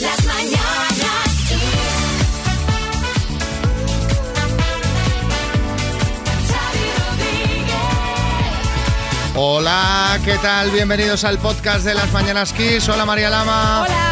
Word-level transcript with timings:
Las 0.00 0.24
mañanas. 0.24 1.00
Hola, 9.34 10.18
¿qué 10.24 10.36
tal? 10.38 10.70
Bienvenidos 10.70 11.24
al 11.24 11.38
podcast 11.38 11.84
de 11.84 11.94
las 11.94 12.10
Mañanas 12.12 12.52
Kiss. 12.54 12.88
Hola 12.88 13.04
María 13.04 13.28
Lama. 13.28 13.82
Hola. 13.82 14.09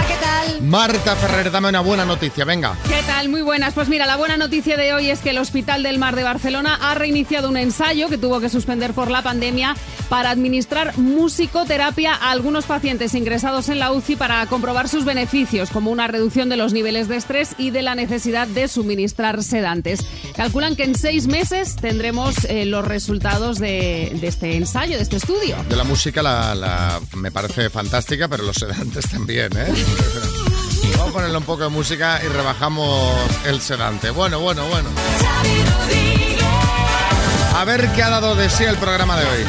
Marta 0.61 1.15
Ferrer, 1.17 1.51
dame 1.51 1.69
una 1.69 1.80
buena 1.80 2.05
noticia, 2.05 2.45
venga. 2.45 2.77
¿Qué 2.89 3.01
tal? 3.07 3.29
Muy 3.29 3.43
buenas. 3.43 3.75
Pues 3.75 3.89
mira, 3.89 4.07
la 4.07 4.17
buena 4.17 4.37
noticia 4.37 4.77
de 4.77 4.93
hoy 4.93 5.09
es 5.11 5.21
que 5.21 5.31
el 5.31 5.39
Hospital 5.39 5.82
del 5.82 5.99
Mar 5.99 6.17
de 6.17 6.25
Barcelona 6.25 6.79
ha 6.82 6.95
reiniciado 6.95 7.49
un 7.49 7.57
ensayo 7.57 8.09
que 8.09 8.19
tuvo 8.19 8.41
que 8.41 8.49
suspender 8.49 8.93
por 8.93 9.11
la 9.11 9.23
pandemia 9.23 9.77
para 10.09 10.31
administrar 10.31 10.96
musicoterapia 10.99 12.14
a 12.14 12.31
algunos 12.32 12.64
pacientes 12.67 13.14
ingresados 13.14 13.68
en 13.68 13.79
la 13.79 13.93
UCI 13.93 14.17
para 14.17 14.45
comprobar 14.46 14.89
sus 14.89 15.05
beneficios, 15.05 15.71
como 15.71 15.91
una 15.91 16.07
reducción 16.09 16.49
de 16.49 16.57
los 16.57 16.72
niveles 16.72 17.09
de 17.09 17.17
estrés 17.17 17.50
y 17.57 17.71
de 17.71 17.82
la 17.82 17.95
necesidad 17.95 18.46
de 18.49 18.68
suministrar 18.68 19.43
sedantes. 19.45 20.00
Calculan 20.35 20.77
que 20.77 20.85
en 20.85 20.96
seis 20.96 21.29
meses 21.29 21.77
tendremos 21.77 22.35
eh, 22.46 22.64
los 22.67 22.85
resultados 22.86 23.59
de, 23.59 24.13
de 24.21 24.27
este 24.27 24.57
ensayo, 24.57 24.96
de 24.96 25.03
este 25.03 25.17
estudio. 25.17 25.57
De 25.68 25.77
la 25.77 25.85
música 25.85 26.22
la, 26.22 26.54
la- 26.54 27.00
me 27.17 27.31
parece 27.31 27.71
fantástica, 27.71 28.29
pero 28.29 28.43
los 28.43 28.57
sedantes 28.57 29.07
también, 29.11 29.50
¿eh? 29.57 29.72
Vamos 30.98 31.11
a 31.11 31.12
ponerle 31.12 31.38
un 31.38 31.44
poco 31.44 31.62
de 31.62 31.68
música 31.68 32.20
y 32.25 32.27
rebajamos 32.27 33.16
el 33.47 33.61
sedante. 33.61 34.11
Bueno, 34.11 34.41
bueno, 34.41 34.66
bueno. 34.66 34.91
A 37.56 37.64
ver 37.64 37.88
qué 37.92 38.02
ha 38.02 38.11
dado 38.11 38.34
de 38.34 38.50
sí 38.50 38.64
el 38.64 38.77
programa 38.77 39.16
de 39.16 39.27
hoy. 39.27 39.47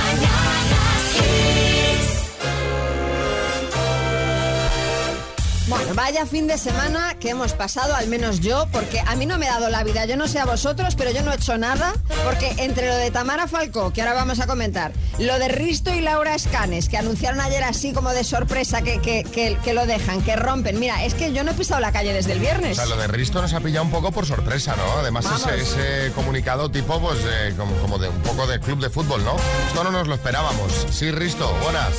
Bueno, 5.70 5.94
vaya 5.94 6.26
fin 6.26 6.48
de 6.48 6.58
semana 6.58 7.14
que 7.20 7.30
hemos 7.30 7.54
pasado, 7.54 7.94
al 7.96 8.08
menos 8.08 8.40
yo, 8.40 8.68
porque 8.72 9.00
a 9.05 9.16
mí 9.16 9.28
no 9.28 9.38
me 9.38 9.48
ha 9.48 9.54
dado 9.59 9.70
la 9.70 9.84
vida. 9.84 10.06
Yo 10.06 10.17
no 10.17 10.28
sé 10.28 10.39
a 10.39 10.45
vosotros, 10.45 10.95
pero 10.95 11.12
yo 11.12 11.22
no 11.22 11.31
he 11.31 11.36
hecho 11.36 11.59
nada, 11.59 11.94
porque 12.25 12.52
entre 12.58 12.88
lo 12.88 12.95
de 12.95 13.12
Tamara 13.12 13.48
Falcó, 13.48 13.94
que 13.94 14.02
ahora 14.02 14.16
vamos 14.16 14.40
a 14.40 14.47
comentar, 14.47 14.92
lo 15.20 15.38
de 15.38 15.47
Risto 15.47 15.94
y 15.94 16.02
Laura 16.02 16.34
Escanes, 16.34 16.90
que 16.90 16.97
anunciaron 16.97 17.40
ayer 17.40 17.64
así 17.64 17.94
como 17.94 18.09
de 18.09 18.23
sorpresa 18.23 18.81
que, 18.81 19.00
que, 19.00 19.23
que- 19.23 19.59
que 19.64 19.73
lo 19.75 19.86
dejan, 19.86 20.23
que 20.23 20.36
rompen. 20.36 20.80
Mira, 20.80 21.03
es 21.06 21.14
que 21.14 21.34
yo 21.34 21.44
no 21.44 21.52
he 21.52 21.53
pisado 21.53 21.80
la 21.80 21.92
calle 21.92 22.14
desde 22.14 22.31
el 22.31 22.40
O 22.40 22.42
viernes. 22.42 22.75
sea, 22.78 22.88
lo 22.88 22.97
de 22.97 23.08
Risto 23.08 23.40
nos 23.40 23.53
ha 23.53 23.59
pillado 23.59 23.86
un 23.86 23.92
poco 23.92 24.12
por 24.12 24.25
sorpresa, 24.25 24.75
¿no? 24.75 25.00
Además, 25.00 25.25
ese 25.56 26.12
comunicado 26.16 26.72
tipo, 26.72 27.00
pues, 27.00 27.20
eh, 27.25 27.53
como, 27.56 27.75
como 27.78 28.00
de 28.00 28.09
un 28.09 28.22
poco 28.22 28.47
de 28.47 28.59
club 28.59 28.80
de 28.81 28.90
fútbol, 28.90 29.23
¿no? 29.23 29.36
Esto 29.67 29.84
no 29.84 29.92
nos 29.92 30.08
lo 30.08 30.16
esperábamos. 30.16 30.72
Sí, 30.90 31.12
Risto, 31.12 31.53
buenas. 31.64 31.94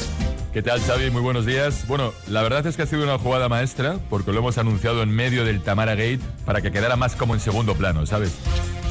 ¿Qué 0.52 0.62
tal, 0.62 0.80
Xavi? 0.80 1.10
Muy 1.10 1.22
buenos 1.22 1.46
días. 1.46 1.86
Bueno, 1.86 2.12
la 2.26 2.42
verdad 2.42 2.66
es 2.66 2.76
que 2.76 2.82
ha 2.82 2.86
sido 2.86 3.04
una 3.04 3.18
jugada 3.18 3.48
maestra 3.48 3.98
porque 4.10 4.32
lo 4.32 4.40
hemos 4.40 4.58
anunciado 4.58 5.02
en 5.04 5.10
medio 5.10 5.44
del 5.44 5.62
Tamara 5.62 5.94
Gate 5.94 6.18
para 6.44 6.60
que 6.60 6.72
quedara 6.72 6.96
más 6.96 7.14
como 7.14 7.34
en 7.34 7.40
segundo 7.40 7.76
plano, 7.76 8.04
¿sabes? 8.04 8.32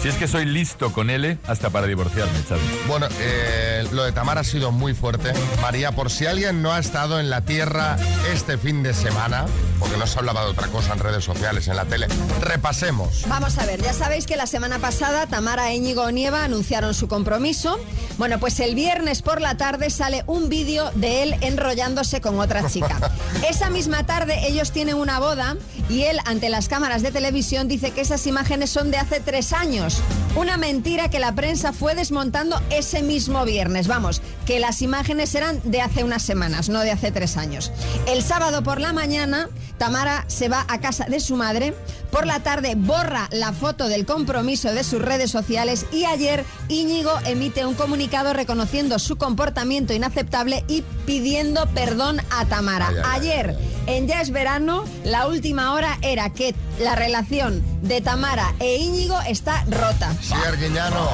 Si 0.01 0.07
es 0.07 0.15
que 0.15 0.29
soy 0.29 0.45
listo 0.45 0.93
con 0.93 1.09
L 1.09 1.37
hasta 1.45 1.69
para 1.69 1.85
divorciarme, 1.85 2.39
Xavi. 2.47 2.61
Bueno, 2.87 3.07
eh, 3.19 3.85
lo 3.91 4.05
de 4.05 4.13
Tamara 4.13 4.41
ha 4.41 4.45
sido 4.45 4.71
muy 4.71 4.93
fuerte. 4.93 5.33
María, 5.61 5.91
por 5.91 6.09
si 6.09 6.25
alguien 6.27 6.61
no 6.61 6.71
ha 6.71 6.79
estado 6.79 7.19
en 7.19 7.29
la 7.29 7.41
Tierra 7.41 7.97
este 8.33 8.57
fin 8.57 8.81
de 8.81 8.93
semana, 8.93 9.45
porque 9.79 9.97
no 9.97 10.05
se 10.05 10.19
hablaba 10.19 10.43
de 10.43 10.51
otra 10.51 10.67
cosa 10.67 10.93
en 10.93 10.99
redes 10.99 11.23
sociales, 11.23 11.67
en 11.67 11.75
la 11.75 11.85
tele, 11.85 12.07
repasemos. 12.41 13.25
Vamos 13.27 13.57
a 13.57 13.65
ver, 13.65 13.81
ya 13.81 13.93
sabéis 13.93 14.25
que 14.25 14.35
la 14.35 14.47
semana 14.47 14.79
pasada 14.79 15.27
Tamara 15.27 15.73
Íñigo 15.73 16.03
Onieva 16.03 16.43
anunciaron 16.43 16.93
su 16.93 17.07
compromiso. 17.07 17.79
Bueno, 18.17 18.39
pues 18.39 18.59
el 18.59 18.75
viernes 18.75 19.21
por 19.21 19.41
la 19.41 19.57
tarde 19.57 19.89
sale 19.89 20.23
un 20.27 20.49
vídeo 20.49 20.91
de 20.95 21.23
él 21.23 21.35
enrollándose 21.41 22.21
con 22.21 22.39
otra 22.39 22.69
chica. 22.69 23.11
Esa 23.49 23.69
misma 23.69 24.05
tarde 24.05 24.47
ellos 24.47 24.71
tienen 24.71 24.95
una 24.95 25.19
boda 25.19 25.55
y 25.89 26.03
él 26.03 26.19
ante 26.25 26.49
las 26.49 26.67
cámaras 26.67 27.01
de 27.01 27.11
televisión 27.11 27.67
dice 27.67 27.91
que 27.91 28.01
esas 28.01 28.27
imágenes 28.27 28.69
son 28.69 28.91
de 28.91 28.97
hace 28.97 29.19
tres 29.19 29.53
años. 29.53 30.01
Una 30.35 30.57
mentira 30.57 31.09
que 31.09 31.19
la 31.19 31.33
prensa 31.33 31.73
fue 31.73 31.95
desmontando 31.95 32.61
ese 32.69 33.01
mismo 33.01 33.45
viernes. 33.45 33.87
Vamos, 33.87 34.21
que 34.45 34.59
las 34.59 34.81
imágenes 34.81 35.33
eran 35.35 35.59
de 35.63 35.81
hace 35.81 36.03
unas 36.03 36.23
semanas, 36.23 36.69
no 36.69 36.81
de 36.81 36.91
hace 36.91 37.11
tres 37.11 37.37
años. 37.37 37.71
El 38.07 38.23
sábado 38.23 38.63
por 38.63 38.79
la 38.81 38.93
mañana, 38.93 39.49
Tamara 39.79 40.25
se 40.27 40.49
va 40.49 40.65
a 40.67 40.79
casa 40.81 41.05
de 41.05 41.21
su 41.21 41.37
madre. 41.37 41.73
Por 42.11 42.25
la 42.25 42.41
tarde 42.41 42.73
borra 42.75 43.27
la 43.31 43.53
foto 43.53 43.87
del 43.87 44.05
compromiso 44.05 44.71
de 44.73 44.83
sus 44.83 45.01
redes 45.01 45.31
sociales 45.31 45.85
y 45.91 46.05
ayer 46.05 46.43
Íñigo 46.67 47.11
emite 47.25 47.65
un 47.65 47.75
comunicado 47.75 48.33
reconociendo 48.33 48.97
su 48.99 49.15
comportamiento 49.17 49.93
inaceptable 49.93 50.63
y 50.67 50.83
pidiendo 51.05 51.67
perdón 51.67 52.19
a 52.31 52.45
Tamara. 52.45 52.87
Ay, 52.89 52.95
ay, 52.95 53.03
ay, 53.03 53.19
Ayer, 53.19 53.57
en 53.87 54.07
Ya 54.07 54.21
es 54.21 54.31
verano, 54.31 54.85
la 55.03 55.27
última 55.27 55.73
hora 55.73 55.97
era 56.01 56.29
que 56.31 56.55
la 56.79 56.95
relación 56.95 57.63
de 57.81 58.01
Tamara 58.01 58.53
e 58.59 58.77
Íñigo 58.77 59.19
está 59.27 59.63
rota. 59.65 60.13
Sí, 60.21 60.33
Arguiñano. 60.33 61.09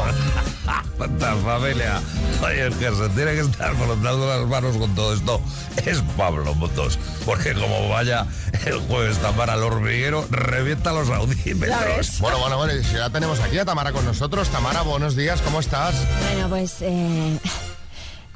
Tanta 0.98 1.36
familia. 1.36 2.02
Oye, 2.44 2.68
es 2.68 2.76
que 2.76 2.90
se 2.90 3.10
tiene 3.10 3.34
que 3.34 3.42
estar 3.42 3.76
frotando 3.76 4.28
las 4.28 4.48
manos 4.48 4.78
con 4.78 4.96
todo 4.96 5.14
esto. 5.14 5.42
Es 5.86 6.02
Pablo 6.18 6.54
Motos. 6.56 6.98
Porque 7.26 7.54
como 7.54 7.90
vaya 7.90 8.26
el 8.66 8.80
jueves 8.80 9.18
Tamara 9.20 9.54
al 9.54 9.64
hormiguero, 9.64 10.26
revienta 10.30 10.85
los 10.94 11.08
¿Ya 11.08 11.16
audímetros. 11.16 12.20
Bueno, 12.20 12.40
bueno, 12.40 12.58
bueno, 12.58 12.74
y 12.74 12.82
ya 12.94 13.10
tenemos 13.10 13.40
aquí 13.40 13.58
a 13.58 13.66
Tamara 13.66 13.92
con 13.92 14.06
nosotros. 14.06 14.50
Tamara, 14.50 14.82
buenos 14.82 15.16
días, 15.16 15.42
¿cómo 15.42 15.60
estás? 15.60 15.96
Bueno, 16.22 16.50
pues, 16.50 16.78
eh, 16.82 17.40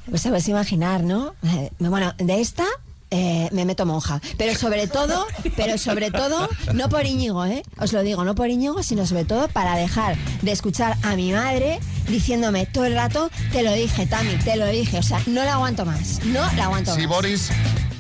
pues 0.10 0.22
se 0.22 0.30
puedes 0.30 0.48
imaginar, 0.48 1.04
¿no? 1.04 1.36
Eh, 1.44 1.72
bueno, 1.80 2.14
de 2.18 2.42
esta 2.42 2.66
eh, 3.12 3.50
me 3.52 3.66
meto 3.66 3.86
monja. 3.86 4.22
Pero 4.38 4.56
sobre 4.56 4.88
todo, 4.88 5.26
pero 5.56 5.78
sobre 5.78 6.12
todo, 6.12 6.48
no 6.74 6.90
por 6.90 7.06
Íñigo, 7.06 7.46
¿eh? 7.46 7.64
Os 7.80 7.92
lo 7.94 8.04
digo, 8.04 8.24
no 8.24 8.36
por 8.36 8.50
Íñigo, 8.50 8.84
sino 8.84 9.06
sobre 9.06 9.26
todo 9.26 9.48
para 9.48 9.76
dejar 9.76 10.16
de 10.42 10.52
escuchar 10.52 10.96
a 11.04 11.16
mi 11.16 11.32
madre 11.32 11.80
diciéndome 12.10 12.66
todo 12.66 12.86
el 12.86 12.96
rato, 12.96 13.30
te 13.52 13.64
lo 13.64 13.74
dije, 13.74 14.06
Tami, 14.06 14.36
te 14.38 14.56
lo 14.56 14.68
dije. 14.68 14.98
O 15.00 15.04
sea, 15.04 15.20
no 15.28 15.44
la 15.44 15.54
aguanto 15.54 15.86
más. 15.86 16.24
No 16.26 16.42
la 16.56 16.66
aguanto 16.66 16.94
Sí, 16.96 17.02
más. 17.02 17.10
Boris. 17.10 17.50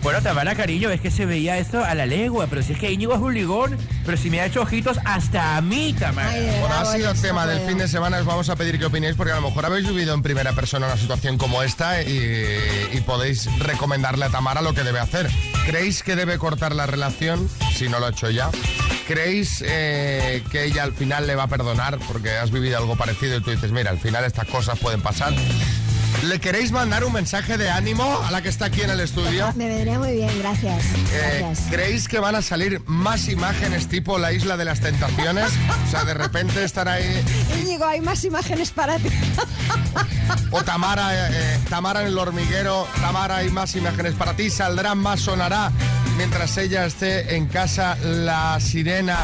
Bueno, 0.01 0.21
Tamara, 0.21 0.55
cariño, 0.55 0.89
es 0.91 1.01
que 1.01 1.11
se 1.11 1.25
veía 1.25 1.57
esto 1.57 1.83
a 1.83 1.93
la 1.93 2.05
legua, 2.05 2.47
pero 2.47 2.63
si 2.63 2.71
es 2.71 2.79
que 2.79 2.89
Íñigo 2.89 3.13
es 3.15 3.19
un 3.19 3.33
ligón, 3.33 3.77
pero 4.05 4.15
si 4.15 4.29
me 4.29 4.39
ha 4.39 4.45
hecho 4.45 4.61
ojitos 4.61 4.97
hasta 5.03 5.57
a 5.57 5.61
mí, 5.61 5.93
Tamara. 5.99 6.29
Ay, 6.29 6.55
Bueno, 6.61 6.73
ha 6.73 6.85
sido 6.95 7.11
el 7.11 7.19
tema 7.21 7.45
del 7.45 7.59
fin 7.67 7.77
de 7.77 7.87
semana. 7.89 8.17
Os 8.19 8.25
vamos 8.25 8.47
a 8.49 8.55
pedir 8.55 8.79
que 8.79 8.85
opinéis 8.85 9.15
porque 9.17 9.33
a 9.33 9.35
lo 9.35 9.41
mejor 9.41 9.65
habéis 9.65 9.85
vivido 9.89 10.13
en 10.13 10.21
primera 10.21 10.53
persona 10.53 10.85
una 10.87 10.95
situación 10.95 11.37
como 11.37 11.63
esta 11.63 12.01
y, 12.01 12.57
y 12.93 13.01
podéis 13.01 13.49
recomendarle 13.59 14.23
a 14.23 14.29
Tamara 14.29 14.61
lo 14.61 14.73
que 14.73 14.83
debe 14.83 14.99
hacer. 15.01 15.29
¿Creéis 15.65 16.01
que 16.01 16.15
debe 16.15 16.37
cortar 16.37 16.73
la 16.73 16.85
relación 16.85 17.49
si 17.75 17.89
no 17.89 17.99
lo 17.99 18.05
ha 18.05 18.11
hecho 18.11 18.29
ya? 18.29 18.49
¿Creéis 19.05 19.63
eh, 19.67 20.43
que 20.51 20.65
ella 20.65 20.83
al 20.83 20.93
final 20.93 21.25
le 21.27 21.33
va 21.35 21.43
a 21.43 21.47
perdonar 21.47 21.97
porque 22.07 22.29
has 22.37 22.51
vivido 22.51 22.77
algo 22.77 22.95
parecido 22.95 23.37
y 23.37 23.41
tú 23.41 23.49
dices, 23.49 23.71
mira, 23.71 23.89
al 23.89 23.98
final 23.99 24.23
estas 24.25 24.47
cosas 24.47 24.77
pueden 24.79 25.01
pasar? 25.01 25.33
¿Le 26.23 26.39
queréis 26.39 26.71
mandar 26.71 27.03
un 27.05 27.13
mensaje 27.13 27.57
de 27.57 27.69
ánimo 27.69 28.19
a 28.25 28.31
la 28.31 28.41
que 28.41 28.49
está 28.49 28.65
aquí 28.65 28.81
en 28.81 28.89
el 28.89 28.99
estudio? 28.99 29.53
Me 29.55 29.67
vendría 29.67 29.99
muy 29.99 30.13
bien, 30.13 30.29
gracias. 30.39 30.83
Eh, 31.13 31.37
Gracias. 31.39 31.67
¿Creéis 31.69 32.07
que 32.07 32.19
van 32.19 32.35
a 32.35 32.41
salir 32.41 32.81
más 32.87 33.29
imágenes 33.29 33.87
tipo 33.87 34.17
la 34.17 34.33
isla 34.33 34.57
de 34.57 34.65
las 34.65 34.81
tentaciones? 34.81 35.51
O 35.87 35.91
sea, 35.91 36.03
de 36.03 36.13
repente 36.13 36.63
estar 36.63 36.89
ahí 36.89 37.23
Íñigo, 37.61 37.85
hay 37.85 38.01
más 38.01 38.23
imágenes 38.25 38.71
para 38.71 38.97
ti. 38.97 39.09
O 40.51 40.63
Tamara, 40.63 41.13
eh, 41.13 41.31
eh, 41.31 41.59
Tamara 41.69 42.01
en 42.01 42.07
el 42.07 42.17
hormiguero, 42.17 42.87
Tamara 43.01 43.37
hay 43.37 43.49
más 43.49 43.75
imágenes 43.75 44.13
para 44.13 44.33
ti, 44.35 44.49
saldrá 44.49 44.93
más, 44.93 45.21
sonará 45.21 45.71
mientras 46.17 46.55
ella 46.57 46.85
esté 46.85 47.35
en 47.35 47.47
casa 47.47 47.95
la 48.03 48.59
sirena. 48.59 49.17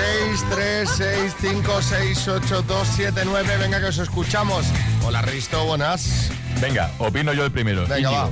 Eh, 0.00 0.30
6, 0.30 0.44
3, 0.50 0.88
6, 0.96 1.34
5, 1.40 1.82
6, 1.82 2.28
8, 2.28 2.62
2, 2.62 2.88
7, 2.94 3.22
9, 3.24 3.56
venga 3.58 3.80
que 3.80 3.86
os 3.86 3.98
escuchamos. 3.98 4.66
Hola 5.04 5.22
Risto, 5.22 5.64
buenas. 5.64 6.30
Venga, 6.60 6.90
opino 6.98 7.32
yo 7.32 7.44
el 7.44 7.50
primero. 7.50 7.82
Venga, 7.82 7.96
Íñigo. 7.98 8.12
va. 8.12 8.30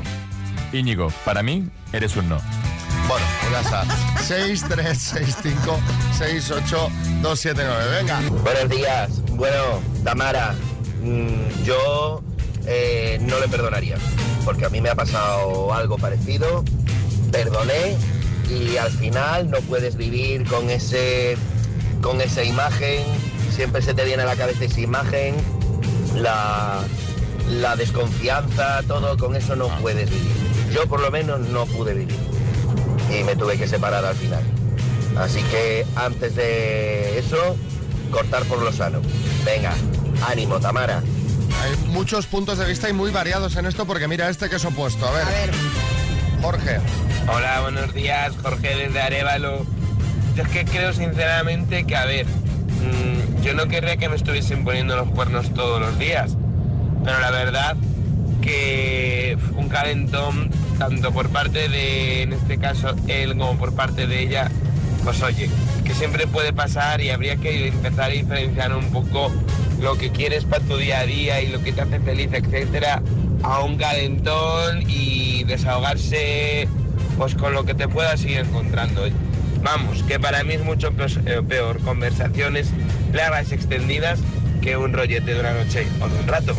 Íñigo, 0.72 1.08
para 1.24 1.42
mí 1.42 1.68
eres 1.92 2.16
un 2.16 2.28
no. 2.28 2.40
Bueno, 3.08 3.26
pues 3.40 3.52
ya 3.52 3.60
está. 3.60 3.84
6, 4.22 4.64
3, 4.68 4.98
6, 4.98 5.36
5, 5.42 5.80
6, 6.18 6.50
8, 6.50 6.90
2, 7.22 7.40
7, 7.40 7.62
9, 7.64 7.96
venga. 7.96 8.20
Buenos 8.42 8.68
días. 8.68 9.22
Bueno, 9.32 9.80
Tamara, 10.04 10.54
mm, 11.02 11.62
yo 11.64 12.22
eh, 12.66 13.18
no 13.22 13.38
le 13.40 13.48
perdonaría, 13.48 13.96
porque 14.44 14.66
a 14.66 14.68
mí 14.70 14.80
me 14.80 14.90
ha 14.90 14.94
pasado 14.94 15.72
algo 15.72 15.98
parecido, 15.98 16.64
perdoné 17.30 17.96
y 18.50 18.76
al 18.76 18.90
final 18.92 19.50
no 19.50 19.58
puedes 19.62 19.96
vivir 19.96 20.44
con 20.46 20.70
ese 20.70 21.36
con 22.00 22.20
esa 22.20 22.44
imagen, 22.44 23.04
siempre 23.54 23.82
se 23.82 23.94
te 23.94 24.04
viene 24.04 24.22
a 24.22 24.26
la 24.26 24.36
cabeza 24.36 24.64
esa 24.64 24.80
imagen, 24.80 25.34
la, 26.14 26.80
la 27.50 27.76
desconfianza, 27.76 28.82
todo, 28.86 29.16
con 29.16 29.36
eso 29.36 29.56
no 29.56 29.68
puedes 29.80 30.10
vivir. 30.10 30.32
Yo 30.72 30.86
por 30.86 31.00
lo 31.00 31.10
menos 31.10 31.40
no 31.40 31.66
pude 31.66 31.94
vivir 31.94 32.16
y 33.10 33.24
me 33.24 33.36
tuve 33.36 33.56
que 33.56 33.66
separar 33.68 34.04
al 34.04 34.14
final. 34.16 34.42
Así 35.16 35.40
que 35.44 35.86
antes 35.96 36.34
de 36.36 37.18
eso, 37.18 37.56
cortar 38.10 38.44
por 38.44 38.60
lo 38.60 38.72
sano. 38.72 39.00
Venga, 39.44 39.72
ánimo, 40.28 40.60
Tamara. 40.60 41.02
Hay 41.62 41.76
muchos 41.88 42.26
puntos 42.26 42.58
de 42.58 42.66
vista 42.66 42.88
y 42.88 42.92
muy 42.92 43.10
variados 43.10 43.56
en 43.56 43.66
esto 43.66 43.86
porque 43.86 44.08
mira 44.08 44.28
este 44.28 44.50
que 44.50 44.56
es 44.56 44.64
opuesto. 44.64 45.06
A 45.06 45.12
ver. 45.12 45.22
A 45.22 45.30
ver, 45.30 45.50
Jorge. 46.42 46.80
Hola, 47.28 47.60
buenos 47.62 47.94
días, 47.94 48.34
Jorge 48.42 48.76
desde 48.76 49.00
Arevalo. 49.00 49.64
Yo 50.36 50.42
es 50.42 50.48
que 50.50 50.66
creo 50.66 50.92
sinceramente 50.92 51.84
que, 51.84 51.96
a 51.96 52.04
ver, 52.04 52.26
mm, 52.26 53.42
yo 53.42 53.54
no 53.54 53.68
querría 53.68 53.96
que 53.96 54.10
me 54.10 54.16
estuviesen 54.16 54.64
poniendo 54.64 54.94
los 54.94 55.08
cuernos 55.08 55.54
todos 55.54 55.80
los 55.80 55.98
días, 55.98 56.36
pero 57.02 57.18
la 57.20 57.30
verdad 57.30 57.74
que 58.42 59.38
un 59.56 59.70
calentón, 59.70 60.50
tanto 60.78 61.10
por 61.10 61.30
parte 61.30 61.70
de, 61.70 62.20
en 62.20 62.34
este 62.34 62.58
caso, 62.58 62.94
él 63.08 63.38
como 63.38 63.56
por 63.56 63.74
parte 63.74 64.06
de 64.06 64.20
ella, 64.20 64.50
pues 65.04 65.22
oye, 65.22 65.48
que 65.86 65.94
siempre 65.94 66.26
puede 66.26 66.52
pasar 66.52 67.00
y 67.00 67.08
habría 67.08 67.36
que 67.36 67.68
empezar 67.68 68.04
a 68.04 68.08
diferenciar 68.08 68.74
un 68.74 68.90
poco 68.90 69.32
lo 69.80 69.96
que 69.96 70.10
quieres 70.10 70.44
para 70.44 70.62
tu 70.62 70.76
día 70.76 71.00
a 71.00 71.06
día 71.06 71.40
y 71.40 71.46
lo 71.48 71.62
que 71.62 71.72
te 71.72 71.80
hace 71.80 71.98
feliz, 72.00 72.28
etcétera, 72.30 73.00
a 73.42 73.60
un 73.60 73.78
calentón 73.78 74.82
y 74.86 75.44
desahogarse 75.44 76.68
pues 77.16 77.34
con 77.34 77.54
lo 77.54 77.64
que 77.64 77.72
te 77.72 77.88
puedas 77.88 78.22
ir 78.26 78.36
encontrando. 78.36 79.06
Vamos, 79.62 80.02
que 80.04 80.18
para 80.20 80.44
mí 80.44 80.54
es 80.54 80.64
mucho 80.64 80.92
peor, 80.92 81.76
eh, 81.76 81.80
conversaciones 81.84 82.70
largas 83.12 83.50
y 83.50 83.54
extendidas 83.54 84.20
que 84.60 84.76
un 84.76 84.92
rollete 84.92 85.34
de 85.34 85.40
una 85.40 85.52
noche 85.52 85.86
o 86.00 86.08
de 86.08 86.18
un 86.18 86.26
rato. 86.26 86.54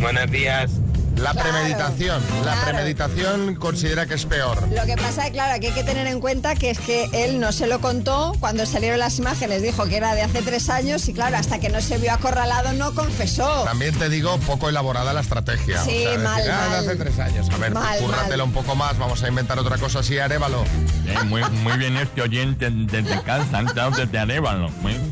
Buenos 0.00 0.30
días. 0.30 0.83
La 1.16 1.32
Claro, 1.32 1.50
premeditación. 1.50 2.22
La 2.38 2.52
claro. 2.52 2.60
premeditación 2.64 3.54
considera 3.54 4.06
que 4.06 4.14
es 4.14 4.24
peor. 4.26 4.68
Lo 4.68 4.84
que 4.84 4.96
pasa, 4.96 5.30
claro, 5.30 5.58
que 5.60 5.68
hay 5.68 5.72
que 5.72 5.84
tener 5.84 6.06
en 6.06 6.20
cuenta 6.20 6.54
que 6.54 6.70
es 6.70 6.78
que 6.80 7.08
él 7.12 7.40
no 7.40 7.52
se 7.52 7.66
lo 7.66 7.80
contó 7.80 8.32
cuando 8.40 8.66
salieron 8.66 8.98
las 8.98 9.18
imágenes, 9.18 9.62
dijo 9.62 9.84
que 9.86 9.96
era 9.96 10.14
de 10.14 10.22
hace 10.22 10.42
tres 10.42 10.68
años 10.68 11.08
y 11.08 11.14
claro, 11.14 11.36
hasta 11.36 11.58
que 11.60 11.68
no 11.70 11.80
se 11.80 11.98
vio 11.98 12.12
acorralado 12.12 12.72
no 12.74 12.94
confesó. 12.94 13.62
También 13.64 13.94
te 13.98 14.08
digo, 14.08 14.38
poco 14.40 14.68
elaborada 14.68 15.12
la 15.12 15.20
estrategia. 15.20 15.82
Sí, 15.82 16.04
decir, 16.04 16.18
mal, 16.18 16.42
"Ah, 16.42 16.44
de 16.44 16.50
mal. 16.70 16.74
hace 16.80 16.96
tres 16.96 17.18
años. 17.18 17.48
A 17.50 17.56
ver, 17.58 17.72
Mal, 17.72 17.98
cúrratelo 17.98 18.46
mal. 18.46 18.56
un 18.56 18.62
poco 18.62 18.74
más, 18.74 18.98
vamos 18.98 19.22
a 19.22 19.28
inventar 19.28 19.58
otra 19.58 19.78
cosa 19.78 20.00
así, 20.00 20.18
Arevalo. 20.18 20.64
Eh, 21.06 21.22
muy, 21.26 21.42
muy 21.62 21.76
bien 21.78 21.96
este 21.96 22.22
oyente 22.22 22.68
desde 22.70 23.22
casa, 23.22 23.58
han 23.58 23.66
estado 23.68 23.92
desde 23.92 24.18
Arevalo. 24.18 24.68
Muy 24.82 24.92
bien. 24.92 25.10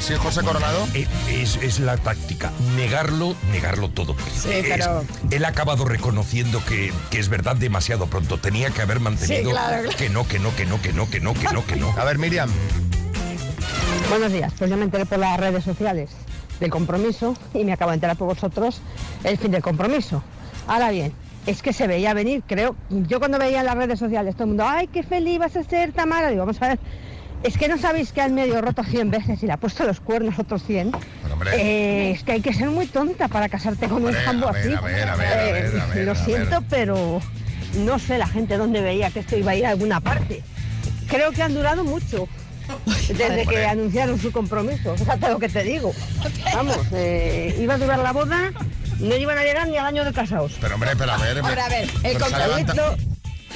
Sí, 0.00 0.14
José 0.14 0.42
Coronado. 0.42 0.86
Eh, 0.94 1.06
Es, 1.28 1.56
es 1.56 1.80
la 1.80 1.96
táctica, 1.96 2.50
negarlo, 2.76 3.34
negarlo 3.52 3.88
todo. 3.90 4.14
Sí, 4.34 4.48
Es- 4.52 4.66
pero- 4.68 5.04
él 5.30 5.44
ha 5.44 5.48
acabado 5.48 5.84
reconociendo 5.84 6.64
que, 6.64 6.92
que 7.10 7.18
es 7.18 7.28
verdad 7.28 7.56
demasiado 7.56 8.06
pronto. 8.06 8.38
Tenía 8.38 8.70
que 8.70 8.82
haber 8.82 9.00
mantenido 9.00 9.50
Sí, 9.50 9.50
claro, 9.50 9.82
claro. 9.82 9.96
que 9.98 10.08
no, 10.08 10.26
que 10.26 10.38
no, 10.38 10.54
que 10.56 10.64
no, 10.66 10.80
que 10.80 10.92
no, 10.92 11.08
que 11.10 11.20
no, 11.20 11.34
que 11.34 11.48
no, 11.52 11.66
que 11.66 11.76
no. 11.76 11.90
A 11.98 12.04
ver, 12.04 12.18
Miriam. 12.18 12.50
Buenos 14.10 14.32
días, 14.32 14.52
pues 14.58 14.70
yo 14.70 14.76
me 14.76 14.84
enteré 14.84 15.04
por 15.06 15.18
las 15.18 15.38
redes 15.38 15.64
sociales 15.64 16.10
del 16.60 16.70
compromiso 16.70 17.34
y 17.54 17.64
me 17.64 17.72
acabo 17.72 17.90
de 17.90 17.96
enterar 17.96 18.16
por 18.16 18.28
vosotros 18.28 18.80
el 19.24 19.36
fin 19.38 19.50
del 19.50 19.62
compromiso. 19.62 20.22
Ahora 20.66 20.90
bien, 20.90 21.12
es 21.46 21.62
que 21.62 21.72
se 21.72 21.86
veía 21.86 22.14
venir, 22.14 22.42
creo. 22.46 22.74
Yo 22.90 23.18
cuando 23.18 23.38
veía 23.38 23.60
en 23.60 23.66
las 23.66 23.76
redes 23.76 23.98
sociales 23.98 24.34
todo 24.34 24.44
el 24.44 24.48
mundo, 24.48 24.64
ay, 24.66 24.86
qué 24.88 25.02
feliz 25.02 25.38
vas 25.38 25.56
a 25.56 25.62
ser, 25.62 25.92
Tamara, 25.92 26.28
digo, 26.30 26.40
vamos 26.40 26.60
a 26.62 26.68
ver. 26.68 26.78
Es 27.44 27.56
que 27.56 27.68
no 27.68 27.78
sabéis 27.78 28.12
que 28.12 28.20
han 28.20 28.34
medio 28.34 28.60
roto 28.60 28.82
100 28.82 29.10
veces 29.10 29.42
y 29.42 29.46
le 29.46 29.52
ha 29.52 29.56
puesto 29.56 29.84
los 29.84 30.00
cuernos 30.00 30.38
otros 30.38 30.62
100. 30.64 30.90
Pero, 31.22 31.34
hombre. 31.34 31.50
Eh, 31.54 32.10
es 32.10 32.22
que 32.24 32.32
hay 32.32 32.40
que 32.40 32.52
ser 32.52 32.68
muy 32.68 32.86
tonta 32.86 33.28
para 33.28 33.48
casarte 33.48 33.86
con 33.88 33.98
Hombre, 34.04 34.18
un 34.18 34.24
jambo 34.24 34.48
a 34.48 34.52
ver, 34.52 34.62
así. 34.66 34.74
a 34.74 34.80
ver, 34.80 35.08
a 35.08 35.16
ver, 35.16 35.26
a 35.26 35.36
ver, 35.36 35.80
a 35.80 35.86
ver, 35.86 36.04
Lo 36.04 36.10
a 36.10 36.14
ver. 36.14 36.24
siento, 36.24 36.62
pero 36.68 37.20
no 37.76 37.98
sé 37.98 38.18
la 38.18 38.26
gente 38.26 38.56
dónde 38.56 38.80
veía 38.82 39.10
que 39.10 39.20
esto 39.20 39.36
iba 39.36 39.52
a 39.52 39.54
ir 39.54 39.66
a 39.66 39.70
alguna 39.70 40.00
parte. 40.00 40.42
Creo 41.08 41.30
que 41.30 41.42
han 41.42 41.54
durado 41.54 41.84
mucho. 41.84 42.28
Desde 43.08 43.46
que 43.46 43.64
anunciaron 43.64 44.20
su 44.20 44.30
compromiso, 44.30 44.94
fíjate 44.96 45.28
lo 45.30 45.38
que 45.38 45.48
te 45.48 45.62
digo. 45.62 45.94
Vamos, 46.52 46.76
eh, 46.92 47.56
iba 47.58 47.74
a 47.74 47.78
durar 47.78 48.00
la 48.00 48.12
boda, 48.12 48.52
no 48.98 49.16
iban 49.16 49.38
a 49.38 49.42
llegar 49.42 49.66
ni 49.68 49.78
al 49.78 49.86
año 49.86 50.04
de 50.04 50.12
casados. 50.12 50.58
Pero, 50.60 50.74
hombre, 50.74 50.90
pero 50.98 51.12
a 51.12 51.16
ver. 51.16 51.38
Ahora, 51.38 51.64
a 51.64 51.68
ver, 51.70 51.88
el 52.02 52.18
compromiso- 52.18 52.96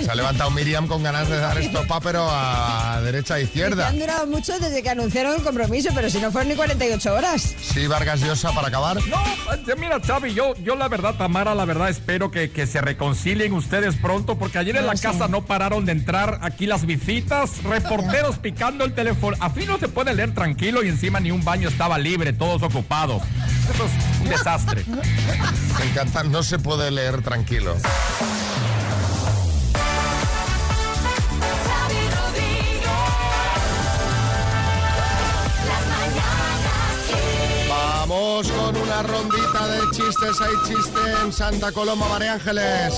se 0.05 0.11
ha 0.11 0.15
levantado 0.15 0.51
Miriam 0.51 0.87
con 0.87 1.03
ganas 1.03 1.29
de 1.29 1.39
dar 1.39 1.59
estopa, 1.59 2.01
pero 2.01 2.29
a 2.31 3.01
derecha 3.03 3.39
e 3.39 3.45
izquierda. 3.45 3.89
han 3.89 3.99
durado 3.99 4.27
mucho 4.27 4.59
desde 4.59 4.83
que 4.83 4.91
anunciaron 4.91 5.35
el 5.37 5.43
compromiso, 5.43 5.91
pero 5.95 6.11
si 6.11 6.19
no 6.19 6.31
fueron 6.31 6.49
ni 6.49 6.55
48 6.57 7.15
horas. 7.15 7.55
Sí, 7.61 7.87
Vargas 7.87 8.21
Llosa, 8.21 8.53
para 8.53 8.69
acabar. 8.69 8.97
No, 9.07 9.17
eh, 9.55 9.77
mira, 9.79 10.01
Xavi, 10.01 10.35
yo, 10.35 10.55
yo 10.57 10.77
la 10.77 10.89
verdad, 10.89 11.15
Tamara, 11.15 11.55
la 11.55 11.65
verdad 11.65 11.89
espero 11.89 12.31
que, 12.31 12.51
que 12.51 12.67
se 12.67 12.81
reconcilien 12.81 13.53
ustedes 13.53 13.97
pronto, 13.97 14.39
porque 14.39 14.59
ayer 14.59 14.77
en 14.77 14.87
No 14.87 14.93
la 14.93 15.01
casa 15.01 15.29
no 15.29 15.45
pararon 15.45 15.85
de 15.85 15.93
entrar 15.93 16.39
aquí 16.43 16.67
las 16.67 16.87
visitas, 16.87 17.63
reporteros 17.63 18.39
picando 18.39 18.85
el 18.85 18.95
teléfono. 18.95 19.37
A 19.41 19.51
fin 19.51 19.67
no 19.69 19.79
se 19.79 19.89
puede 19.89 20.15
leer 20.15 20.35
tranquilo 20.35 20.83
y 20.83 20.89
encima 20.89 21.21
ni 21.21 21.31
un 21.31 21.45
baño 21.45 21.69
estaba 21.69 21.99
libre, 21.99 22.33
todos 22.33 22.63
ocupados. 22.63 23.23
Eso 23.73 23.85
es 23.85 24.21
un 24.21 24.29
desastre. 24.29 24.85
Me 24.87 25.91
encanta, 25.91 26.23
no 26.25 26.43
se 26.43 26.59
puede 26.59 26.91
leer 26.91 27.23
tranquilo. 27.23 27.77
Vamos 38.13 38.53
con 38.53 38.77
una 38.77 39.03
rondita 39.05 39.67
de 39.69 39.81
chistes. 39.91 40.39
Hay 40.43 40.53
chiste 40.67 41.01
en 41.25 41.33
Santa 41.33 41.73
Coloma, 41.73 42.07
María 42.09 42.35
Ángeles. 42.35 42.95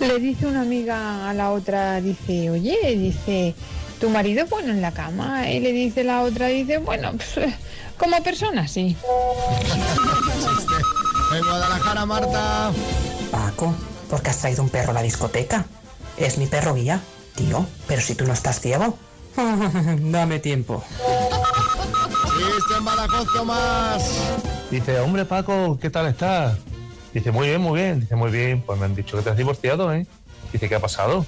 Le 0.00 0.18
dice 0.18 0.46
una 0.46 0.62
amiga 0.62 1.28
a 1.28 1.34
la 1.34 1.50
otra, 1.50 2.00
dice, 2.00 2.48
oye, 2.48 2.78
dice, 2.96 3.54
¿tu 4.00 4.08
marido 4.08 4.44
es 4.44 4.48
bueno 4.50 4.70
en 4.70 4.80
la 4.80 4.92
cama? 4.92 5.50
Y 5.50 5.60
le 5.60 5.72
dice 5.72 6.02
la 6.02 6.22
otra, 6.22 6.46
dice, 6.46 6.78
bueno, 6.78 7.12
pues, 7.12 7.46
como 7.98 8.22
persona, 8.22 8.66
sí. 8.66 8.96
Chiste. 10.38 10.74
En 11.36 11.44
Guadalajara, 11.44 12.06
Marta. 12.06 12.72
Paco, 13.30 13.74
¿por 14.08 14.22
qué 14.22 14.30
has 14.30 14.38
traído 14.38 14.62
un 14.62 14.70
perro 14.70 14.90
a 14.90 14.94
la 14.94 15.02
discoteca? 15.02 15.66
Es 16.16 16.38
mi 16.38 16.46
perro 16.46 16.74
guía. 16.74 17.00
Tío, 17.34 17.66
pero 17.86 18.00
si 18.00 18.14
tú 18.14 18.26
no 18.26 18.32
estás 18.32 18.60
ciego. 18.60 18.96
Dame 19.36 20.38
tiempo. 20.40 20.82
Chiste 22.62 22.78
en 22.78 22.84
Badajoz, 22.84 23.26
Tomás. 23.32 24.04
Dice, 24.70 25.00
hombre 25.00 25.24
Paco, 25.24 25.78
¿qué 25.80 25.90
tal 25.90 26.06
estás? 26.06 26.58
Dice, 27.12 27.32
muy 27.32 27.48
bien, 27.48 27.60
muy 27.60 27.80
bien. 27.80 28.00
Dice, 28.00 28.14
muy 28.14 28.30
bien, 28.30 28.62
pues 28.62 28.78
me 28.78 28.84
han 28.84 28.94
dicho 28.94 29.16
que 29.16 29.22
te 29.24 29.30
has 29.30 29.36
divorciado, 29.36 29.92
¿eh? 29.92 30.06
Dice, 30.52 30.68
¿qué 30.68 30.76
ha 30.76 30.80
pasado? 30.80 31.26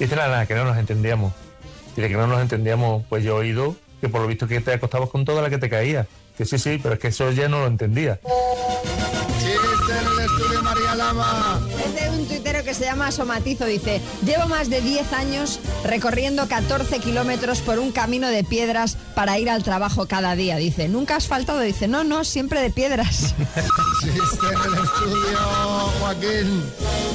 Dice, 0.00 0.16
nada, 0.16 0.28
nada, 0.28 0.46
que 0.46 0.56
no 0.56 0.64
nos 0.64 0.76
entendíamos. 0.76 1.32
Dice, 1.94 2.08
que 2.08 2.16
no 2.16 2.26
nos 2.26 2.40
entendíamos. 2.40 3.04
Pues 3.08 3.22
yo 3.22 3.36
he 3.36 3.40
oído 3.40 3.76
que 4.00 4.08
por 4.08 4.22
lo 4.22 4.26
visto 4.26 4.48
que 4.48 4.60
te 4.60 4.72
acostabas 4.72 5.08
con 5.08 5.24
toda 5.24 5.40
la 5.40 5.50
que 5.50 5.58
te 5.58 5.70
caía. 5.70 6.08
Que 6.36 6.44
sí, 6.44 6.58
sí, 6.58 6.80
pero 6.82 6.94
es 6.94 7.00
que 7.00 7.08
eso 7.08 7.30
ya 7.30 7.48
no 7.48 7.60
lo 7.60 7.66
entendía. 7.68 8.18
Chiste 9.38 9.92
en 9.92 10.06
el 10.06 10.24
estudio, 10.24 10.62
María 10.62 10.94
Lama. 10.96 11.60
Es 11.84 11.94
de 11.94 12.10
un 12.10 12.26
tuitero 12.26 12.64
que 12.64 12.74
se 12.74 12.84
llama 12.84 13.10
Somatizo, 13.10 13.64
dice, 13.64 14.00
llevo 14.24 14.46
más 14.46 14.70
de 14.70 14.80
10 14.80 15.12
años 15.12 15.60
recorriendo 15.84 16.46
14 16.48 16.98
kilómetros 17.00 17.60
por 17.60 17.78
un 17.78 17.92
camino 17.92 18.28
de 18.28 18.44
piedras 18.44 18.96
para 19.14 19.38
ir 19.38 19.50
al 19.50 19.62
trabajo 19.62 20.06
cada 20.06 20.34
día. 20.36 20.56
Dice, 20.56 20.88
¿nunca 20.88 21.16
has 21.16 21.26
faltado? 21.26 21.60
Dice, 21.60 21.88
no, 21.88 22.04
no, 22.04 22.24
siempre 22.24 22.60
de 22.60 22.70
piedras. 22.70 23.34
Chiste 24.00 24.46
en 24.46 24.72
el 24.72 24.84
estudio, 24.84 25.38
Joaquín. 26.00 26.62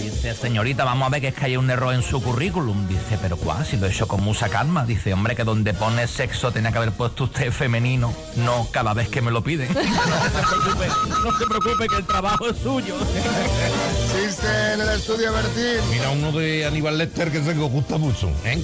Dice, 0.01 0.33
señorita, 0.33 0.83
vamos 0.83 1.07
a 1.07 1.09
ver 1.09 1.21
que 1.21 1.27
es 1.29 1.33
que 1.33 1.45
hay 1.45 1.57
un 1.57 1.69
error 1.69 1.93
en 1.93 2.03
su 2.03 2.21
currículum. 2.21 2.87
Dice, 2.87 3.17
pero 3.21 3.37
¿cuál? 3.37 3.65
Si 3.65 3.77
lo 3.77 3.87
he 3.87 3.91
hecho 3.91 4.07
con 4.07 4.23
mucha 4.23 4.49
calma. 4.49 4.85
Dice, 4.85 5.13
hombre, 5.13 5.35
que 5.35 5.43
donde 5.43 5.73
pone 5.73 6.07
sexo 6.07 6.51
tenía 6.51 6.71
que 6.71 6.77
haber 6.77 6.91
puesto 6.91 7.25
usted 7.25 7.51
femenino, 7.51 8.13
no 8.35 8.67
cada 8.71 8.93
vez 8.93 9.09
que 9.09 9.21
me 9.21 9.31
lo 9.31 9.43
pide. 9.43 9.67
no 9.73 9.81
se 9.81 10.47
preocupe, 10.47 10.87
no 11.09 11.37
se 11.37 11.45
preocupe 11.45 11.87
que 11.87 11.95
el 11.95 12.05
trabajo 12.05 12.49
es 12.49 12.57
suyo. 12.57 12.95
Chiste 14.27 14.73
en 14.73 14.81
el 14.81 14.89
estudio, 14.89 15.31
Bertín. 15.31 15.89
Mira 15.89 16.09
uno 16.09 16.33
de 16.33 16.65
Aníbal 16.65 16.97
Lecter 16.97 17.31
que 17.31 17.41
se 17.41 17.55
me 17.55 17.63
gusta 17.63 17.97
mucho. 17.97 18.29
¿eh? 18.43 18.61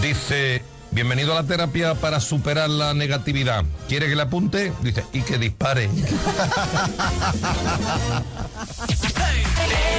Dice, 0.00 0.62
bienvenido 0.92 1.32
a 1.32 1.42
la 1.42 1.48
terapia 1.48 1.96
para 1.96 2.20
superar 2.20 2.70
la 2.70 2.94
negatividad. 2.94 3.64
¿Quiere 3.88 4.08
que 4.08 4.14
le 4.14 4.22
apunte? 4.22 4.72
Dice, 4.82 5.04
y 5.12 5.22
que 5.22 5.38
dispare. 5.38 5.86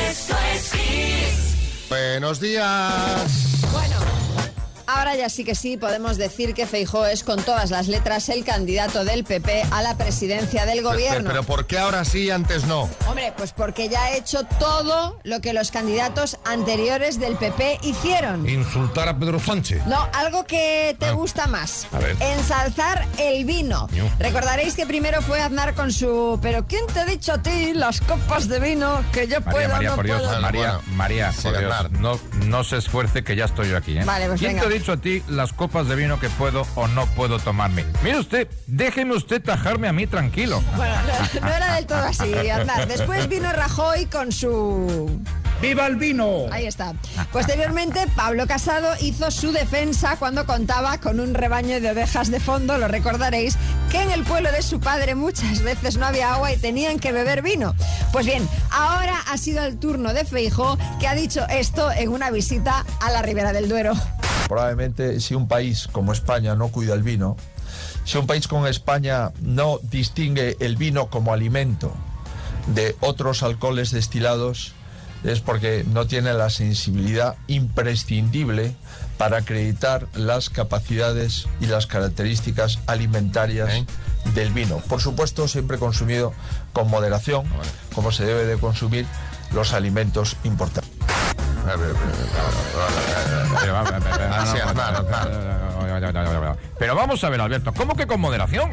Esto 0.10 0.36
es 0.54 0.70
Kiss. 0.70 1.90
Buenos 1.90 2.40
días. 2.40 3.68
Bueno, 3.74 3.96
ahora 4.88 5.16
ya 5.16 5.30
sí 5.30 5.44
que 5.44 5.54
sí 5.56 5.78
podemos 5.78 6.18
decir 6.18 6.54
que 6.54 6.66
Feijó 6.66 7.06
es 7.06 7.24
con 7.24 7.42
todas 7.44 7.70
las 7.72 7.88
letras 7.88 8.30
el 8.30 8.44
candidato 8.44 9.04
del 9.06 9.24
PP 9.24 9.64
a 9.72 9.82
la 9.82 9.98
presidencia 9.98 10.66
del 10.66 10.82
gobierno. 10.82 11.30
Pero 11.30 11.44
¿por 11.44 11.66
qué 11.68 11.78
ahora 11.78 12.04
sí 12.06 12.24
y 12.24 12.32
antes 12.32 12.66
no? 12.66 12.90
Hombre, 13.08 13.34
pues 13.38 13.52
porque 13.52 13.90
ya 13.90 14.04
ha 14.06 14.12
hecho 14.16 14.44
todo 14.60 15.20
lo 15.24 15.42
que 15.42 15.54
los 15.54 15.72
candidatos 15.72 16.38
anteriores 16.46 17.20
del 17.20 17.36
PP 17.36 17.80
hicieron. 17.84 18.48
Insultar 18.48 19.10
a 19.10 19.18
Pedro 19.20 19.40
Sánchez. 19.40 19.86
No, 19.86 20.08
algo 20.14 20.46
que 20.46 20.96
te 21.00 21.08
Ah. 21.08 21.12
gusta 21.12 21.48
más. 21.48 21.88
A 21.92 22.00
ver. 22.00 22.16
Ensalzar 22.20 23.06
el 23.18 23.46
vino. 23.46 23.88
Yo. 23.94 24.06
Recordaréis 24.20 24.76
que 24.76 24.86
primero 24.86 25.22
fue 25.22 25.42
Aznar 25.42 25.74
con 25.74 25.92
su 25.92 26.40
¿Pero 26.42 26.66
quién 26.66 26.86
te 26.88 27.00
ha 27.02 27.06
dicho 27.06 27.34
a 27.34 27.42
ti 27.42 27.74
las 27.74 28.00
copas 28.02 28.48
de 28.48 28.60
vino 28.60 29.04
que 29.12 29.28
yo 29.28 29.40
María, 29.42 29.52
puedo 29.52 29.70
María, 29.70 29.90
no 29.90 29.96
por 29.96 30.06
Dios, 30.06 30.22
puedo? 30.22 30.42
María, 30.42 30.74
Bueno, 30.78 30.82
María, 30.96 31.32
sí, 31.32 31.42
por 31.44 31.58
Dios, 31.60 31.74
Aznar. 31.74 31.92
no, 32.00 32.20
no 32.46 32.64
se 32.64 32.78
esfuerce 32.78 33.24
que 33.24 33.36
ya 33.36 33.46
estoy 33.46 33.70
yo 33.70 33.78
aquí, 33.78 33.98
¿eh? 33.98 34.04
Vale, 34.06 34.28
pues 34.28 34.40
¿Quién 34.40 34.54
venga. 34.54 34.62
Dicho 34.80 34.92
a 34.92 34.98
ti 34.98 35.24
las 35.28 35.54
copas 35.54 35.88
de 35.88 35.96
vino 35.96 36.20
que 36.20 36.30
puedo 36.30 36.66
o 36.76 36.88
no 36.88 37.06
puedo 37.08 37.40
tomarme? 37.40 37.86
Mire 38.04 38.20
usted, 38.20 38.48
déjeme 38.68 39.16
usted 39.16 39.42
tajarme 39.42 39.88
a 39.88 39.94
mí 39.94 40.08
tranquilo. 40.08 40.62
Bueno, 40.78 40.96
no, 41.34 41.48
no 41.48 41.54
era 41.54 41.76
del 41.76 41.86
todo 41.88 42.00
así, 42.00 42.50
Aznar. 42.50 42.88
Después 42.88 43.28
vino 43.28 43.52
Rajoy 43.52 44.06
con 44.06 44.32
su 44.32 45.20
¡Viva 45.62 45.88
el 45.88 45.96
vino! 45.96 46.46
Ahí 46.52 46.68
está. 46.68 46.94
Posteriormente, 47.32 48.06
Pablo 48.16 48.46
Casado 48.46 48.90
hizo 49.02 49.32
su 49.32 49.52
defensa 49.52 50.16
cuando 50.18 50.46
contaba 50.46 51.00
con 51.00 51.20
un 51.20 51.34
rebaño 51.34 51.82
de 51.82 51.90
ovejas 51.90 52.30
de 52.30 52.40
fondo, 52.40 52.78
lo 52.78 52.88
recordaréis, 52.88 53.58
que 53.92 54.02
en 54.02 54.12
el 54.12 54.24
pueblo 54.24 54.52
de 54.52 54.62
su 54.62 54.80
padre 54.80 55.16
muchas 55.16 55.64
veces 55.64 55.98
no 55.98 56.06
había 56.06 56.36
agua 56.36 56.54
y 56.54 56.58
tenían 56.58 57.00
que 57.00 57.12
beber 57.12 57.42
vino. 57.42 57.74
Pues 58.12 58.28
bien, 58.28 58.48
ahora 58.70 59.20
ha 59.28 59.38
sido 59.38 59.64
el 59.66 59.80
turno 59.80 60.14
de 60.14 60.26
Feijo, 60.26 60.78
que 61.00 61.08
ha 61.08 61.16
dicho 61.16 61.48
esto 61.50 61.92
en 61.92 62.10
una 62.10 62.30
visita 62.30 62.86
a 63.02 63.12
la 63.12 63.24
Ribera 63.24 63.52
del 63.52 63.68
Duero. 63.68 63.94
Probablemente 64.48 65.20
si 65.20 65.36
un 65.36 65.48
país 65.48 65.88
como 65.92 66.14
España 66.14 66.56
no 66.56 66.70
cuida 66.70 66.94
el 66.94 67.04
vino, 67.04 67.38
si 68.06 68.18
un 68.18 68.28
país 68.28 68.48
como 68.48 68.68
España 68.68 69.32
no 69.42 69.80
distingue 69.84 70.56
el 70.60 70.78
vino 70.78 71.10
como 71.10 71.34
alimento 71.34 71.94
de 72.68 72.96
otros 73.02 73.44
alcoholes 73.44 73.92
destilados, 73.92 74.74
es 75.24 75.42
porque 75.42 75.84
no 75.92 76.08
tiene 76.08 76.34
la 76.34 76.50
sensibilidad 76.50 77.36
imprescindible 77.48 78.76
para 79.18 79.38
acreditar 79.38 80.08
las 80.14 80.50
capacidades 80.50 81.48
y 81.60 81.66
las 81.66 81.88
características 81.88 82.80
alimentarias 82.88 83.86
del 84.36 84.52
vino. 84.52 84.78
Por 84.88 85.02
supuesto, 85.02 85.48
siempre 85.48 85.78
consumido 85.78 86.34
con 86.72 86.90
moderación, 86.90 87.46
como 87.94 88.12
se 88.12 88.26
debe 88.26 88.46
de 88.46 88.58
consumir 88.58 89.06
los 89.54 89.74
alimentos 89.74 90.38
importantes. 90.44 90.97
Pero 96.80 96.96
vamos 96.96 97.24
a 97.24 97.30
ver, 97.30 97.42
Alberto, 97.42 97.74
¿cómo 97.74 97.96
que 97.96 98.08
con 98.08 98.22
moderación? 98.22 98.72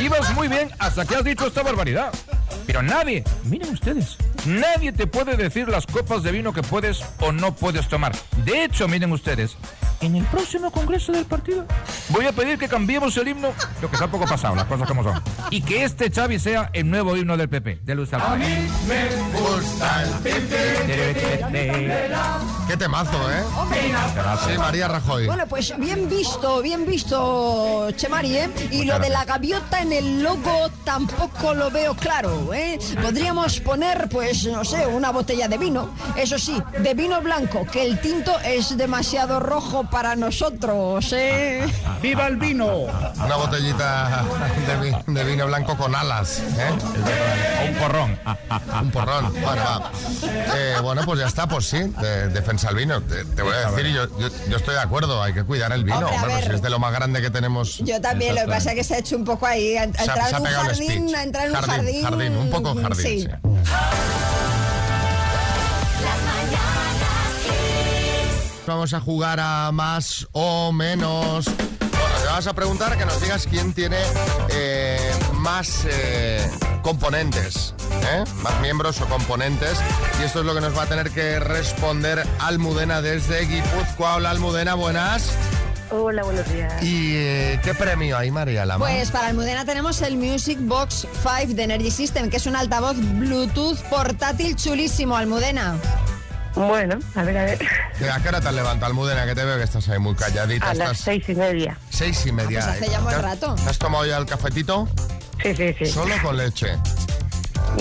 Ibas 0.00 0.34
muy 0.34 0.48
bien 0.48 0.70
hasta 0.78 1.04
que 1.04 1.16
has 1.16 1.24
dicho 1.24 1.46
esta 1.46 1.62
barbaridad. 1.62 2.12
Pero 2.66 2.82
nadie, 2.82 3.24
miren 3.44 3.72
ustedes, 3.72 4.16
nadie 4.46 4.92
te 4.92 5.06
puede 5.06 5.36
decir 5.36 5.68
las 5.68 5.86
copas 5.86 6.22
de 6.22 6.32
vino 6.32 6.52
que 6.52 6.62
puedes 6.62 7.02
o 7.20 7.32
no 7.32 7.54
puedes 7.54 7.88
tomar. 7.88 8.12
De 8.44 8.64
hecho, 8.64 8.88
miren 8.88 9.12
ustedes, 9.12 9.56
en 10.02 10.16
el 10.16 10.24
próximo 10.26 10.70
congreso 10.70 11.12
del 11.12 11.24
partido 11.24 11.64
voy 12.08 12.26
a 12.26 12.32
pedir 12.32 12.58
que 12.58 12.68
cambiemos 12.68 13.16
el 13.16 13.28
himno, 13.28 13.52
lo 13.80 13.88
que 13.88 13.96
está 13.96 14.04
un 14.06 14.10
poco 14.10 14.26
pasado, 14.26 14.54
las 14.54 14.66
cosas 14.66 14.86
como 14.86 15.02
son. 15.02 15.22
Y 15.50 15.62
que 15.62 15.84
este 15.84 16.10
Xavi 16.10 16.38
sea 16.38 16.70
el 16.72 16.90
nuevo 16.90 17.16
himno 17.16 17.36
del 17.36 17.48
PP, 17.48 17.80
de 17.82 17.94
Luis 17.94 18.12
A 18.12 18.36
mí 18.36 18.44
me 18.86 19.08
gusta 19.38 20.02
el 20.02 20.10
Qué 22.68 22.76
temazo, 22.76 23.30
¿eh? 23.30 23.42
Sí, 24.46 24.58
María 24.58 24.88
Rajoy. 24.88 25.26
Bueno, 25.26 25.46
pues 25.46 25.76
bien 25.78 26.08
visto, 26.08 26.62
bien 26.62 26.86
visto, 26.86 27.90
Chemari, 27.96 28.36
¿eh? 28.36 28.50
Y 28.70 28.84
lo 28.84 28.98
de 28.98 29.10
la 29.10 29.24
gaviota 29.24 29.80
en 29.82 29.92
el 29.92 30.22
logo 30.22 30.70
tampoco 30.84 31.54
lo 31.54 31.70
veo 31.70 31.94
claro, 31.94 32.52
¿eh? 32.52 32.78
Podríamos 33.00 33.60
poner, 33.60 34.08
pues, 34.08 34.46
no 34.46 34.64
sé, 34.64 34.86
una 34.86 35.10
botella 35.10 35.48
de 35.48 35.58
vino. 35.58 35.90
Eso 36.16 36.38
sí, 36.38 36.62
de 36.78 36.94
vino 36.94 37.20
blanco, 37.20 37.66
que 37.70 37.84
el 37.84 38.00
tinto 38.00 38.38
es 38.40 38.76
demasiado 38.76 39.40
rojo 39.40 39.84
para 39.92 40.16
nosotros, 40.16 41.12
¿eh? 41.12 41.70
¡Viva 42.00 42.26
el 42.26 42.36
vino! 42.38 42.66
Una 42.66 43.36
botellita 43.36 44.24
de, 44.66 44.76
vi- 44.90 44.96
de 45.14 45.24
vino 45.24 45.46
blanco 45.46 45.76
con 45.76 45.94
alas, 45.94 46.40
¿eh? 46.58 47.68
Un 47.68 47.74
porrón. 47.76 48.18
Un 48.80 48.90
porrón. 48.90 49.32
Bueno, 49.34 49.62
va. 49.62 49.90
Eh, 50.56 50.76
bueno, 50.82 51.02
pues 51.04 51.20
ya 51.20 51.26
está, 51.26 51.46
pues 51.46 51.66
sí, 51.66 51.78
de- 52.00 52.28
defensa 52.30 52.70
al 52.70 52.76
vino. 52.76 53.02
Te, 53.02 53.24
te 53.26 53.42
voy 53.42 53.52
a 53.54 53.70
decir, 53.70 53.86
yo, 53.92 54.06
yo, 54.18 54.28
yo 54.48 54.56
estoy 54.56 54.74
de 54.74 54.80
acuerdo, 54.80 55.22
hay 55.22 55.34
que 55.34 55.44
cuidar 55.44 55.70
el 55.72 55.84
vino. 55.84 55.98
Hombre, 55.98 56.18
Bueno, 56.20 56.34
ver. 56.36 56.44
si 56.46 56.50
es 56.52 56.62
de 56.62 56.70
lo 56.70 56.78
más 56.78 56.92
grande 56.94 57.20
que 57.20 57.30
tenemos. 57.30 57.78
Yo 57.78 58.00
también, 58.00 58.34
lo 58.34 58.40
que 58.40 58.48
pasa 58.48 58.70
es 58.70 58.76
que 58.76 58.84
se 58.84 58.94
ha 58.94 58.98
hecho 58.98 59.14
un 59.16 59.24
poco 59.24 59.46
ahí, 59.46 59.76
ha- 59.76 59.84
entrar 59.84 60.06
se 60.06 60.34
ha 60.34 60.38
en 60.38 60.42
un 60.42 60.46
jardín, 60.48 60.88
speech. 61.08 61.14
a 61.14 61.22
entrar 61.22 61.44
en 61.46 61.50
un 61.50 61.56
Jardín, 61.56 61.74
jardín. 61.76 62.02
jardín, 62.04 62.36
un 62.38 62.50
poco 62.50 62.74
jardín, 62.80 63.02
Sí. 63.04 63.20
sí. 63.22 63.28
Vamos 68.66 68.94
a 68.94 69.00
jugar 69.00 69.40
a 69.40 69.72
más 69.72 70.28
o 70.32 70.72
menos. 70.72 71.46
Bueno, 71.46 72.16
te 72.22 72.26
vas 72.28 72.46
a 72.46 72.52
preguntar 72.52 72.96
que 72.96 73.04
nos 73.04 73.20
digas 73.20 73.46
quién 73.48 73.72
tiene 73.72 73.98
eh, 74.50 75.12
más 75.34 75.84
eh, 75.88 76.48
componentes, 76.82 77.74
¿eh? 78.12 78.24
más 78.42 78.60
miembros 78.60 79.00
o 79.00 79.06
componentes. 79.06 79.78
Y 80.20 80.24
esto 80.24 80.40
es 80.40 80.46
lo 80.46 80.54
que 80.54 80.60
nos 80.60 80.76
va 80.78 80.84
a 80.84 80.86
tener 80.86 81.10
que 81.10 81.40
responder 81.40 82.24
Almudena 82.38 83.02
desde 83.02 83.46
Guipúzcoa. 83.46 84.16
Hola 84.16 84.30
Almudena, 84.30 84.74
buenas. 84.74 85.32
Hola, 85.90 86.22
buenos 86.22 86.50
días. 86.50 86.82
¿Y 86.82 87.16
eh, 87.16 87.60
qué 87.64 87.74
premio 87.74 88.16
hay, 88.16 88.30
María 88.30 88.64
Lama? 88.64 88.86
Pues 88.86 89.10
para 89.10 89.26
Almudena 89.26 89.64
tenemos 89.64 90.00
el 90.02 90.16
Music 90.16 90.58
Box 90.60 91.06
5 91.22 91.54
de 91.54 91.64
Energy 91.64 91.90
System, 91.90 92.30
que 92.30 92.36
es 92.36 92.46
un 92.46 92.54
altavoz 92.54 92.96
Bluetooth 92.96 93.78
portátil 93.90 94.54
chulísimo, 94.54 95.16
Almudena. 95.16 95.76
Bueno, 96.54 96.98
a 97.14 97.22
ver, 97.22 97.38
a 97.38 97.44
ver. 97.44 97.58
¿A 98.12 98.20
qué 98.22 98.28
hora 98.28 98.40
te 98.40 98.48
has 98.48 98.54
levantado, 98.54 98.86
Almudena? 98.90 99.24
Que 99.26 99.34
te 99.34 99.44
veo 99.44 99.56
que 99.56 99.64
estás 99.64 99.88
ahí 99.88 99.98
muy 99.98 100.14
calladita. 100.14 100.70
A 100.70 100.74
las 100.74 100.98
seis 100.98 101.24
y 101.28 101.34
media. 101.34 101.78
seis 101.90 102.26
y 102.26 102.32
media. 102.32 102.60
Ah, 102.62 102.66
pues 102.68 102.82
hace 102.82 102.90
ya 102.90 103.00
buen 103.00 103.10
¿Te 103.14 103.16
has- 103.16 103.22
rato. 103.24 103.54
¿Te 103.54 103.70
has 103.70 103.78
tomado 103.78 104.04
ya 104.06 104.18
el 104.18 104.26
cafetito? 104.26 104.88
Sí, 105.42 105.54
sí, 105.56 105.74
sí. 105.78 105.86
¿Solo 105.86 106.14
con 106.22 106.36
leche? 106.36 106.76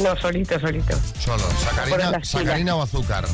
No, 0.02 0.16
solito, 0.16 0.58
solito. 0.60 0.98
Solo. 1.20 1.44
¿Sacarina, 1.64 2.24
sacarina 2.24 2.76
o 2.76 2.82
azúcar? 2.82 3.26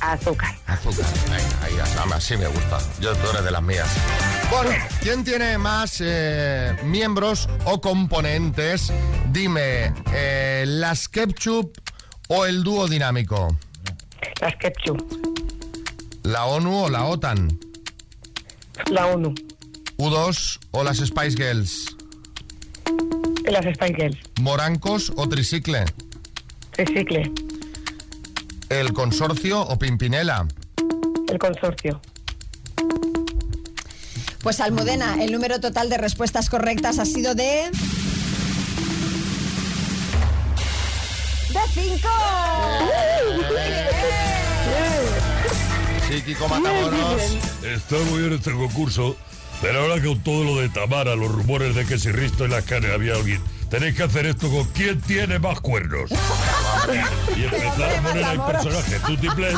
Azúcar. 0.00 0.54
Azúcar. 0.66 1.04
Venga, 1.26 1.64
ahí, 1.64 1.78
así- 1.78 2.12
así 2.14 2.36
me 2.38 2.46
gusta. 2.46 2.78
Yo 3.00 3.14
tú 3.16 3.28
eres 3.30 3.44
de 3.44 3.50
las 3.50 3.62
mías. 3.62 3.88
Bueno, 4.50 4.70
¿quién 5.02 5.24
tiene 5.24 5.58
más 5.58 5.98
eh, 6.00 6.74
miembros 6.84 7.48
o 7.64 7.80
componentes? 7.80 8.92
Dime, 9.30 9.92
eh, 10.12 10.64
¿las 10.66 11.08
ketchup 11.08 11.76
o 12.28 12.46
el 12.46 12.62
dúo 12.62 12.88
dinámico? 12.88 13.56
Las 14.40 14.54
ketchup. 14.56 15.00
¿La 16.24 16.44
ONU 16.44 16.84
o 16.84 16.88
la 16.88 17.04
OTAN? 17.06 17.58
La 18.90 19.06
ONU. 19.06 19.34
¿U2 19.96 20.58
o 20.72 20.84
las 20.84 20.98
Spice 20.98 21.36
Girls? 21.36 21.96
Las 23.44 23.64
Spice 23.64 23.94
Girls. 23.94 24.18
¿Morancos 24.40 25.12
o 25.16 25.28
tricicle? 25.28 25.84
Tricicle. 26.72 27.30
¿El 28.68 28.92
consorcio 28.92 29.62
o 29.62 29.78
Pimpinela? 29.78 30.46
El 31.28 31.38
consorcio. 31.38 32.00
Pues 34.42 34.60
Almudena, 34.60 35.22
el 35.22 35.32
número 35.32 35.60
total 35.60 35.88
de 35.88 35.96
respuestas 35.98 36.50
correctas 36.50 36.98
ha 36.98 37.04
sido 37.06 37.34
de... 37.34 37.70
¡De 41.48 41.60
cinco! 41.72 42.08
Kiko 46.26 46.48
Matamoros. 46.48 47.22
Está 47.62 47.96
muy 48.10 48.18
bien 48.22 48.32
este 48.32 48.50
concurso, 48.50 49.16
pero 49.62 49.82
ahora 49.82 50.02
con 50.02 50.18
todo 50.24 50.42
lo 50.42 50.56
de 50.60 50.68
Tamara, 50.68 51.14
los 51.14 51.30
rumores 51.30 51.76
de 51.76 51.86
que 51.86 52.00
si 52.00 52.10
Risto 52.10 52.44
en 52.44 52.50
las 52.50 52.64
canes 52.64 52.90
había 52.92 53.14
alguien, 53.14 53.40
tenéis 53.70 53.94
que 53.94 54.02
hacer 54.02 54.26
esto 54.26 54.50
con 54.50 54.64
quién 54.70 55.00
tiene 55.02 55.38
más 55.38 55.60
cuernos. 55.60 56.10
Y 57.36 57.44
empezar 57.44 57.96
a 57.96 58.02
poner 58.02 58.24
al 58.24 58.44
personaje 58.44 58.98
Tutiple, 59.06 59.52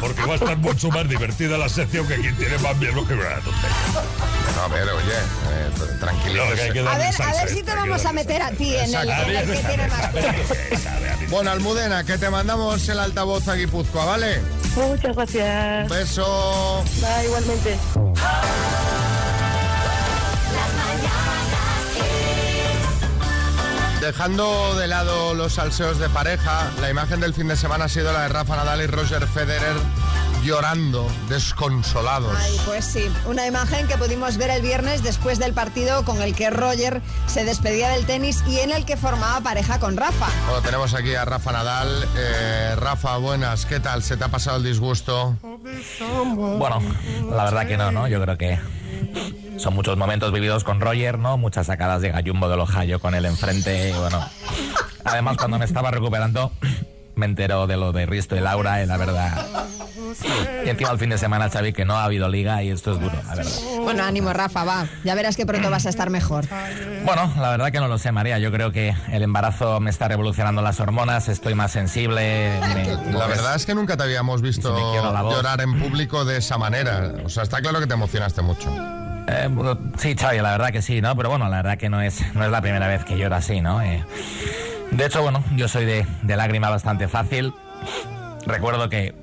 porque 0.00 0.22
va 0.22 0.32
a 0.32 0.36
estar 0.36 0.56
mucho 0.56 0.88
más 0.90 1.08
divertida 1.08 1.56
la 1.56 1.68
sección 1.68 2.08
que 2.08 2.16
quien 2.16 2.36
tiene 2.36 2.58
más 2.58 2.76
miembros 2.78 3.06
que 3.06 3.14
una. 3.14 3.36
No, 3.36 4.68
pero 4.72 4.96
oye, 4.96 5.12
eh, 5.52 5.70
No, 6.34 6.54
que 6.54 6.62
hay 6.62 6.72
que 6.72 6.80
A 6.80 6.98
ver, 6.98 7.08
a 7.08 7.12
salsa, 7.12 7.44
ver 7.44 7.54
si 7.54 7.62
te 7.62 7.74
vamos 7.76 8.04
a 8.04 8.12
meter 8.12 8.42
a 8.42 8.50
ti 8.50 8.74
en 8.74 8.92
el, 8.92 9.08
Exacto. 9.08 9.30
en 9.30 9.36
el 9.36 9.50
que 9.52 9.68
tiene 9.68 9.88
más... 9.88 10.10
Bueno, 11.30 11.50
Almudena, 11.50 12.04
que 12.04 12.18
te 12.18 12.30
mandamos 12.30 12.88
el 12.88 12.98
altavoz 12.98 13.46
a 13.48 13.54
Guipúzcoa, 13.54 14.04
¿vale? 14.04 14.40
Muchas 14.78 15.16
gracias. 15.16 15.90
Un 15.90 15.96
beso. 15.96 16.84
Va, 17.02 17.24
igualmente. 17.24 17.76
Dejando 24.00 24.76
de 24.76 24.86
lado 24.86 25.34
los 25.34 25.54
salseos 25.54 25.98
de 25.98 26.08
pareja, 26.08 26.70
la 26.80 26.88
imagen 26.88 27.18
del 27.18 27.34
fin 27.34 27.48
de 27.48 27.56
semana 27.56 27.86
ha 27.86 27.88
sido 27.88 28.12
la 28.12 28.22
de 28.22 28.28
Rafa 28.28 28.54
Nadal 28.54 28.82
y 28.82 28.86
Roger 28.86 29.26
Federer 29.26 29.74
llorando, 30.42 31.06
desconsolados. 31.28 32.34
Ay, 32.36 32.56
pues 32.64 32.84
sí, 32.84 33.10
una 33.26 33.46
imagen 33.46 33.86
que 33.86 33.96
pudimos 33.96 34.36
ver 34.36 34.50
el 34.50 34.62
viernes 34.62 35.02
después 35.02 35.38
del 35.38 35.52
partido 35.52 36.04
con 36.04 36.22
el 36.22 36.34
que 36.34 36.50
Roger 36.50 37.02
se 37.26 37.44
despedía 37.44 37.90
del 37.90 38.06
tenis 38.06 38.42
y 38.46 38.58
en 38.58 38.70
el 38.70 38.84
que 38.84 38.96
formaba 38.96 39.40
pareja 39.40 39.78
con 39.78 39.96
Rafa. 39.96 40.28
Bueno, 40.46 40.62
tenemos 40.62 40.94
aquí 40.94 41.14
a 41.14 41.24
Rafa 41.24 41.52
Nadal. 41.52 42.08
Eh, 42.16 42.74
Rafa, 42.76 43.16
buenas, 43.18 43.66
¿qué 43.66 43.80
tal? 43.80 44.02
¿Se 44.02 44.16
te 44.16 44.24
ha 44.24 44.28
pasado 44.28 44.58
el 44.58 44.64
disgusto? 44.64 45.36
Bueno, 45.42 46.80
la 47.30 47.44
verdad 47.44 47.66
que 47.66 47.76
no, 47.76 47.90
¿no? 47.90 48.08
Yo 48.08 48.20
creo 48.22 48.38
que 48.38 48.58
son 49.58 49.74
muchos 49.74 49.96
momentos 49.96 50.32
vividos 50.32 50.64
con 50.64 50.80
Roger, 50.80 51.18
¿no? 51.18 51.36
Muchas 51.36 51.66
sacadas 51.66 52.00
de 52.00 52.10
gallumbo 52.10 52.48
del 52.48 52.60
Ohio 52.60 53.00
con 53.00 53.14
él 53.14 53.26
enfrente, 53.26 53.90
y 53.90 53.92
bueno. 53.92 54.24
Además, 55.04 55.36
cuando 55.36 55.58
me 55.58 55.64
estaba 55.64 55.90
recuperando, 55.90 56.52
me 57.14 57.26
entero 57.26 57.66
de 57.66 57.76
lo 57.76 57.92
de 57.92 58.06
Risto 58.06 58.36
y 58.36 58.40
Laura, 58.40 58.82
y 58.82 58.86
la 58.86 58.96
verdad 58.96 59.48
Y 60.64 60.68
encima 60.68 60.90
el 60.90 60.98
fin 60.98 61.10
de 61.10 61.18
semana, 61.18 61.48
Xavi, 61.50 61.72
que 61.72 61.84
no 61.84 61.96
ha 61.96 62.04
habido 62.04 62.28
liga 62.28 62.62
y 62.62 62.70
esto 62.70 62.92
es 62.92 63.00
duro, 63.00 63.14
la 63.26 63.34
verdad. 63.34 63.52
Bueno, 63.82 64.04
ánimo, 64.04 64.32
Rafa, 64.32 64.64
va. 64.64 64.86
Ya 65.04 65.14
verás 65.14 65.36
que 65.36 65.46
pronto 65.46 65.70
vas 65.70 65.86
a 65.86 65.88
estar 65.90 66.10
mejor. 66.10 66.44
Bueno, 67.04 67.32
la 67.38 67.50
verdad 67.50 67.70
que 67.72 67.80
no 67.80 67.88
lo 67.88 67.98
sé, 67.98 68.12
María. 68.12 68.38
Yo 68.38 68.50
creo 68.52 68.72
que 68.72 68.94
el 69.10 69.22
embarazo 69.22 69.80
me 69.80 69.90
está 69.90 70.08
revolucionando 70.08 70.62
las 70.62 70.80
hormonas, 70.80 71.28
estoy 71.28 71.54
más 71.54 71.72
sensible. 71.72 72.58
me- 72.74 73.12
La 73.12 73.26
verdad 73.26 73.54
es 73.56 73.66
que 73.66 73.74
nunca 73.74 73.96
te 73.96 74.02
habíamos 74.04 74.42
visto 74.42 74.72
voz. 74.72 75.34
llorar 75.36 75.60
en 75.60 75.78
público 75.78 76.24
de 76.24 76.38
esa 76.38 76.58
manera. 76.58 77.12
O 77.24 77.28
sea, 77.28 77.42
está 77.42 77.60
claro 77.60 77.80
que 77.80 77.86
te 77.86 77.94
emocionaste 77.94 78.42
mucho. 78.42 78.68
Eh, 79.30 79.48
sí, 79.98 80.16
Xavi, 80.18 80.38
la 80.38 80.52
verdad 80.52 80.70
que 80.72 80.80
sí, 80.80 81.00
¿no? 81.02 81.14
Pero 81.16 81.28
bueno, 81.28 81.48
la 81.48 81.56
verdad 81.58 81.76
que 81.76 81.90
no 81.90 82.00
es, 82.00 82.22
no 82.34 82.44
es 82.44 82.50
la 82.50 82.62
primera 82.62 82.88
vez 82.88 83.04
que 83.04 83.18
lloro 83.18 83.36
así, 83.36 83.60
¿no? 83.60 83.82
Eh, 83.82 84.02
de 84.90 85.04
hecho, 85.04 85.20
bueno, 85.22 85.44
yo 85.54 85.68
soy 85.68 85.84
de, 85.84 86.06
de 86.22 86.36
lágrima 86.36 86.70
bastante 86.70 87.08
fácil. 87.08 87.52
Recuerdo 88.46 88.88
que, 88.88 89.14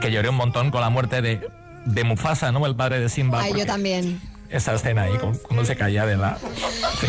que 0.00 0.10
lloré 0.10 0.28
un 0.28 0.36
montón 0.36 0.70
con 0.70 0.80
la 0.80 0.90
muerte 0.90 1.22
de, 1.22 1.48
de 1.84 2.04
Mufasa, 2.04 2.52
¿no? 2.52 2.64
El 2.66 2.76
padre 2.76 3.00
de 3.00 3.08
Simba. 3.08 3.42
Ay, 3.42 3.52
yo 3.56 3.66
también. 3.66 4.20
Esa 4.48 4.74
escena 4.74 5.02
ahí, 5.02 5.14
cuando 5.42 5.64
se 5.64 5.76
caía 5.76 6.04
de 6.04 6.16
la... 6.16 6.36
sí. 7.00 7.06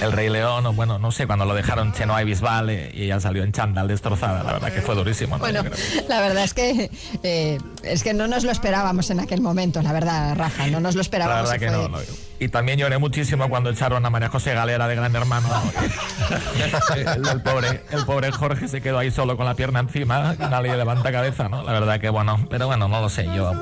El 0.00 0.12
Rey 0.12 0.28
León, 0.28 0.66
o 0.66 0.72
bueno, 0.72 0.98
no 0.98 1.10
sé, 1.12 1.26
cuando 1.26 1.44
lo 1.44 1.54
dejaron 1.54 1.92
Chenoa 1.92 2.22
y 2.22 2.26
Bisbal 2.26 2.68
eh, 2.70 2.90
y 2.94 3.04
ella 3.04 3.20
salió 3.20 3.42
en 3.42 3.52
chándal 3.52 3.88
destrozada, 3.88 4.42
la 4.42 4.52
verdad 4.54 4.72
que 4.72 4.82
fue 4.82 4.94
durísimo, 4.94 5.36
¿no? 5.36 5.40
Bueno, 5.40 5.62
la 6.08 6.20
verdad 6.20 6.44
es 6.44 6.52
que 6.52 6.90
eh, 7.22 7.58
es 7.86 8.02
que 8.02 8.14
no 8.14 8.26
nos 8.28 8.44
lo 8.44 8.50
esperábamos 8.50 9.10
en 9.10 9.20
aquel 9.20 9.40
momento, 9.40 9.82
la 9.82 9.92
verdad, 9.92 10.34
Rafa, 10.36 10.66
no 10.68 10.80
nos 10.80 10.94
lo 10.94 10.98
La 10.98 11.02
esperábamos. 11.02 11.50
verdad 11.50 11.56
y 11.56 11.58
que 11.58 11.68
fue- 11.68 11.88
no. 11.88 11.88
no. 11.88 11.98
Y 12.40 12.48
también 12.48 12.78
lloré 12.78 12.98
muchísimo 12.98 13.48
cuando 13.48 13.70
echaron 13.70 14.04
a 14.04 14.10
María 14.10 14.28
José 14.28 14.54
Galera 14.54 14.86
de 14.88 14.96
Gran 14.96 15.14
Hermano. 15.14 15.48
el, 16.96 17.26
el 17.28 17.42
pobre, 17.42 17.82
el 17.90 18.04
pobre 18.04 18.32
Jorge 18.32 18.68
se 18.68 18.80
quedó 18.80 18.98
ahí 18.98 19.10
solo 19.10 19.36
con 19.36 19.46
la 19.46 19.54
pierna 19.54 19.80
encima 19.80 20.34
y 20.38 20.42
nadie 20.42 20.76
levanta 20.76 21.12
cabeza, 21.12 21.48
¿no? 21.48 21.62
La 21.62 21.72
verdad 21.72 22.00
que 22.00 22.08
bueno, 22.10 22.46
pero 22.50 22.66
bueno, 22.66 22.88
no 22.88 23.00
lo 23.00 23.08
sé, 23.08 23.24
yo 23.34 23.52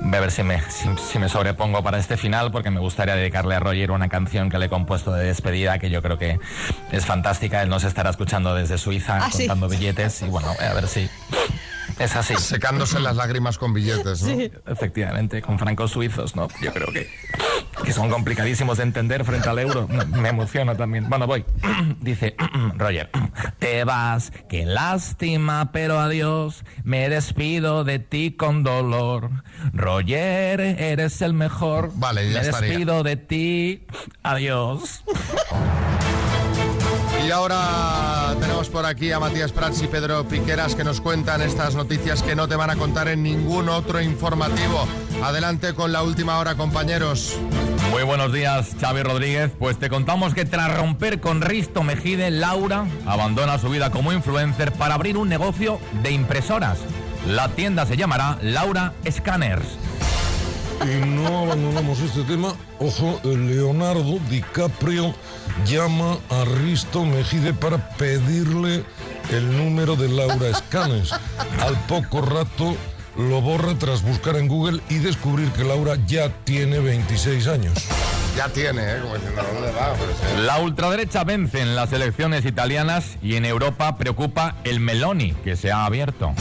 voy 0.00 0.16
a 0.16 0.20
ver 0.20 0.30
si 0.30 0.42
me, 0.42 0.60
si, 0.70 0.88
si 1.10 1.18
me 1.18 1.28
sobrepongo 1.28 1.82
para 1.82 1.98
este 1.98 2.16
final 2.16 2.50
porque 2.50 2.70
me 2.70 2.80
gustaría 2.80 3.14
dedicarle 3.16 3.54
a 3.54 3.60
Roger 3.60 3.90
una 3.90 4.08
canción 4.08 4.50
que 4.50 4.58
le 4.58 4.66
he 4.66 4.68
compuesto 4.68 5.12
de 5.12 5.24
despedida 5.26 5.78
que 5.78 5.90
yo 5.90 6.02
creo 6.02 6.18
que 6.18 6.38
es 6.92 7.06
fantástica. 7.06 7.62
Él 7.62 7.68
nos 7.68 7.84
estará 7.84 8.10
escuchando 8.10 8.54
desde 8.54 8.76
Suiza 8.78 9.18
Ah, 9.22 9.30
sí. 9.30 9.38
contando 9.46 9.68
billetes 9.68 10.22
y 10.22 10.26
bueno, 10.26 10.48
a 10.48 10.74
ver 10.74 10.88
si 10.88 11.08
es 11.98 12.16
así. 12.16 12.34
Secándose 12.38 13.00
las 13.00 13.16
lágrimas 13.16 13.58
con 13.58 13.72
billetes, 13.72 14.22
¿no? 14.22 14.36
Efectivamente, 14.66 15.42
con 15.42 15.58
francos 15.58 15.92
suizos, 15.92 16.36
¿no? 16.36 16.48
Yo 16.62 16.72
creo 16.72 16.88
que, 16.92 17.08
que 17.84 17.92
son 17.92 18.10
complicadísimos 18.10 18.78
de 18.78 18.84
entender 18.84 19.24
frente 19.24 19.48
al 19.48 19.58
euro. 19.58 19.86
Me, 19.88 20.04
me 20.04 20.28
emociona 20.30 20.76
también. 20.76 21.08
Bueno, 21.08 21.26
voy. 21.26 21.44
Dice 22.00 22.34
Roger, 22.76 23.10
te 23.58 23.84
vas, 23.84 24.32
qué 24.48 24.66
lástima, 24.66 25.70
pero 25.72 25.98
adiós. 26.00 26.64
Me 26.82 27.08
despido 27.08 27.84
de 27.84 27.98
ti 27.98 28.32
con 28.32 28.62
dolor. 28.62 29.30
Roger, 29.72 30.60
eres 30.60 31.22
el 31.22 31.34
mejor. 31.34 31.90
Vale, 31.94 32.30
ya 32.30 32.40
Me 32.40 32.46
estaría. 32.48 32.68
despido 32.70 33.02
de 33.02 33.16
ti. 33.16 33.86
Adiós. 34.22 35.04
Y 37.26 37.30
ahora 37.30 38.34
tenemos 38.38 38.68
por 38.68 38.84
aquí 38.84 39.10
a 39.10 39.18
Matías 39.18 39.50
Prats 39.50 39.80
y 39.82 39.86
Pedro 39.86 40.28
Piqueras 40.28 40.74
que 40.74 40.84
nos 40.84 41.00
cuentan 41.00 41.40
estas 41.40 41.74
noticias 41.74 42.22
que 42.22 42.36
no 42.36 42.48
te 42.48 42.56
van 42.56 42.68
a 42.68 42.76
contar 42.76 43.08
en 43.08 43.22
ningún 43.22 43.70
otro 43.70 44.02
informativo. 44.02 44.86
Adelante 45.22 45.72
con 45.72 45.90
la 45.90 46.02
última 46.02 46.38
hora, 46.38 46.54
compañeros. 46.54 47.38
Muy 47.90 48.02
buenos 48.02 48.30
días, 48.30 48.76
Xavi 48.78 49.02
Rodríguez. 49.02 49.52
Pues 49.58 49.78
te 49.78 49.88
contamos 49.88 50.34
que 50.34 50.44
tras 50.44 50.76
romper 50.76 51.20
con 51.20 51.40
Risto 51.40 51.82
Mejide, 51.82 52.30
Laura 52.30 52.84
abandona 53.06 53.58
su 53.58 53.70
vida 53.70 53.90
como 53.90 54.12
influencer 54.12 54.72
para 54.72 54.94
abrir 54.94 55.16
un 55.16 55.30
negocio 55.30 55.80
de 56.02 56.10
impresoras. 56.10 56.78
La 57.26 57.48
tienda 57.48 57.86
se 57.86 57.96
llamará 57.96 58.38
Laura 58.42 58.92
Scanners. 59.10 59.78
Y 60.84 61.06
no 61.06 61.38
abandonamos 61.38 61.98
este 62.00 62.22
tema. 62.24 62.54
Ojo, 62.78 63.18
Leonardo 63.24 64.18
DiCaprio 64.28 65.14
llama 65.66 66.18
a 66.28 66.44
Risto 66.44 67.04
Mejide 67.04 67.54
para 67.54 67.88
pedirle 67.96 68.84
el 69.30 69.56
número 69.56 69.96
de 69.96 70.08
Laura 70.08 70.48
Escanes. 70.48 71.10
Al 71.60 71.76
poco 71.86 72.20
rato 72.20 72.76
lo 73.16 73.40
borra 73.40 73.78
tras 73.78 74.02
buscar 74.02 74.36
en 74.36 74.48
Google 74.48 74.80
y 74.90 74.98
descubrir 74.98 75.48
que 75.52 75.64
Laura 75.64 75.96
ya 76.06 76.28
tiene 76.44 76.80
26 76.80 77.46
años. 77.46 77.74
Ya 78.36 78.48
tiene, 78.48 78.82
¿eh? 78.82 78.98
Como 79.00 79.14
diciendo, 79.14 79.42
¿dónde 79.54 79.70
va? 79.72 79.94
Pues, 79.94 80.10
eh. 80.10 80.42
La 80.44 80.58
ultraderecha 80.58 81.22
vence 81.24 81.60
en 81.60 81.76
las 81.76 81.92
elecciones 81.92 82.44
italianas 82.44 83.16
y 83.22 83.36
en 83.36 83.44
Europa 83.44 83.96
preocupa 83.96 84.56
el 84.64 84.80
Meloni, 84.80 85.32
que 85.32 85.56
se 85.56 85.70
ha 85.70 85.86
abierto. 85.86 86.34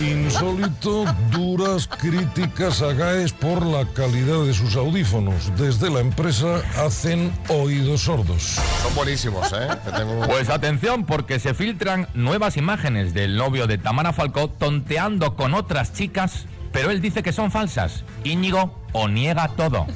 Insólito, 0.00 1.04
duras 1.30 1.86
críticas 1.86 2.80
a 2.80 2.92
Gaes 2.94 3.32
por 3.32 3.64
la 3.66 3.84
calidad 3.84 4.44
de 4.44 4.54
sus 4.54 4.74
audífonos. 4.76 5.52
Desde 5.58 5.90
la 5.90 6.00
empresa 6.00 6.62
hacen 6.78 7.30
oídos 7.48 8.02
sordos. 8.02 8.58
Son 8.82 8.94
buenísimos, 8.94 9.52
¿eh? 9.52 9.68
Tengo- 9.94 10.26
Pues 10.26 10.48
atención, 10.48 11.04
porque 11.04 11.38
se 11.38 11.52
filtran 11.52 12.08
nuevas 12.14 12.56
imágenes 12.56 13.12
del 13.12 13.36
novio 13.36 13.66
de 13.66 13.76
Tamara 13.76 14.12
Falcó 14.14 14.48
tonteando 14.48 15.36
con 15.36 15.52
otras 15.52 15.92
chicas, 15.92 16.46
pero 16.72 16.90
él 16.90 17.02
dice 17.02 17.22
que 17.22 17.32
son 17.32 17.50
falsas. 17.50 18.04
Íñigo 18.24 18.74
o 18.92 19.06
niega 19.06 19.48
todo. 19.48 19.86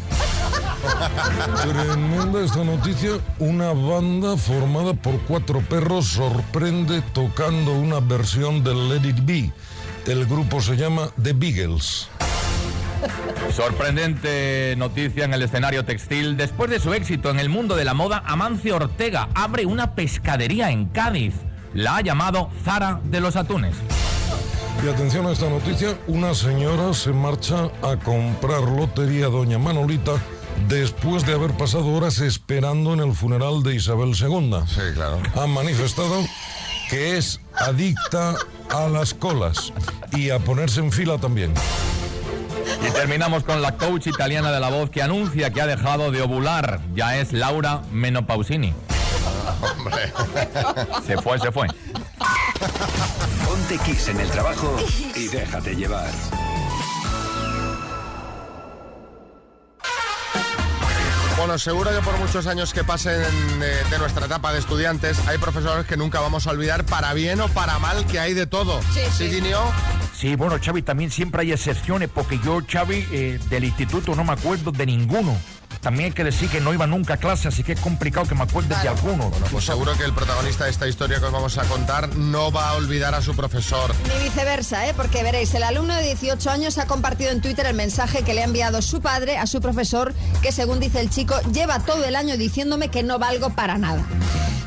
Tremenda 1.62 2.44
esta 2.44 2.62
noticia. 2.62 3.12
Una 3.38 3.72
banda 3.72 4.36
formada 4.36 4.92
por 4.92 5.18
cuatro 5.20 5.60
perros 5.60 6.08
sorprende 6.08 7.00
tocando 7.14 7.72
una 7.72 8.00
versión 8.00 8.62
de 8.62 8.74
Let 8.74 9.08
It 9.08 9.20
Be. 9.24 9.52
El 10.06 10.26
grupo 10.26 10.60
se 10.60 10.76
llama 10.76 11.08
The 11.22 11.32
Beagles. 11.32 12.08
Sorprendente 13.54 14.74
noticia 14.76 15.24
en 15.24 15.32
el 15.32 15.42
escenario 15.42 15.84
textil. 15.84 16.36
Después 16.36 16.70
de 16.70 16.78
su 16.78 16.92
éxito 16.92 17.30
en 17.30 17.38
el 17.38 17.48
mundo 17.48 17.74
de 17.74 17.84
la 17.84 17.94
moda, 17.94 18.22
Amancio 18.26 18.76
Ortega 18.76 19.28
abre 19.34 19.64
una 19.64 19.94
pescadería 19.94 20.70
en 20.70 20.86
Cádiz. 20.86 21.34
La 21.72 21.96
ha 21.96 22.00
llamado 22.02 22.50
Zara 22.64 23.00
de 23.04 23.20
los 23.20 23.36
Atunes. 23.36 23.76
Y 24.84 24.88
atención 24.88 25.26
a 25.26 25.32
esta 25.32 25.48
noticia, 25.48 25.96
una 26.06 26.34
señora 26.34 26.92
se 26.92 27.12
marcha 27.12 27.70
a 27.82 27.96
comprar 27.96 28.62
lotería 28.62 29.26
a 29.26 29.30
Doña 29.30 29.58
Manolita 29.58 30.12
después 30.68 31.24
de 31.24 31.32
haber 31.32 31.52
pasado 31.52 31.86
horas 31.86 32.20
esperando 32.20 32.92
en 32.92 33.00
el 33.00 33.14
funeral 33.14 33.62
de 33.62 33.76
Isabel 33.76 34.12
II. 34.18 34.54
Sí, 34.66 34.80
claro. 34.94 35.20
Ha 35.34 35.46
manifestado 35.46 36.24
que 36.94 37.16
es 37.16 37.40
adicta 37.56 38.36
a 38.70 38.88
las 38.88 39.14
colas 39.14 39.72
y 40.12 40.30
a 40.30 40.38
ponerse 40.38 40.78
en 40.78 40.92
fila 40.92 41.18
también. 41.18 41.52
Y 42.88 42.92
terminamos 42.92 43.42
con 43.42 43.60
la 43.60 43.76
coach 43.76 44.06
italiana 44.06 44.52
de 44.52 44.60
la 44.60 44.68
voz 44.68 44.90
que 44.90 45.02
anuncia 45.02 45.50
que 45.50 45.60
ha 45.60 45.66
dejado 45.66 46.12
de 46.12 46.22
ovular. 46.22 46.80
Ya 46.94 47.16
es 47.16 47.32
Laura 47.32 47.82
Menopausini. 47.90 48.72
Hombre. 49.60 50.12
Se 51.04 51.20
fue, 51.20 51.40
se 51.40 51.50
fue. 51.50 51.66
Ponte 53.44 53.76
Kiss 53.78 54.06
en 54.06 54.20
el 54.20 54.30
trabajo 54.30 54.76
y 55.16 55.26
déjate 55.26 55.74
llevar. 55.74 56.12
Bueno, 61.44 61.58
seguro 61.58 61.90
que 61.90 62.00
por 62.00 62.18
muchos 62.18 62.46
años 62.46 62.72
que 62.72 62.84
pasen 62.84 63.20
eh, 63.20 63.82
de 63.90 63.98
nuestra 63.98 64.24
etapa 64.24 64.50
de 64.54 64.60
estudiantes, 64.60 65.18
hay 65.28 65.36
profesores 65.36 65.84
que 65.84 65.94
nunca 65.94 66.18
vamos 66.18 66.46
a 66.46 66.52
olvidar, 66.52 66.86
para 66.86 67.12
bien 67.12 67.38
o 67.42 67.48
para 67.48 67.78
mal, 67.78 68.06
que 68.06 68.18
hay 68.18 68.32
de 68.32 68.46
todo. 68.46 68.80
Sí, 68.94 69.02
sí. 69.12 69.28
Guineo? 69.28 69.60
Sí, 70.14 70.36
bueno, 70.36 70.56
Xavi, 70.58 70.80
también 70.80 71.10
siempre 71.10 71.42
hay 71.42 71.52
excepciones, 71.52 72.08
porque 72.08 72.40
yo, 72.42 72.62
Xavi, 72.66 73.06
eh, 73.12 73.38
del 73.50 73.64
instituto 73.64 74.14
no 74.14 74.24
me 74.24 74.32
acuerdo 74.32 74.72
de 74.72 74.86
ninguno. 74.86 75.36
También 75.84 76.06
hay 76.06 76.12
que 76.12 76.24
decir 76.24 76.48
que 76.48 76.62
no 76.62 76.72
iba 76.72 76.86
nunca 76.86 77.14
a 77.14 77.16
clase, 77.18 77.46
así 77.46 77.62
que 77.62 77.72
es 77.72 77.80
complicado 77.80 78.26
que 78.26 78.34
me 78.34 78.44
acuerdes 78.44 78.82
de 78.82 78.88
alguno. 78.88 79.28
Bueno, 79.28 79.46
pues 79.50 79.66
seguro 79.66 79.92
que 79.98 80.04
el 80.04 80.14
protagonista 80.14 80.64
de 80.64 80.70
esta 80.70 80.88
historia 80.88 81.20
que 81.20 81.26
os 81.26 81.32
vamos 81.32 81.58
a 81.58 81.64
contar 81.64 82.16
no 82.16 82.50
va 82.50 82.70
a 82.70 82.76
olvidar 82.76 83.14
a 83.14 83.20
su 83.20 83.36
profesor. 83.36 83.94
Ni 84.08 84.24
viceversa, 84.24 84.88
¿eh? 84.88 84.94
porque 84.96 85.22
veréis, 85.22 85.52
el 85.52 85.62
alumno 85.62 85.94
de 85.94 86.02
18 86.04 86.48
años 86.48 86.78
ha 86.78 86.86
compartido 86.86 87.32
en 87.32 87.42
Twitter 87.42 87.66
el 87.66 87.74
mensaje 87.74 88.22
que 88.22 88.32
le 88.32 88.40
ha 88.40 88.44
enviado 88.44 88.80
su 88.80 89.02
padre 89.02 89.36
a 89.36 89.46
su 89.46 89.60
profesor, 89.60 90.14
que 90.40 90.52
según 90.52 90.80
dice 90.80 91.00
el 91.00 91.10
chico, 91.10 91.38
lleva 91.52 91.78
todo 91.80 92.06
el 92.06 92.16
año 92.16 92.38
diciéndome 92.38 92.88
que 92.88 93.02
no 93.02 93.18
valgo 93.18 93.50
para 93.50 93.76
nada. 93.76 94.02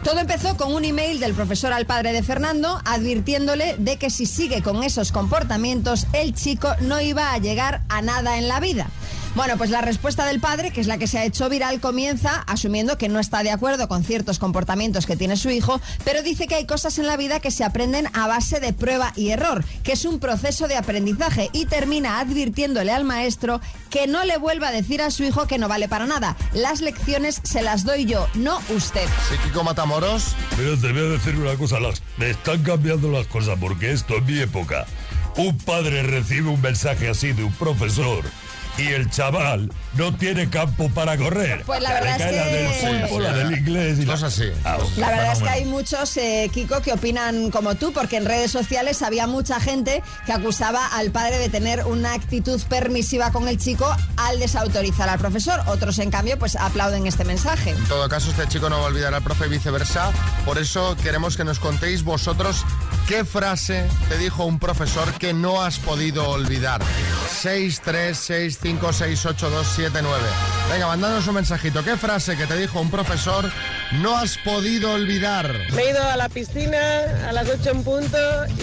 Todo 0.04 0.20
empezó 0.20 0.56
con 0.56 0.72
un 0.72 0.86
email 0.86 1.20
del 1.20 1.34
profesor 1.34 1.74
al 1.74 1.88
padre 1.88 2.14
de 2.14 2.22
Fernando 2.22 2.80
advirtiéndole 2.86 3.76
de 3.80 3.98
que 3.98 4.12
si 4.12 4.28
sigue 4.28 4.62
con 4.62 4.84
esos 4.84 5.12
comportamientos, 5.12 6.06
el 6.14 6.36
chico 6.36 6.70
no 6.82 7.02
iba 7.02 7.34
a 7.34 7.40
llegar 7.40 7.82
a 7.90 8.04
nada 8.04 8.38
en 8.38 8.48
la 8.48 8.60
vida. 8.60 8.88
Bueno, 9.38 9.56
pues 9.56 9.70
la 9.70 9.82
respuesta 9.82 10.26
del 10.26 10.40
padre, 10.40 10.72
que 10.72 10.82
es 10.82 10.88
la 10.88 10.98
que 10.98 11.06
se 11.06 11.20
ha 11.20 11.24
hecho 11.24 11.48
viral, 11.48 11.80
comienza 11.80 12.42
asumiendo 12.48 12.98
que 12.98 13.08
no 13.08 13.20
está 13.20 13.44
de 13.44 13.52
acuerdo 13.52 13.88
con 13.88 14.04
ciertos 14.04 14.40
comportamientos 14.40 15.06
que 15.06 15.16
tiene 15.16 15.38
su 15.38 15.52
hijo, 15.52 15.80
pero 16.04 16.24
dice 16.24 16.48
que 16.48 16.56
hay 16.56 16.66
cosas 16.66 16.98
en 16.98 17.06
la 17.06 17.18
vida 17.18 17.40
que 17.40 17.52
se 17.52 17.64
aprenden 17.64 18.10
a 18.14 18.26
base 18.26 18.60
de 18.60 18.74
prueba 18.74 19.14
y 19.16 19.30
error, 19.30 19.64
que 19.84 19.92
es 19.92 20.06
un 20.06 20.20
proceso 20.20 20.68
de 20.68 20.76
aprendizaje 20.76 21.52
y 21.54 21.68
termina 21.68 22.20
advirtiéndole 22.20 22.92
al 22.92 23.04
maestro 23.04 23.62
que 23.92 24.08
no 24.08 24.26
le 24.26 24.40
vuelva 24.40 24.70
a 24.70 24.72
decir 24.72 25.04
a 25.04 25.12
su 25.12 25.24
hijo 25.24 25.46
que 25.46 25.60
no 25.60 25.68
vale 25.68 25.88
para 25.88 26.08
nada. 26.08 26.36
Las 26.54 26.82
lecciones 26.82 27.40
se 27.44 27.62
las 27.62 27.84
doy 27.84 28.06
yo, 28.06 28.28
no 28.34 28.60
usted. 28.76 29.08
Psíquico 29.30 29.64
Matamoros. 29.64 30.36
Pero 30.56 30.76
te 30.80 30.92
voy 30.92 31.02
a 31.02 31.10
decir 31.10 31.36
una 31.36 31.54
cosa, 31.58 31.80
las, 31.80 32.02
me 32.18 32.32
están 32.32 32.64
cambiando 32.64 33.12
las 33.12 33.28
cosas 33.28 33.60
porque 33.60 33.92
esto 33.92 34.16
en 34.16 34.26
mi 34.26 34.40
época 34.40 34.88
un 35.36 35.56
padre 35.60 36.02
recibe 36.02 36.50
un 36.50 36.60
mensaje 36.60 37.08
así 37.08 37.34
de 37.34 37.44
un 37.44 37.54
profesor 37.54 38.24
y 38.78 38.88
el 38.94 39.10
chaval 39.10 39.72
no 39.98 40.14
tiene 40.16 40.50
campo 40.50 40.90
para 40.90 41.18
correr. 41.18 41.64
Pues 41.66 41.82
la 41.82 41.94
verdad 41.94 42.16
es 42.22 42.36
la 42.36 42.46
del 42.46 42.68
que- 43.02 43.08
fútbol, 43.08 43.24
la 43.24 43.34
del 43.34 43.58
inglés 43.58 44.00
y. 44.00 44.06
Cosas 44.06 44.34
así. 44.34 44.50
La 44.98 45.10
verdad 45.10 45.34
es 45.34 45.40
que 45.40 45.50
hay 45.50 45.66
muchos, 45.66 46.16
eh, 46.18 46.50
Kiko, 46.54 46.82
que 46.82 46.94
opinan 46.94 47.52
como 47.52 47.76
tú, 47.76 47.92
porque 47.94 48.18
en 48.18 48.26
redes 48.26 48.52
sociales 48.52 49.02
había 49.02 49.28
mucha 49.28 49.60
gente 49.60 50.02
que 50.26 50.34
acusaba 50.34 50.86
al 50.88 51.12
padre 51.12 51.38
de 51.40 51.50
tener 51.50 51.86
una 51.86 52.14
actitud 52.14 52.62
permisiva 52.70 53.32
con 53.32 53.48
el 53.48 53.58
chico 53.58 53.94
al 54.18 54.40
desautorizar 54.40 55.10
al 55.10 55.20
profesor. 55.20 55.62
Otros, 55.68 56.00
en 56.00 56.12
cambio, 56.12 56.38
pues 56.40 56.56
aplauden 56.56 57.08
este 57.08 57.24
mensaje. 57.26 57.72
En 57.72 57.84
todo 57.86 58.08
caso, 58.10 58.30
este 58.32 58.48
chico 58.48 58.70
no 58.70 58.78
va 58.80 58.84
a 58.84 58.88
olvidar 58.88 59.14
al 59.14 59.24
profe 59.24 59.48
y 59.48 59.50
viceversa. 59.50 60.12
Por 60.46 60.58
eso 60.58 60.96
queremos 61.04 61.36
que 61.38 61.44
nos 61.44 61.60
contéis 61.60 62.04
vosotros 62.04 62.64
qué 63.08 63.26
frase 63.26 63.86
te 64.10 64.18
dijo 64.18 64.46
un 64.46 64.60
profesor 64.60 65.12
que 65.14 65.34
no 65.34 65.62
has 65.64 65.78
podido 65.80 66.30
olvidar. 66.30 66.82
636568279. 69.92 70.70
Venga, 70.70 70.88
mandadnos 70.88 71.28
un 71.28 71.36
mensajito. 71.36 71.84
¿Qué 71.84 71.96
frase 71.98 72.36
que 72.36 72.46
te 72.46 72.58
dijo 72.58 72.80
un 72.82 72.92
profesor 72.92 73.50
no 73.94 74.18
has 74.18 74.38
podido 74.38 74.92
olvidar? 74.94 75.54
Me 75.74 75.84
he 75.84 75.90
ido 75.92 76.04
a 76.04 76.18
la 76.18 76.30
piscina 76.30 76.78
a 77.28 77.32
las 77.32 77.48
8 77.50 77.72
en 77.72 77.84
punto 77.84 78.18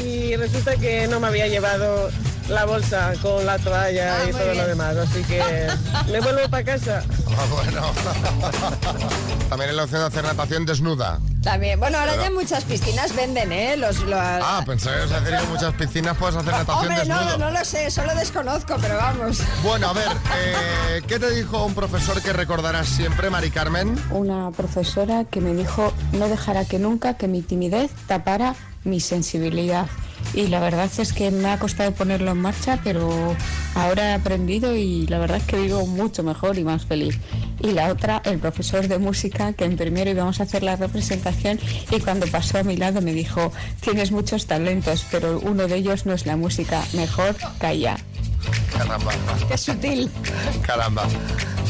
y 0.04 0.36
resulta 0.36 0.76
que 0.76 1.08
no 1.08 1.20
me 1.20 1.28
había 1.28 1.48
llevado 1.48 2.10
la 2.48 2.64
bolsa 2.64 3.12
con 3.22 3.44
la 3.46 3.58
toalla 3.58 4.16
Ah, 4.20 4.28
y 4.28 4.32
todo 4.32 4.44
bien. 4.44 4.56
lo 4.58 4.66
demás, 4.66 4.96
así 4.96 5.22
que 5.24 5.42
me 6.12 6.20
vuelvo 6.20 6.48
para 6.50 6.64
casa. 6.64 7.02
Ah, 7.36 7.44
bueno. 7.50 7.82
También 9.48 9.70
es 9.70 9.76
la 9.76 9.84
opción 9.84 10.00
de 10.00 10.06
hacer 10.06 10.24
natación 10.24 10.66
desnuda. 10.66 11.20
También, 11.42 11.78
bueno, 11.78 11.98
ahora 11.98 12.12
Pero- 12.12 12.24
ya 12.24 12.30
muchas 12.30 12.64
piscinas 12.64 13.14
venden, 13.14 13.52
¿eh? 13.52 13.76
Los, 13.76 14.00
los- 14.00 14.18
Ah, 14.18 14.62
pensé 14.66 14.88
que 14.88 14.94
a 14.96 15.06
decir 15.20 15.36
que 15.36 15.42
en 15.44 15.50
muchas 15.50 15.74
piscinas 15.74 16.16
puedes 16.16 16.36
hacer 16.36 16.52
natación 16.52 16.78
Hombre, 16.92 17.04
no, 17.06 17.18
desnudo. 17.18 17.38
no 17.38 17.50
lo 17.50 17.64
sé, 17.64 17.90
solo 17.90 18.14
desconozco, 18.14 18.76
pero 18.80 18.96
vamos. 18.96 19.38
Bueno, 19.62 19.88
a 19.88 19.92
ver, 19.92 20.08
eh, 20.36 21.02
¿qué 21.06 21.18
te 21.18 21.30
dijo 21.30 21.64
un 21.64 21.74
profesor 21.74 22.20
que 22.22 22.32
recordarás 22.32 22.88
siempre, 22.88 23.28
Mari 23.30 23.50
Carmen? 23.50 23.94
Una 24.10 24.50
profesora 24.52 25.24
que 25.30 25.40
me 25.40 25.52
dijo 25.54 25.92
no 26.12 26.28
dejará 26.28 26.64
que 26.64 26.78
nunca 26.78 27.14
que 27.14 27.28
mi 27.28 27.42
timidez 27.42 27.90
tapara 28.06 28.54
mi 28.84 29.00
sensibilidad. 29.00 29.86
Y 30.32 30.48
la 30.48 30.60
verdad 30.60 30.90
es 30.98 31.12
que 31.12 31.30
me 31.30 31.50
ha 31.50 31.58
costado 31.58 31.92
ponerlo 31.92 32.32
en 32.32 32.38
marcha, 32.38 32.80
pero 32.82 33.36
ahora 33.74 34.10
he 34.10 34.12
aprendido 34.14 34.74
y 34.74 35.06
la 35.06 35.18
verdad 35.18 35.38
es 35.38 35.44
que 35.44 35.56
vivo 35.60 35.86
mucho 35.86 36.22
mejor 36.22 36.58
y 36.58 36.64
más 36.64 36.86
feliz. 36.86 37.18
Y 37.60 37.72
la 37.72 37.92
otra, 37.92 38.20
el 38.24 38.38
profesor 38.38 38.88
de 38.88 38.98
música, 38.98 39.52
que 39.52 39.64
en 39.64 39.76
primero 39.76 40.10
íbamos 40.10 40.40
a 40.40 40.44
hacer 40.44 40.62
la 40.62 40.76
representación 40.76 41.60
y 41.90 42.00
cuando 42.00 42.26
pasó 42.26 42.58
a 42.58 42.62
mi 42.62 42.76
lado 42.76 43.00
me 43.00 43.12
dijo, 43.12 43.52
tienes 43.80 44.10
muchos 44.10 44.46
talentos, 44.46 45.04
pero 45.10 45.38
uno 45.40 45.68
de 45.68 45.76
ellos 45.76 46.06
no 46.06 46.12
es 46.14 46.26
la 46.26 46.36
música, 46.36 46.82
mejor 46.94 47.36
calla. 47.58 47.96
Caramba. 48.76 49.12
Qué 49.48 49.56
sutil. 49.56 50.10
Caramba. 50.62 51.06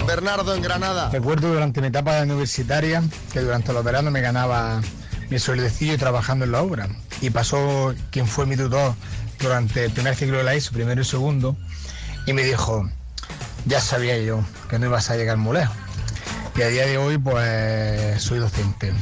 Bernardo 0.07 0.55
en 0.55 0.63
Granada. 0.63 1.11
Recuerdo 1.11 1.53
durante 1.53 1.81
mi 1.81 1.89
etapa 1.89 2.21
universitaria 2.23 3.03
que 3.33 3.41
durante 3.41 3.73
los 3.73 3.85
veranos 3.85 4.13
me 4.13 4.21
ganaba 4.21 4.81
mi 5.31 5.39
sueldecillo 5.39 5.99
trabajando 5.99 6.45
en 6.45 6.53
la 6.53 6.63
obra. 6.63 6.89
Y 7.21 7.31
pasó 7.31 7.95
quien 8.11 8.27
fue 8.27 8.47
mi 8.47 8.57
tutor 8.57 8.95
durante 9.41 9.85
el 9.85 9.93
primer 9.93 10.15
ciclo 10.15 10.39
de 10.39 10.45
la 10.45 10.55
ISO, 10.55 10.73
primero 10.73 11.01
y 11.01 11.05
segundo, 11.05 11.57
y 12.27 12.33
me 12.33 12.43
dijo, 12.43 12.89
ya 13.67 13.81
sabía 13.81 14.19
yo 14.19 14.45
que 14.69 14.79
no 14.79 14.87
ibas 14.87 15.11
a 15.11 15.17
llegar 15.17 15.37
muy 15.37 15.59
lejos. 15.59 15.77
Y 16.57 16.63
a 16.63 16.69
día 16.69 16.87
de 16.87 16.99
hoy 16.99 17.19
pues 17.19 18.23
soy 18.23 18.39
docente 18.39 18.93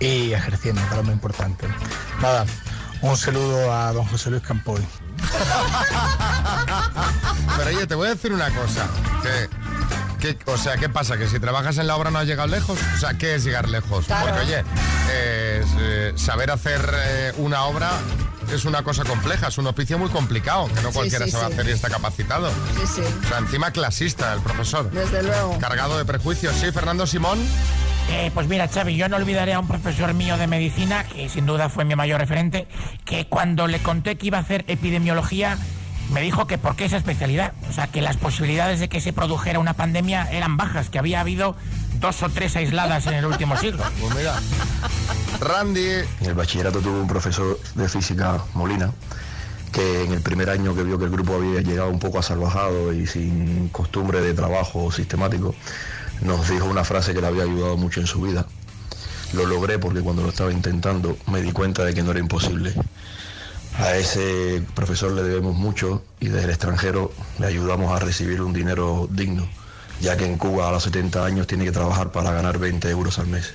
y 0.00 0.32
ejerciendo, 0.32 0.80
que 0.82 0.88
es 0.88 0.96
lo 0.96 1.02
más 1.02 1.12
importante. 1.12 1.66
Nada, 2.20 2.46
un 3.02 3.16
saludo 3.16 3.72
a 3.72 3.92
don 3.92 4.06
José 4.06 4.30
Luis 4.30 4.42
Campoy. 4.42 4.80
Pero 7.56 7.70
oye, 7.70 7.86
te 7.86 7.94
voy 7.94 8.08
a 8.08 8.10
decir 8.10 8.32
una 8.32 8.50
cosa. 8.50 8.86
Que, 9.22 9.48
o 10.46 10.56
sea, 10.56 10.76
¿qué 10.76 10.88
pasa? 10.88 11.16
¿Que 11.16 11.28
si 11.28 11.38
trabajas 11.40 11.78
en 11.78 11.86
la 11.86 11.96
obra 11.96 12.10
no 12.10 12.18
has 12.18 12.26
llegado 12.26 12.48
lejos? 12.48 12.78
O 12.94 12.98
sea, 12.98 13.14
¿qué 13.14 13.34
es 13.34 13.44
llegar 13.44 13.68
lejos? 13.68 14.06
Claro. 14.06 14.26
Porque 14.26 14.40
oye, 14.42 14.58
eh, 15.10 15.64
eh, 15.80 16.12
saber 16.16 16.50
hacer 16.50 16.80
eh, 16.94 17.32
una 17.38 17.64
obra 17.64 17.90
es 18.52 18.64
una 18.64 18.82
cosa 18.82 19.04
compleja, 19.04 19.48
es 19.48 19.58
un 19.58 19.66
oficio 19.66 19.98
muy 19.98 20.10
complicado, 20.10 20.66
que 20.68 20.80
no 20.82 20.88
Sí, 20.90 20.94
cualquiera 20.94 21.24
sí, 21.24 21.30
se 21.32 21.36
va 21.38 21.44
a 21.44 21.48
sí. 21.48 21.52
hacer 21.54 21.68
y 21.68 21.72
está 21.72 21.88
capacitado. 21.88 22.50
Sí, 22.50 22.86
sí. 22.96 23.02
O 23.24 23.28
sea, 23.28 23.38
encima 23.38 23.70
clasista 23.70 24.32
el 24.34 24.40
profesor. 24.40 24.90
Desde 24.90 25.22
luego. 25.22 25.58
Cargado 25.58 25.96
de 25.98 26.04
prejuicios. 26.04 26.54
Sí, 26.56 26.70
Fernando 26.72 27.06
Simón. 27.06 27.38
Eh, 28.10 28.30
pues 28.34 28.46
mira, 28.48 28.68
Xavi, 28.68 28.96
yo 28.96 29.08
no 29.08 29.16
olvidaré 29.16 29.54
a 29.54 29.60
un 29.60 29.66
profesor 29.66 30.12
mío 30.12 30.36
de 30.36 30.46
medicina, 30.46 31.04
que 31.04 31.28
sin 31.30 31.46
duda 31.46 31.70
fue 31.70 31.86
mi 31.86 31.96
mayor 31.96 32.20
referente, 32.20 32.68
que 33.06 33.26
cuando 33.26 33.66
le 33.66 33.78
conté 33.80 34.16
que 34.16 34.26
iba 34.26 34.36
a 34.38 34.42
hacer 34.42 34.64
epidemiología, 34.68 35.56
me 36.10 36.20
dijo 36.20 36.46
que 36.46 36.58
por 36.58 36.76
qué 36.76 36.84
esa 36.84 36.96
especialidad. 36.96 37.52
O 37.68 37.72
sea, 37.72 37.86
que 37.86 38.00
las 38.00 38.16
posibilidades 38.16 38.80
de 38.80 38.88
que 38.88 39.00
se 39.00 39.12
produjera 39.12 39.58
una 39.58 39.74
pandemia 39.74 40.30
eran 40.30 40.56
bajas, 40.56 40.90
que 40.90 40.98
había 40.98 41.20
habido 41.20 41.56
dos 42.00 42.22
o 42.22 42.28
tres 42.28 42.56
aisladas 42.56 43.06
en 43.06 43.14
el 43.14 43.24
último 43.24 43.56
siglo. 43.56 43.82
Pues 44.00 44.14
mira. 44.14 44.34
Randy. 45.40 45.88
En 46.20 46.26
el 46.26 46.34
bachillerato 46.34 46.80
tuve 46.80 47.00
un 47.00 47.08
profesor 47.08 47.58
de 47.74 47.88
física, 47.88 48.42
Molina, 48.54 48.90
que 49.72 50.04
en 50.04 50.12
el 50.12 50.20
primer 50.20 50.50
año 50.50 50.74
que 50.74 50.82
vio 50.82 50.98
que 50.98 51.04
el 51.06 51.10
grupo 51.10 51.34
había 51.34 51.60
llegado 51.60 51.90
un 51.90 51.98
poco 51.98 52.18
asalvajado 52.18 52.92
y 52.92 53.06
sin 53.06 53.68
costumbre 53.68 54.20
de 54.20 54.34
trabajo 54.34 54.92
sistemático, 54.92 55.54
nos 56.20 56.48
dijo 56.48 56.66
una 56.66 56.84
frase 56.84 57.14
que 57.14 57.20
le 57.20 57.26
había 57.26 57.44
ayudado 57.44 57.76
mucho 57.76 58.00
en 58.00 58.06
su 58.06 58.20
vida. 58.20 58.46
Lo 59.32 59.46
logré 59.46 59.78
porque 59.78 60.00
cuando 60.00 60.22
lo 60.22 60.28
estaba 60.28 60.52
intentando 60.52 61.16
me 61.26 61.42
di 61.42 61.50
cuenta 61.50 61.84
de 61.84 61.94
que 61.94 62.02
no 62.02 62.12
era 62.12 62.20
imposible. 62.20 62.72
A 63.78 63.96
ese 63.96 64.62
profesor 64.74 65.12
le 65.12 65.22
debemos 65.22 65.56
mucho 65.56 66.02
y 66.20 66.28
desde 66.28 66.44
el 66.44 66.50
extranjero 66.50 67.12
le 67.38 67.46
ayudamos 67.46 67.92
a 67.92 67.98
recibir 67.98 68.40
un 68.40 68.52
dinero 68.52 69.08
digno, 69.10 69.48
ya 70.00 70.16
que 70.16 70.26
en 70.26 70.38
Cuba 70.38 70.68
a 70.68 70.72
los 70.72 70.84
70 70.84 71.24
años 71.24 71.46
tiene 71.46 71.64
que 71.64 71.72
trabajar 71.72 72.12
para 72.12 72.30
ganar 72.32 72.58
20 72.58 72.88
euros 72.90 73.18
al 73.18 73.26
mes. 73.26 73.52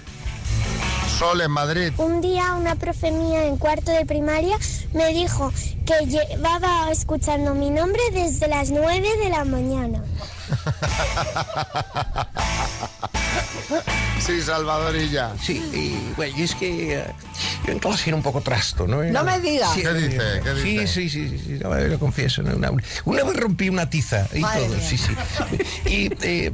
Sol 1.17 1.41
en 1.41 1.51
Madrid. 1.51 1.93
Un 1.97 2.21
día 2.21 2.53
una 2.53 2.75
profe 2.75 3.11
mía 3.11 3.45
en 3.45 3.57
cuarto 3.57 3.91
de 3.91 4.05
primaria 4.05 4.57
me 4.93 5.07
dijo 5.13 5.51
que 5.85 6.05
llevaba 6.05 6.91
escuchando 6.91 7.55
mi 7.55 7.69
nombre 7.69 8.01
desde 8.13 8.47
las 8.47 8.71
9 8.71 9.17
de 9.23 9.29
la 9.29 9.45
mañana. 9.45 10.03
Sí, 14.19 14.41
Salvadorilla. 14.41 15.31
Sí, 15.41 15.53
y 15.73 16.13
bueno, 16.15 16.37
y 16.37 16.43
es 16.43 16.53
que 16.53 16.99
eh, 16.99 17.03
yo 17.65 17.71
en 17.71 17.79
clase 17.79 18.09
era 18.09 18.17
un 18.17 18.21
poco 18.21 18.41
trasto, 18.41 18.85
¿no? 18.85 19.01
Era- 19.01 19.11
No 19.13 19.23
me 19.23 19.39
diga. 19.39 19.67
¿Qué 19.73 19.93
dice? 19.93 20.41
¿Qué 20.43 20.53
dice? 20.53 20.87
Sí, 20.87 21.09
sí, 21.09 21.09
sí, 21.09 21.29
sí, 21.39 21.43
sí, 21.45 21.59
no, 21.63 21.73
lo 21.73 21.99
confieso. 21.99 22.43
¿no? 22.43 22.55
Una, 22.55 22.71
una 23.05 23.23
vez 23.23 23.37
rompí 23.37 23.69
una 23.69 23.89
tiza 23.89 24.27
y 24.33 24.39
Madre 24.39 24.65
todo, 24.65 24.75
mía. 24.77 24.87
sí, 24.87 24.97
sí. 24.97 25.13
Y 25.89 26.09
eh, 26.21 26.51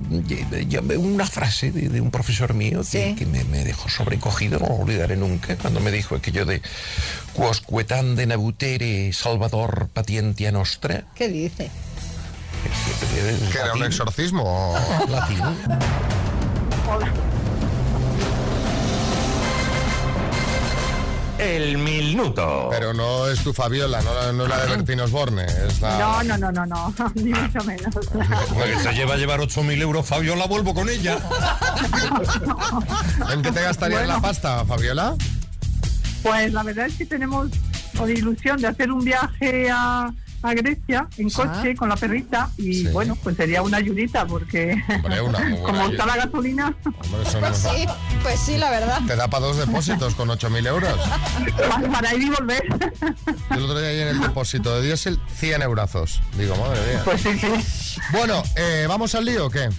yo- 0.67 0.81
una 0.99 1.25
frase 1.25 1.71
de, 1.71 1.89
de 1.89 1.99
un 2.01 2.11
profesor 2.11 2.53
mío 2.53 2.81
que, 2.89 3.15
que 3.17 3.25
me, 3.25 3.43
me 3.45 3.63
dejó 3.65 3.89
sobrecogido, 3.89 4.59
no 4.59 4.67
lo 4.67 4.75
olvidaré 4.75 5.17
nunca, 5.17 5.55
cuando 5.57 5.79
me 5.79 5.91
dijo 5.91 6.15
aquello 6.15 6.45
de 6.45 6.61
Quosquetan 7.33 8.15
de 8.15 8.27
nabutere 8.27 9.11
Salvador 9.11 9.89
patientia 9.91 10.51
nostra. 10.51 11.05
¿Qué 11.15 11.27
dice? 11.29 11.69
¿Que 13.51 13.57
era 13.59 13.73
un 13.73 13.83
exorcismo? 13.83 14.75
Latín. 15.09 15.41
El 21.37 21.77
minuto. 21.77 22.69
Pero 22.71 22.93
no 22.93 23.27
es 23.27 23.43
tu 23.43 23.53
Fabiola, 23.53 24.01
no, 24.01 24.13
la- 24.13 24.31
no 24.31 24.43
es 24.43 24.49
la 24.49 24.57
de 24.65 24.69
Bertín 24.77 24.99
Osborne. 25.01 25.45
Es 25.45 25.81
la... 25.81 25.99
No, 25.99 26.23
no, 26.23 26.37
no, 26.37 26.51
no, 26.51 26.65
no, 26.65 26.93
ni 27.15 27.33
mucho 27.33 27.61
menos. 27.65 27.93
Porque 28.53 28.79
se 28.81 28.93
lleva 28.93 29.15
a 29.15 29.17
llevar 29.17 29.41
8.000 29.41 29.81
euros, 29.81 30.05
Fabiola, 30.07 30.45
vuelvo 30.47 30.73
con 30.73 30.89
ella. 30.89 31.17
¿En 33.31 33.41
qué 33.41 33.51
te 33.51 33.61
gastarías 33.61 34.07
la 34.07 34.21
pasta, 34.21 34.63
Fabiola? 34.65 35.15
Pues 36.23 36.53
la 36.53 36.63
verdad 36.63 36.87
es 36.87 36.95
que 36.95 37.05
tenemos 37.05 37.49
la 37.99 38.09
ilusión 38.09 38.59
de 38.61 38.67
hacer 38.67 38.89
un 38.91 39.03
viaje 39.03 39.69
a, 39.69 40.11
a 40.45 40.53
Grecia 40.53 41.07
en 41.17 41.29
coche 41.29 41.75
con 41.75 41.89
la 41.89 41.95
perrita 41.95 42.49
y 42.57 42.87
bueno, 42.87 43.15
pues 43.21 43.35
sería 43.37 43.61
una 43.61 43.77
ayudita 43.77 44.25
porque 44.25 44.81
Hombre, 45.03 45.21
una 45.21 45.39
como 45.61 45.79
ayuda. 45.81 45.91
está 45.91 46.05
la 46.05 46.15
gasolina, 46.17 46.75
Hombre, 46.85 47.21
eso 47.25 47.41
no- 47.41 47.47
Pues 47.47 47.57
sí, 47.57 47.85
pues 48.23 48.39
sí, 48.39 48.57
la 48.57 48.69
verdad. 48.69 48.99
Te 49.07 49.15
da 49.15 49.27
para 49.27 49.45
dos 49.47 49.57
depósitos 49.57 50.15
con 50.15 50.29
8.000 50.29 50.67
euros. 50.67 50.99
para, 51.91 52.13
ir 52.15 52.23
y 52.23 52.29
volver. 52.29 52.63
Yo 53.51 53.55
el 53.57 53.63
otro 53.63 53.79
día 53.79 53.91
en 54.03 54.07
el 54.09 54.21
depósito 54.21 54.75
de 54.79 54.85
diésel, 54.87 55.19
100 55.37 55.61
eurazos. 55.63 56.21
Digo, 56.37 56.55
madre 56.57 56.79
mía. 56.93 57.01
Pues 57.05 57.21
sí, 57.21 57.37
sí. 57.39 57.99
Bueno, 58.11 58.41
eh, 58.55 58.85
¿vamos 58.87 59.15
al 59.15 59.25
lío 59.25 59.47
o 59.47 59.49
qué? 59.49 59.69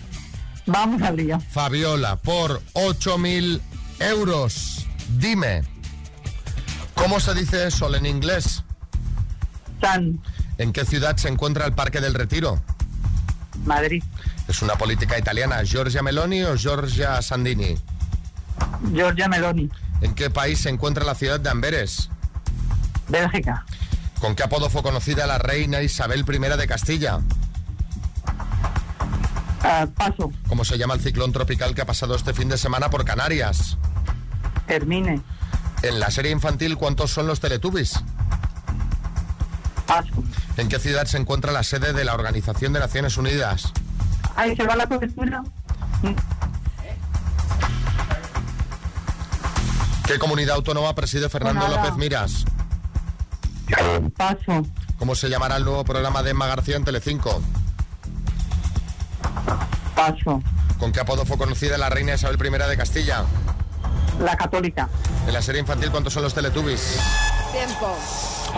Vamos 0.67 1.01
al 1.03 1.17
lío. 1.17 1.41
Fabiola, 1.51 2.17
por 2.17 2.61
8.000 2.75 3.61
euros, 4.01 4.87
dime, 5.19 5.63
¿cómo 6.95 7.21
se 7.21 7.35
dice 7.35 7.71
sol 7.71 7.95
en 7.95 8.07
inglés? 8.07 8.63
San. 9.81 10.21
¿En 10.59 10.73
qué 10.73 10.85
ciudad 10.85 11.17
se 11.17 11.29
encuentra 11.29 11.67
el 11.67 11.73
Parque 11.73 12.01
del 12.01 12.15
Retiro? 12.15 12.61
Madrid. 13.65 14.03
¿Es 14.49 14.63
una 14.63 14.77
política 14.77 15.19
italiana, 15.19 15.63
Giorgia 15.65 16.03
Meloni 16.03 16.43
o 16.45 16.57
Giorgia 16.57 17.21
Sandini? 17.21 17.77
Giorgia 18.93 19.29
Meloni. 19.29 19.69
¿En 20.01 20.15
qué 20.15 20.31
país 20.31 20.61
se 20.61 20.69
encuentra 20.69 21.05
la 21.05 21.15
ciudad 21.15 21.41
de 21.41 21.51
Amberes? 21.51 22.11
Bélgica. 23.09 23.65
¿Con 24.21 24.35
qué 24.35 24.43
apodo 24.43 24.71
fue 24.71 24.83
conocida 24.83 25.27
la 25.27 25.39
reina 25.39 25.83
Isabel 25.83 26.25
I 26.27 26.57
de 26.57 26.67
Castilla? 26.67 27.21
Ah, 29.63 29.87
paso. 29.97 30.33
¿Cómo 30.49 30.65
se 30.65 30.79
llama 30.79 30.95
el 30.95 31.01
ciclón 31.01 31.33
tropical 31.33 31.75
que 31.75 31.83
ha 31.83 31.87
pasado 31.87 32.15
este 32.15 32.33
fin 32.33 32.49
de 32.49 32.57
semana 32.57 32.89
por 32.89 33.05
Canarias? 33.05 33.77
Termine. 34.67 35.21
En 35.83 36.01
la 36.01 36.11
serie 36.11 36.31
infantil, 36.31 36.77
¿cuántos 36.77 37.11
son 37.11 37.27
los 37.27 37.41
Teletubbies? 37.41 38.03
Paso. 39.87 40.11
¿En 40.57 40.69
qué 40.69 40.79
ciudad 40.79 41.07
se 41.07 41.19
encuentra 41.19 41.53
la 41.53 41.63
sede 41.63 41.93
de 41.93 42.05
la 42.05 42.15
Organización 42.15 42.73
de 42.73 42.81
Naciones 42.81 43.17
Unidas? 43.17 43.73
Ahí 44.35 44.57
se 44.57 44.65
va 44.65 44.77
la 44.77 44.87
cobertura. 44.87 45.43
¿Qué 50.07 50.19
comunidad 50.19 50.57
autónoma 50.57 50.95
preside 50.95 51.29
Fernando 51.29 51.67
Nada. 51.67 51.77
López 51.83 51.97
Miras? 51.97 52.45
Paso. 54.17 54.63
¿Cómo 54.99 55.15
se 55.15 55.29
llamará 55.29 55.57
el 55.57 55.65
nuevo 55.65 55.85
programa 55.85 56.23
de 56.23 56.31
Emma 56.31 56.47
García 56.47 56.77
en 56.77 56.85
Telecinco? 56.85 57.43
Paso. 59.95 60.43
¿Con 60.79 60.93
qué 60.93 61.01
apodo 61.01 61.25
fue 61.25 61.39
conocida 61.39 61.77
la 61.77 61.91
reina 61.91 62.15
Isabel 62.15 62.39
I 62.41 62.69
de 62.69 62.77
Castilla? 62.77 63.25
La 64.21 64.37
católica. 64.37 64.89
En 65.27 65.33
la 65.33 65.43
serie 65.43 65.61
infantil, 65.61 65.91
¿cuántos 65.91 66.13
son 66.13 66.23
los 66.23 66.35
Teletubbies? 66.35 66.99
Tiempo. 67.53 67.97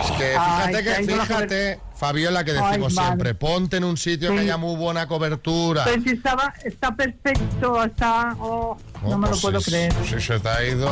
Es 0.01 0.11
que 0.11 0.35
Ay, 0.37 0.67
fíjate 0.67 0.83
que 0.83 0.89
ahí 0.91 1.05
que, 1.07 1.13
fíjate, 1.13 1.79
Fabiola, 1.95 2.43
que 2.43 2.51
Ay, 2.51 2.57
decimos 2.57 2.93
siempre, 2.93 3.33
ponte 3.35 3.77
en 3.77 3.83
un 3.83 3.97
sitio 3.97 4.31
que 4.33 4.39
haya 4.39 4.57
muy 4.57 4.75
buena 4.75 5.07
cobertura. 5.07 5.83
Pues 5.83 6.03
si 6.03 6.11
estaba, 6.11 6.53
está 6.63 6.95
perfecto, 6.95 7.83
está... 7.83 8.35
oh, 8.39 8.77
no 9.03 9.17
me 9.17 9.27
lo 9.27 9.31
pues 9.31 9.41
puedo 9.41 9.61
si- 9.61 9.71
creer. 9.71 9.93
Si 10.07 10.19
se 10.21 10.39
te 10.39 10.49
ha 10.49 10.63
ido... 10.63 10.89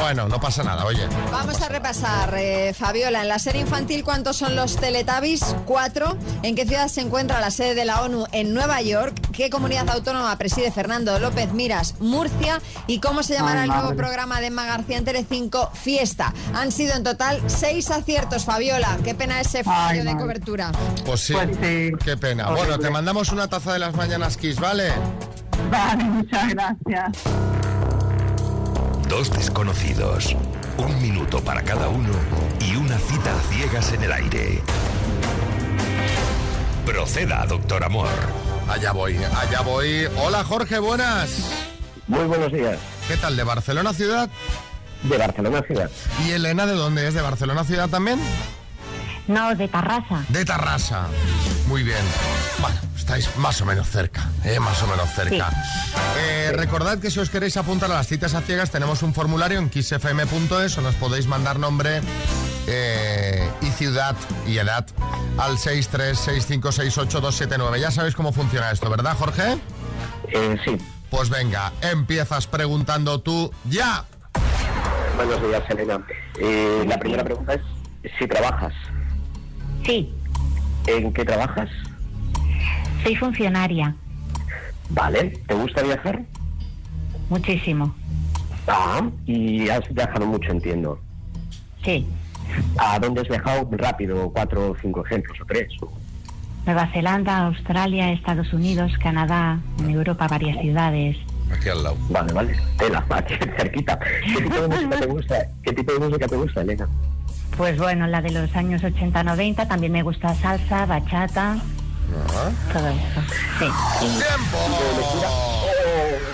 Bueno, 0.00 0.28
no 0.28 0.40
pasa 0.40 0.62
nada, 0.62 0.84
oye. 0.84 1.06
Vamos 1.30 1.60
a 1.60 1.68
repasar, 1.68 2.34
eh, 2.36 2.72
Fabiola. 2.74 3.22
En 3.22 3.28
la 3.28 3.38
serie 3.38 3.60
infantil, 3.62 4.04
¿cuántos 4.04 4.36
son 4.36 4.56
los 4.56 4.76
Teletubbies? 4.76 5.56
Cuatro. 5.66 6.16
¿En 6.42 6.54
qué 6.54 6.66
ciudad 6.66 6.88
se 6.88 7.00
encuentra 7.00 7.40
la 7.40 7.50
sede 7.50 7.74
de 7.74 7.84
la 7.84 8.02
ONU? 8.02 8.26
En 8.32 8.54
Nueva 8.54 8.80
York. 8.82 9.14
¿Qué 9.32 9.50
comunidad 9.50 9.88
autónoma 9.90 10.36
preside 10.38 10.70
Fernando 10.70 11.18
López 11.18 11.52
Miras? 11.52 11.94
Murcia. 12.00 12.60
¿Y 12.86 13.00
cómo 13.00 13.22
se 13.22 13.34
llamará 13.34 13.62
Ay, 13.62 13.68
el 13.68 13.74
nuevo 13.76 13.94
programa 13.96 14.40
de 14.40 14.46
Emma 14.48 14.64
García 14.66 14.98
en 14.98 15.04
Telecinco? 15.04 15.70
Fiesta. 15.74 16.32
Han 16.54 16.72
sido 16.72 16.94
en 16.94 17.04
total 17.04 17.40
seis 17.46 17.90
aciertos, 17.90 18.44
Fabiola. 18.44 18.98
Qué 19.04 19.14
pena 19.14 19.40
ese 19.40 19.64
fallo 19.64 19.98
de 20.00 20.04
madre. 20.04 20.20
cobertura. 20.20 20.72
Pues 21.04 21.20
sí, 21.20 21.34
qué 22.04 22.16
pena. 22.16 22.48
Horrible. 22.48 22.66
Bueno, 22.68 22.78
te 22.82 22.90
mandamos 22.90 23.30
una 23.30 23.48
taza 23.48 23.72
de 23.72 23.78
las 23.78 23.94
mañanas 23.94 24.36
Kiss, 24.36 24.58
¿vale? 24.60 24.92
Vale, 25.70 26.04
muchas 26.04 26.48
gracias. 26.54 27.12
Dos 29.08 29.32
desconocidos, 29.32 30.36
un 30.76 31.02
minuto 31.02 31.42
para 31.42 31.62
cada 31.62 31.88
uno 31.88 32.10
y 32.60 32.76
una 32.76 32.98
cita 32.98 33.34
a 33.34 33.40
ciegas 33.52 33.92
en 33.92 34.02
el 34.02 34.12
aire. 34.12 34.62
Proceda, 36.84 37.44
doctor 37.46 37.84
Amor. 37.84 38.08
Allá 38.68 38.92
voy, 38.92 39.16
allá 39.16 39.60
voy. 39.62 40.06
Hola 40.22 40.44
Jorge, 40.44 40.78
buenas. 40.78 41.50
Muy 42.06 42.24
buenos 42.24 42.52
días. 42.52 42.78
¿Qué 43.06 43.16
tal, 43.16 43.36
de 43.36 43.44
Barcelona 43.44 43.92
ciudad? 43.92 44.28
De 45.02 45.16
Barcelona 45.16 45.62
ciudad. 45.62 45.90
¿Y 46.26 46.30
Elena 46.32 46.66
de 46.66 46.74
dónde 46.74 47.06
es? 47.06 47.14
¿De 47.14 47.22
Barcelona 47.22 47.64
ciudad 47.64 47.88
también? 47.88 48.18
No, 49.26 49.54
de 49.54 49.68
Tarrasa. 49.68 50.24
De 50.28 50.44
Tarrasa. 50.44 51.06
Muy 51.66 51.82
bien. 51.82 51.98
Bueno, 52.60 52.80
estáis 52.98 53.36
más 53.36 53.60
o 53.60 53.64
menos 53.64 53.88
cerca, 53.88 54.28
¿eh? 54.44 54.60
más 54.60 54.80
o 54.82 54.86
menos 54.86 55.08
cerca. 55.10 55.50
Eh, 56.18 56.52
recordad 56.54 56.98
que 56.98 57.10
si 57.10 57.18
os 57.18 57.28
queréis 57.30 57.56
apuntar 57.56 57.90
a 57.90 57.94
las 57.94 58.06
citas 58.06 58.34
a 58.34 58.42
ciegas 58.42 58.70
tenemos 58.70 59.02
un 59.02 59.14
formulario 59.14 59.58
en 59.58 59.70
kissfm.es 59.70 60.76
o 60.78 60.82
nos 60.82 60.94
podéis 60.96 61.26
mandar 61.26 61.58
nombre 61.58 62.02
eh, 62.66 63.48
y 63.62 63.66
ciudad 63.66 64.14
y 64.46 64.58
edad 64.58 64.86
al 65.38 65.56
636568279. 65.56 67.78
Ya 67.78 67.90
sabéis 67.90 68.14
cómo 68.14 68.32
funciona 68.32 68.70
esto, 68.70 68.90
¿verdad, 68.90 69.16
Jorge? 69.16 69.58
Eh, 70.28 70.58
sí. 70.64 70.76
Pues 71.10 71.30
venga, 71.30 71.72
empiezas 71.80 72.46
preguntando 72.46 73.20
tú 73.20 73.50
ya. 73.64 74.04
Buenos 75.16 75.42
días, 75.42 75.62
Elena. 75.70 76.06
Eh, 76.38 76.84
la 76.86 76.98
primera 76.98 77.24
pregunta 77.24 77.54
es 77.54 77.62
si 78.18 78.26
trabajas. 78.26 78.74
Sí, 79.86 80.12
¿En 80.88 81.12
qué 81.12 81.24
trabajas? 81.24 81.68
Soy 83.02 83.16
funcionaria. 83.16 83.94
Vale. 84.90 85.38
¿Te 85.46 85.54
gusta 85.54 85.82
viajar? 85.82 86.22
Muchísimo. 87.28 87.94
Ah, 88.66 89.08
y 89.26 89.68
has 89.68 89.86
viajado 89.92 90.26
mucho, 90.26 90.50
entiendo. 90.50 90.98
Sí. 91.84 92.06
¿A 92.78 92.98
dónde 92.98 93.22
has 93.22 93.28
viajado? 93.28 93.68
Rápido, 93.72 94.30
cuatro 94.30 94.70
o 94.70 94.76
cinco 94.80 95.04
ejemplos 95.04 95.38
o 95.40 95.44
tres. 95.46 95.68
Nueva 96.66 96.86
Zelanda, 96.92 97.46
Australia, 97.46 98.12
Estados 98.12 98.52
Unidos, 98.52 98.92
Canadá, 99.02 99.58
en 99.78 99.90
Europa 99.90 100.28
varias 100.28 100.60
ciudades. 100.60 101.16
Aquí 101.50 101.68
al 101.68 101.82
lado. 101.82 101.96
Vale, 102.10 102.32
vale. 102.32 102.56
Tela, 102.76 103.04
aquí 103.10 103.34
cerquita. 103.56 103.98
¿Qué 103.98 104.42
tipo 104.42 104.60
de 104.60 104.68
música 104.68 105.00
te 105.00 105.06
gusta? 105.06 105.46
¿Qué 105.62 105.72
tipo 105.72 105.92
de 105.92 105.98
música 105.98 106.28
te 106.28 106.36
gusta, 106.36 106.60
Elena? 106.60 106.88
Pues 107.56 107.78
bueno, 107.78 108.06
la 108.06 108.20
de 108.20 108.30
los 108.30 108.54
años 108.54 108.82
80-90 108.82 109.66
también 109.66 109.92
me 109.92 110.02
gusta 110.02 110.34
salsa, 110.34 110.86
bachata, 110.86 111.56
Sí. 113.58 113.66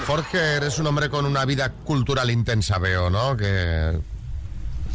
Jorge, 0.06 0.38
eres 0.56 0.78
un 0.78 0.86
hombre 0.86 1.08
con 1.08 1.24
una 1.26 1.44
vida 1.44 1.70
cultural 1.70 2.30
intensa, 2.30 2.78
veo, 2.78 3.10
¿no? 3.10 3.36
Que... 3.36 3.98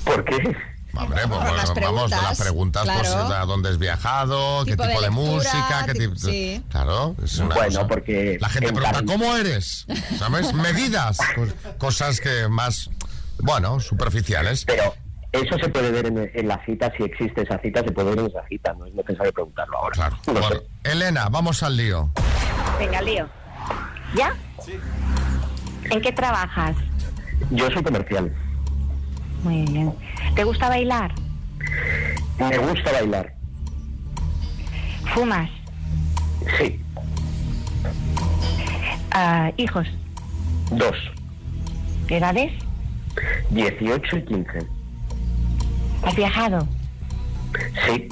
¿Por 0.05 0.23
qué? 0.25 0.55
Hombre, 0.95 1.21
pues, 1.21 1.27
Por 1.27 1.37
bueno, 1.39 1.55
las 1.55 1.73
vamos, 1.75 2.09
de 2.09 2.17
las 2.17 2.39
preguntas, 2.39 2.83
pues, 2.85 3.09
a 3.09 3.45
dónde 3.45 3.69
has 3.69 3.77
viajado, 3.77 4.65
qué 4.65 4.71
Tipo 4.71 4.83
tipo 4.83 4.99
de 5.01 5.05
de, 5.05 5.11
lectura, 5.11 5.33
música, 5.33 5.85
qué 5.85 5.93
tipo- 5.93 6.15
tipo... 6.15 6.27
sí. 6.27 6.63
Claro, 6.69 7.15
es 7.23 7.37
una 7.37 7.55
Bueno, 7.55 7.67
cosa- 7.67 7.87
porque 7.87 8.37
La 8.41 8.49
gente 8.49 8.69
en 8.69 8.75
pregunta, 8.75 9.03
¿cómo 9.05 9.35
eres? 9.37 9.85
¿Sabes? 10.17 10.53
Medidas, 10.53 11.17
cos- 11.35 11.53
cosas 11.77 12.19
que 12.19 12.47
más, 12.49 12.89
bueno, 13.39 13.79
superficiales. 13.79 14.65
Pero 14.65 14.95
eso 15.31 15.57
se 15.59 15.69
puede 15.69 15.91
ver 15.91 16.07
en, 16.07 16.31
en 16.33 16.47
la 16.47 16.63
cita, 16.65 16.91
si 16.97 17.03
existe 17.03 17.43
esa 17.43 17.59
cita, 17.59 17.83
se 17.83 17.91
puede 17.91 18.09
ver 18.09 18.19
en 18.19 18.25
esa 18.27 18.45
cita, 18.47 18.73
no 18.73 18.85
es 18.85 18.93
necesario 18.93 19.31
preguntarlo 19.31 19.77
ahora. 19.77 19.93
Claro. 19.95 20.17
Bueno, 20.25 20.61
Elena, 20.83 21.29
vamos 21.29 21.61
al 21.63 21.77
lío. 21.77 22.09
Venga, 22.79 23.01
lío. 23.01 23.27
¿Ya? 24.15 24.35
Sí. 24.63 24.73
¿En 25.91 26.01
qué 26.01 26.11
trabajas? 26.11 26.75
Yo 27.51 27.69
soy 27.71 27.83
comercial. 27.83 28.33
Muy 29.43 29.65
bien. 29.65 29.93
¿Te 30.35 30.43
gusta 30.43 30.69
bailar? 30.69 31.11
Me 32.39 32.57
gusta 32.57 32.91
bailar. 32.91 33.33
¿Fumas? 35.13 35.49
Sí. 36.57 36.81
Ah, 39.11 39.51
¿Hijos? 39.57 39.87
Dos. 40.71 40.95
¿Edades? 42.07 42.51
18 43.49 44.17
y 44.17 44.25
15. 44.25 44.78
¿Has 46.03 46.15
viajado? 46.15 46.67
Sí. 47.85 48.09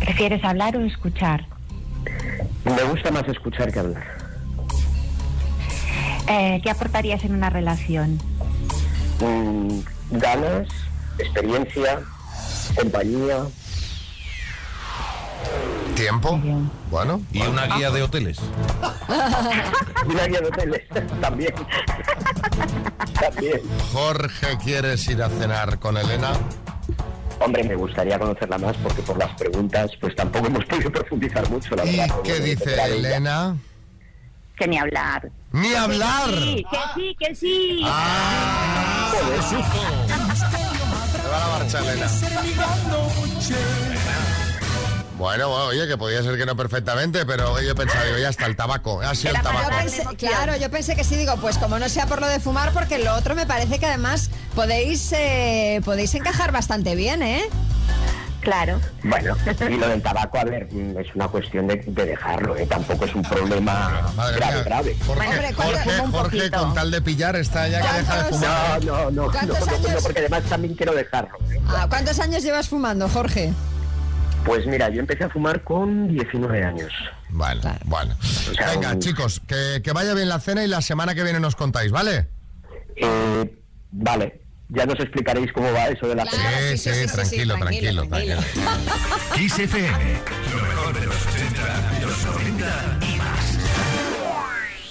¿Prefieres 0.00 0.42
hablar 0.44 0.76
o 0.76 0.80
escuchar? 0.84 1.46
Me 2.64 2.82
gusta 2.84 3.10
más 3.10 3.26
escuchar 3.28 3.72
que 3.72 3.78
hablar. 3.78 4.04
Eh, 6.28 6.60
¿Qué 6.62 6.70
aportarías 6.70 7.24
en 7.24 7.34
una 7.34 7.50
relación? 7.50 8.18
Mm, 9.20 9.80
ganas, 10.18 10.68
experiencia, 11.18 12.00
compañía. 12.76 13.44
¿Tiempo? 15.94 16.40
Bueno. 16.90 17.22
Y 17.32 17.42
una 17.42 17.66
guía 17.76 17.90
de 17.90 18.02
hoteles. 18.02 18.38
Una 20.06 20.26
guía 20.26 20.40
de 20.40 20.46
hoteles 20.46 20.82
también. 21.20 21.54
También. 23.20 23.60
Jorge, 23.92 24.56
¿quieres 24.62 25.06
ir 25.08 25.22
a 25.22 25.28
cenar 25.28 25.78
con 25.78 25.96
Elena? 25.96 26.32
Hombre, 27.40 27.62
me 27.64 27.76
gustaría 27.76 28.18
conocerla 28.18 28.58
más 28.58 28.76
porque 28.78 29.00
por 29.02 29.16
las 29.16 29.32
preguntas 29.34 29.90
pues 30.00 30.14
tampoco 30.16 30.46
hemos 30.48 30.64
podido 30.64 30.90
profundizar 30.90 31.48
mucho, 31.50 31.76
la 31.76 31.84
¿Y 31.86 31.96
verdad. 31.98 32.16
qué 32.24 32.40
dice 32.40 32.74
Elena? 32.84 33.56
Que 34.56 34.66
ni 34.66 34.76
hablar. 34.78 35.30
¡Ni 35.52 35.72
hablar! 35.74 36.28
Sí, 36.30 36.64
que 36.68 36.78
sí, 36.94 37.16
que 37.18 37.34
sí. 37.34 37.80
¡Ah! 37.84 39.10
Se 39.48 41.28
va 41.28 41.38
la 41.38 41.58
marcha, 41.58 41.78
Elena. 41.78 42.08
Bueno, 45.18 45.48
bueno, 45.48 45.64
oye, 45.66 45.88
que 45.88 45.98
podía 45.98 46.22
ser 46.22 46.36
que 46.38 46.46
no 46.46 46.56
perfectamente, 46.56 47.26
pero 47.26 47.60
yo 47.60 47.74
pensaba, 47.74 48.04
digo, 48.04 48.18
ya 48.18 48.28
está, 48.28 48.46
el 48.46 48.54
tabaco, 48.54 49.00
ha 49.00 49.14
sido 49.16 49.30
el 49.30 49.36
Yo 49.38 49.42
tabaco. 49.42 49.70
pensé- 49.70 50.16
claro, 50.16 50.56
yo 50.56 50.70
pensé 50.70 50.94
que 50.94 51.02
sí, 51.02 51.16
digo, 51.16 51.36
pues 51.38 51.58
como 51.58 51.78
no 51.80 51.88
sea 51.88 52.06
por 52.06 52.20
lo 52.20 52.28
de 52.28 52.38
fumar, 52.38 52.72
porque 52.72 52.98
lo 53.00 53.14
otro 53.16 53.34
me 53.34 53.44
parece 53.44 53.80
que 53.80 53.86
además 53.86 54.30
podéis, 54.54 55.10
eh, 55.12 55.80
podéis 55.84 56.14
encajar 56.14 56.52
bastante 56.52 56.94
bien, 56.94 57.22
¿eh? 57.22 57.42
Claro. 58.40 58.80
Bueno, 59.02 59.36
y 59.68 59.74
lo 59.74 59.88
del 59.88 60.00
tabaco, 60.00 60.38
a 60.38 60.44
ver, 60.44 60.68
mm, 60.72 60.96
es 60.98 61.12
una 61.16 61.26
cuestión 61.26 61.66
de, 61.66 61.76
de 61.84 62.06
dejarlo, 62.06 62.56
¿eh? 62.56 62.66
tampoco 62.66 63.04
es 63.04 63.14
un 63.16 63.22
problema 63.22 64.12
Madre 64.14 64.36
grave, 64.36 64.54
mía. 64.54 64.62
grave. 64.64 64.96
Jorge, 65.04 65.26
Hombre, 65.28 65.52
¿cuánto- 65.56 65.74
Jorge, 65.74 66.00
un 66.00 66.12
Jorge, 66.12 66.36
poquito. 66.38 66.58
con 66.60 66.74
tal 66.74 66.90
de 66.92 67.02
pillar, 67.02 67.34
está 67.34 67.66
ya 67.66 67.80
que 67.82 67.98
deja 67.98 68.22
de 68.22 68.24
fumar. 68.30 68.84
No, 68.84 68.92
no, 68.92 69.10
no, 69.10 69.26
no, 69.26 69.32
¿Cuántos 69.32 69.58
no, 69.58 69.66
no, 69.66 69.88
años? 69.88 70.02
porque 70.04 70.20
además 70.20 70.42
también 70.44 70.74
quiero 70.76 70.94
dejarlo. 70.94 71.36
¿eh? 71.50 71.60
Ah, 71.68 71.86
¿Cuántos 71.90 72.20
años 72.20 72.42
llevas 72.44 72.68
fumando, 72.68 73.08
Jorge? 73.08 73.52
Pues 74.48 74.64
mira, 74.66 74.88
yo 74.88 75.00
empecé 75.00 75.24
a 75.24 75.28
fumar 75.28 75.62
con 75.62 76.08
19 76.08 76.64
años. 76.64 76.90
Vale, 77.28 77.60
bueno. 77.84 78.16
sea, 78.22 78.70
Venga, 78.70 78.92
un- 78.94 78.98
chicos, 78.98 79.42
que, 79.46 79.82
que 79.84 79.92
vaya 79.92 80.14
bien 80.14 80.26
la 80.30 80.40
cena 80.40 80.64
y 80.64 80.66
la 80.68 80.80
semana 80.80 81.14
que 81.14 81.22
viene 81.22 81.38
nos 81.38 81.54
contáis, 81.54 81.92
¿vale? 81.92 82.28
Eh, 82.96 83.54
vale, 83.92 84.40
ya 84.70 84.86
nos 84.86 84.98
explicaréis 85.00 85.52
cómo 85.52 85.70
va 85.70 85.88
eso 85.88 86.08
de 86.08 86.14
la 86.14 86.24
cena. 86.24 86.50
Sí, 86.70 86.78
sí, 86.78 86.90
tranquilo, 87.12 87.56
tranquilo, 87.58 88.08
tranquilo. 88.08 88.38
Kiss 89.34 89.58
FM, 89.58 89.88
lo 90.54 90.62
mejor 90.62 90.98
de 90.98 91.06
los 91.06 91.26
80, 91.26 92.00
los 92.06 92.24
90 92.24 92.98
y 93.02 93.16
más. 93.18 93.58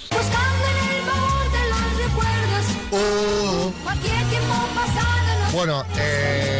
Buscando 0.08 0.66
en 0.70 0.78
el 0.94 1.02
baúl 1.04 1.46
de 1.52 1.62
los 1.68 1.82
recuerdos. 2.06 3.74
Cualquier 3.82 4.22
tiempo 4.30 4.54
pasado 4.72 5.44
no 5.44 5.52
Bueno, 5.52 5.84
eh, 5.98 6.57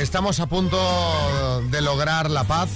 estamos 0.00 0.40
a 0.40 0.46
punto 0.46 0.78
de 1.70 1.80
lograr 1.82 2.30
la 2.30 2.44
paz. 2.44 2.68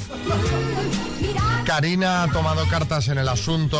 Karina 1.65 2.25
ha 2.25 2.29
tomado 2.29 2.67
cartas 2.69 3.07
en 3.09 3.19
el 3.19 3.29
asunto 3.29 3.79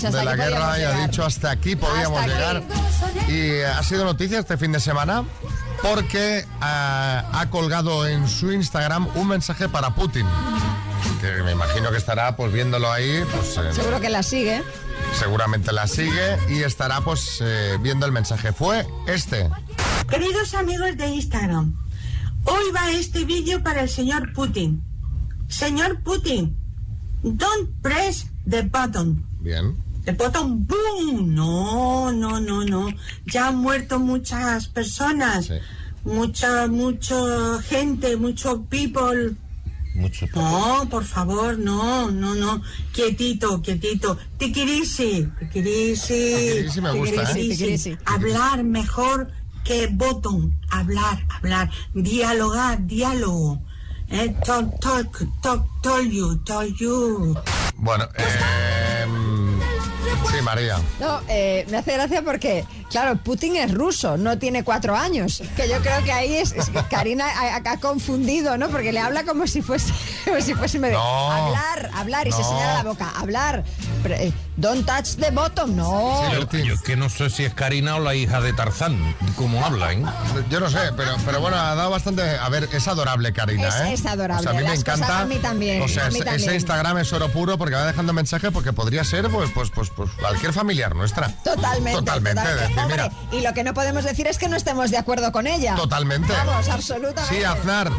de 0.00 0.24
la 0.24 0.36
guerra 0.36 0.78
y 0.78 0.82
ha 0.84 0.92
dicho 1.06 1.24
hasta 1.24 1.50
aquí 1.50 1.74
podíamos 1.74 2.20
Hasta 2.20 2.32
llegar. 2.32 2.56
aquí. 2.58 3.32
Y 3.32 3.62
ha 3.62 3.82
sido 3.82 4.04
noticia 4.04 4.38
este 4.38 4.56
fin 4.56 4.70
de 4.72 4.78
semana 4.80 5.24
porque 5.82 6.46
ah, 6.60 7.24
ha 7.32 7.50
colgado 7.50 8.06
en 8.06 8.28
su 8.28 8.52
Instagram 8.52 9.08
un 9.16 9.28
mensaje 9.28 9.68
para 9.68 9.94
Putin. 9.94 10.26
Que 11.20 11.42
me 11.42 11.52
imagino 11.52 11.90
que 11.90 11.96
estará 11.96 12.36
pues 12.36 12.52
viéndolo 12.52 12.90
ahí, 12.92 13.24
pues 13.34 13.56
eh, 13.56 13.72
Seguro 13.72 14.00
que 14.00 14.10
la 14.10 14.22
sigue. 14.22 14.62
seguramente 15.18 15.72
la 15.72 15.86
sigue 15.88 16.38
y 16.48 16.62
estará 16.62 17.00
pues 17.00 17.38
eh, 17.40 17.76
viendo 17.80 18.06
el 18.06 18.12
mensaje. 18.12 18.52
Fue 18.52 18.86
este. 19.08 19.50
Queridos 20.08 20.54
amigos 20.54 20.96
de 20.96 21.06
Instagram, 21.08 21.74
hoy 22.44 22.64
va 22.74 22.90
este 22.92 23.24
vídeo 23.24 23.62
para 23.62 23.82
el 23.82 23.88
señor 23.88 24.32
Putin. 24.32 24.82
Señor 25.48 26.02
Putin, 26.02 26.56
don't 27.22 27.70
press 27.82 28.26
the 28.46 28.62
button. 28.62 29.24
Bien. 29.40 29.74
The 30.04 30.12
button 30.12 30.66
boom. 30.66 31.34
No, 31.34 32.12
no, 32.12 32.40
no, 32.40 32.64
no. 32.64 32.88
Ya 33.26 33.48
han 33.48 33.56
muerto 33.56 33.98
muchas 33.98 34.68
personas. 34.68 35.50
Mucha, 36.04 36.66
mucha 36.66 37.62
gente, 37.62 38.16
mucho 38.16 38.62
people. 38.64 39.34
Mucho 39.94 40.26
No, 40.34 40.86
por 40.90 41.04
favor, 41.04 41.58
no, 41.58 42.10
no, 42.10 42.34
no. 42.34 42.60
Quietito, 42.92 43.62
quietito. 43.62 44.18
Tiquirisi, 44.36 45.26
tiquirisi. 45.38 46.34
Tiquirisi 46.34 46.80
me 46.80 46.92
gusta, 46.92 47.22
¿eh? 47.22 47.34
Tiquirisi. 47.34 47.96
Hablar 48.04 48.64
mejor 48.64 49.30
que 49.64 49.88
botón. 49.88 50.54
Hablar, 50.70 51.24
hablar. 51.30 51.70
Dialogar, 51.94 52.86
diálogo. 52.86 53.60
Eh, 54.10 54.34
talk, 54.44 54.78
talk, 54.80 55.26
talk, 55.42 55.64
told 55.82 56.10
you, 56.12 56.36
told 56.44 56.76
you. 56.78 57.34
Bueno, 57.76 58.06
eh, 58.16 59.06
sí, 60.30 60.42
María. 60.42 60.76
No, 61.00 61.20
eh, 61.28 61.66
me 61.70 61.78
hace 61.78 61.94
gracia 61.94 62.22
porque, 62.22 62.64
claro, 62.90 63.16
Putin 63.16 63.56
es 63.56 63.72
ruso, 63.72 64.16
no 64.16 64.38
tiene 64.38 64.64
cuatro 64.64 64.96
años. 64.96 65.42
Que 65.56 65.68
yo 65.68 65.80
creo 65.80 66.02
que 66.04 66.12
ahí 66.12 66.34
es, 66.34 66.52
es 66.52 66.70
que 66.70 66.82
Karina 66.84 67.26
ha, 67.28 67.56
ha 67.70 67.80
confundido, 67.80 68.56
¿no? 68.58 68.68
Porque 68.68 68.92
le 68.92 69.00
habla 69.00 69.24
como 69.24 69.46
si 69.46 69.62
fuese, 69.62 69.92
como 70.24 70.40
si 70.40 70.54
fuese 70.54 70.78
medio- 70.78 70.98
No. 70.98 71.30
hablar, 71.32 71.90
hablar 71.94 72.28
y 72.28 72.32
se 72.32 72.42
señala 72.44 72.74
la 72.74 72.82
boca, 72.82 73.10
hablar. 73.16 73.64
Pero, 74.02 74.14
eh, 74.16 74.32
don't 74.56 74.86
touch 74.86 75.16
the 75.16 75.30
bottom, 75.30 75.74
no. 75.76 76.30
Yo, 76.32 76.40
yo 76.58 76.76
que 76.82 76.94
no 76.96 77.08
sé 77.08 77.30
si 77.30 77.44
es 77.44 77.54
Karina 77.54 77.96
o 77.96 78.00
la 78.00 78.14
hija 78.14 78.40
de 78.42 78.52
Tarzán, 78.52 78.98
cómo 79.36 79.64
habla, 79.64 79.92
¿eh? 79.94 80.02
Yo 80.50 80.60
no 80.60 80.68
sé, 80.70 80.78
pero, 80.96 81.12
pero 81.24 81.40
bueno, 81.40 81.56
ha 81.56 81.74
dado 81.74 81.90
bastante. 81.90 82.22
A 82.22 82.48
ver, 82.50 82.68
es 82.70 82.86
adorable, 82.88 83.32
Karina, 83.32 83.68
Es- 83.68 83.74
¿eh? 83.76 83.92
es 83.94 84.06
adorable, 84.06 84.40
O 84.40 84.42
sea, 84.42 84.50
a 84.50 84.54
mí 84.54 84.62
me 84.62 84.68
las 84.74 84.84
cosas 84.84 84.98
encanta. 84.98 85.20
a 85.20 85.24
mí 85.24 85.36
también, 85.36 85.80
O 85.82 85.88
sea, 85.88 86.04
mí 86.10 86.16
ese- 86.16 86.24
también. 86.24 86.48
ese 86.48 86.54
Instagram 86.56 86.98
es 86.98 87.12
oro 87.14 87.30
puro 87.30 87.56
porque 87.56 87.74
va 87.76 87.86
dejando 87.86 88.12
mensajes 88.12 88.50
porque 88.52 88.72
podría 88.74 89.04
ser, 89.04 89.28
pues, 89.30 89.50
pues, 89.54 89.70
pues, 89.70 89.88
pues 89.96 90.10
cualquier 90.20 90.52
familiar 90.52 90.94
nuestra. 90.94 91.28
Totalmente. 91.42 91.98
Totalmente. 91.98 92.42
totalmente. 92.42 92.73
Hombre, 92.76 93.10
y 93.32 93.40
lo 93.40 93.54
que 93.54 93.64
no 93.64 93.74
podemos 93.74 94.04
decir 94.04 94.26
es 94.26 94.38
que 94.38 94.48
no 94.48 94.56
estemos 94.56 94.90
de 94.90 94.98
acuerdo 94.98 95.32
con 95.32 95.46
ella. 95.46 95.74
Totalmente. 95.74 96.32
Vamos, 96.32 96.68
absolutamente. 96.68 97.36
Sí, 97.36 97.44
Aznar. 97.44 97.90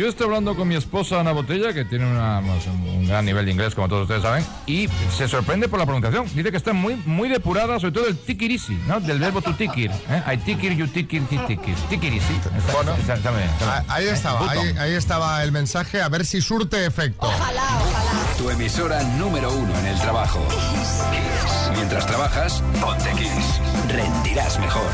Yo 0.00 0.08
estoy 0.08 0.24
hablando 0.24 0.56
con 0.56 0.66
mi 0.66 0.76
esposa 0.76 1.20
Ana 1.20 1.32
Botella, 1.32 1.74
que 1.74 1.84
tiene 1.84 2.06
una, 2.10 2.40
pues, 2.42 2.66
un 2.68 3.06
gran 3.06 3.22
nivel 3.22 3.44
de 3.44 3.52
inglés, 3.52 3.74
como 3.74 3.86
todos 3.86 4.04
ustedes 4.04 4.22
saben, 4.22 4.42
y 4.64 4.88
se 5.14 5.28
sorprende 5.28 5.68
por 5.68 5.78
la 5.78 5.84
pronunciación. 5.84 6.24
Dice 6.34 6.50
que 6.50 6.56
está 6.56 6.72
muy, 6.72 6.96
muy 7.04 7.28
depurada, 7.28 7.78
sobre 7.78 7.92
todo 7.92 8.06
el 8.06 8.16
tikirisi, 8.16 8.72
¿no? 8.88 8.98
Del 9.00 9.18
verbo 9.18 9.42
to 9.42 9.54
tikir. 9.54 9.90
¿eh? 10.08 10.22
I 10.32 10.38
tikir, 10.38 10.72
you 10.74 10.86
tikir, 10.86 11.22
he 11.30 11.38
tikir. 11.46 11.74
Tikirisi. 11.90 12.32
Está- 12.32 12.72
Bueno, 12.72 12.94
está- 12.94 13.12
está 13.12 13.30
bien, 13.30 13.42
está 13.50 13.64
bien. 13.74 13.84
Ah, 13.90 13.94
Ahí 13.94 14.06
estaba, 14.08 14.50
ahí, 14.50 14.74
ahí 14.78 14.92
estaba 14.94 15.42
el 15.42 15.52
mensaje, 15.52 16.00
a 16.00 16.08
ver 16.08 16.24
si 16.24 16.40
surte 16.40 16.86
efecto. 16.86 17.30
Tu 18.38 18.48
emisora 18.48 19.02
número 19.02 19.52
uno 19.52 19.78
en 19.80 19.86
el 19.86 19.98
trabajo. 20.00 20.42
Kiss. 20.48 21.76
Mientras 21.76 22.06
trabajas, 22.06 22.62
ponte 22.80 23.10
Kiss. 23.18 23.60
Rendirás 23.86 24.58
mejor. 24.60 24.90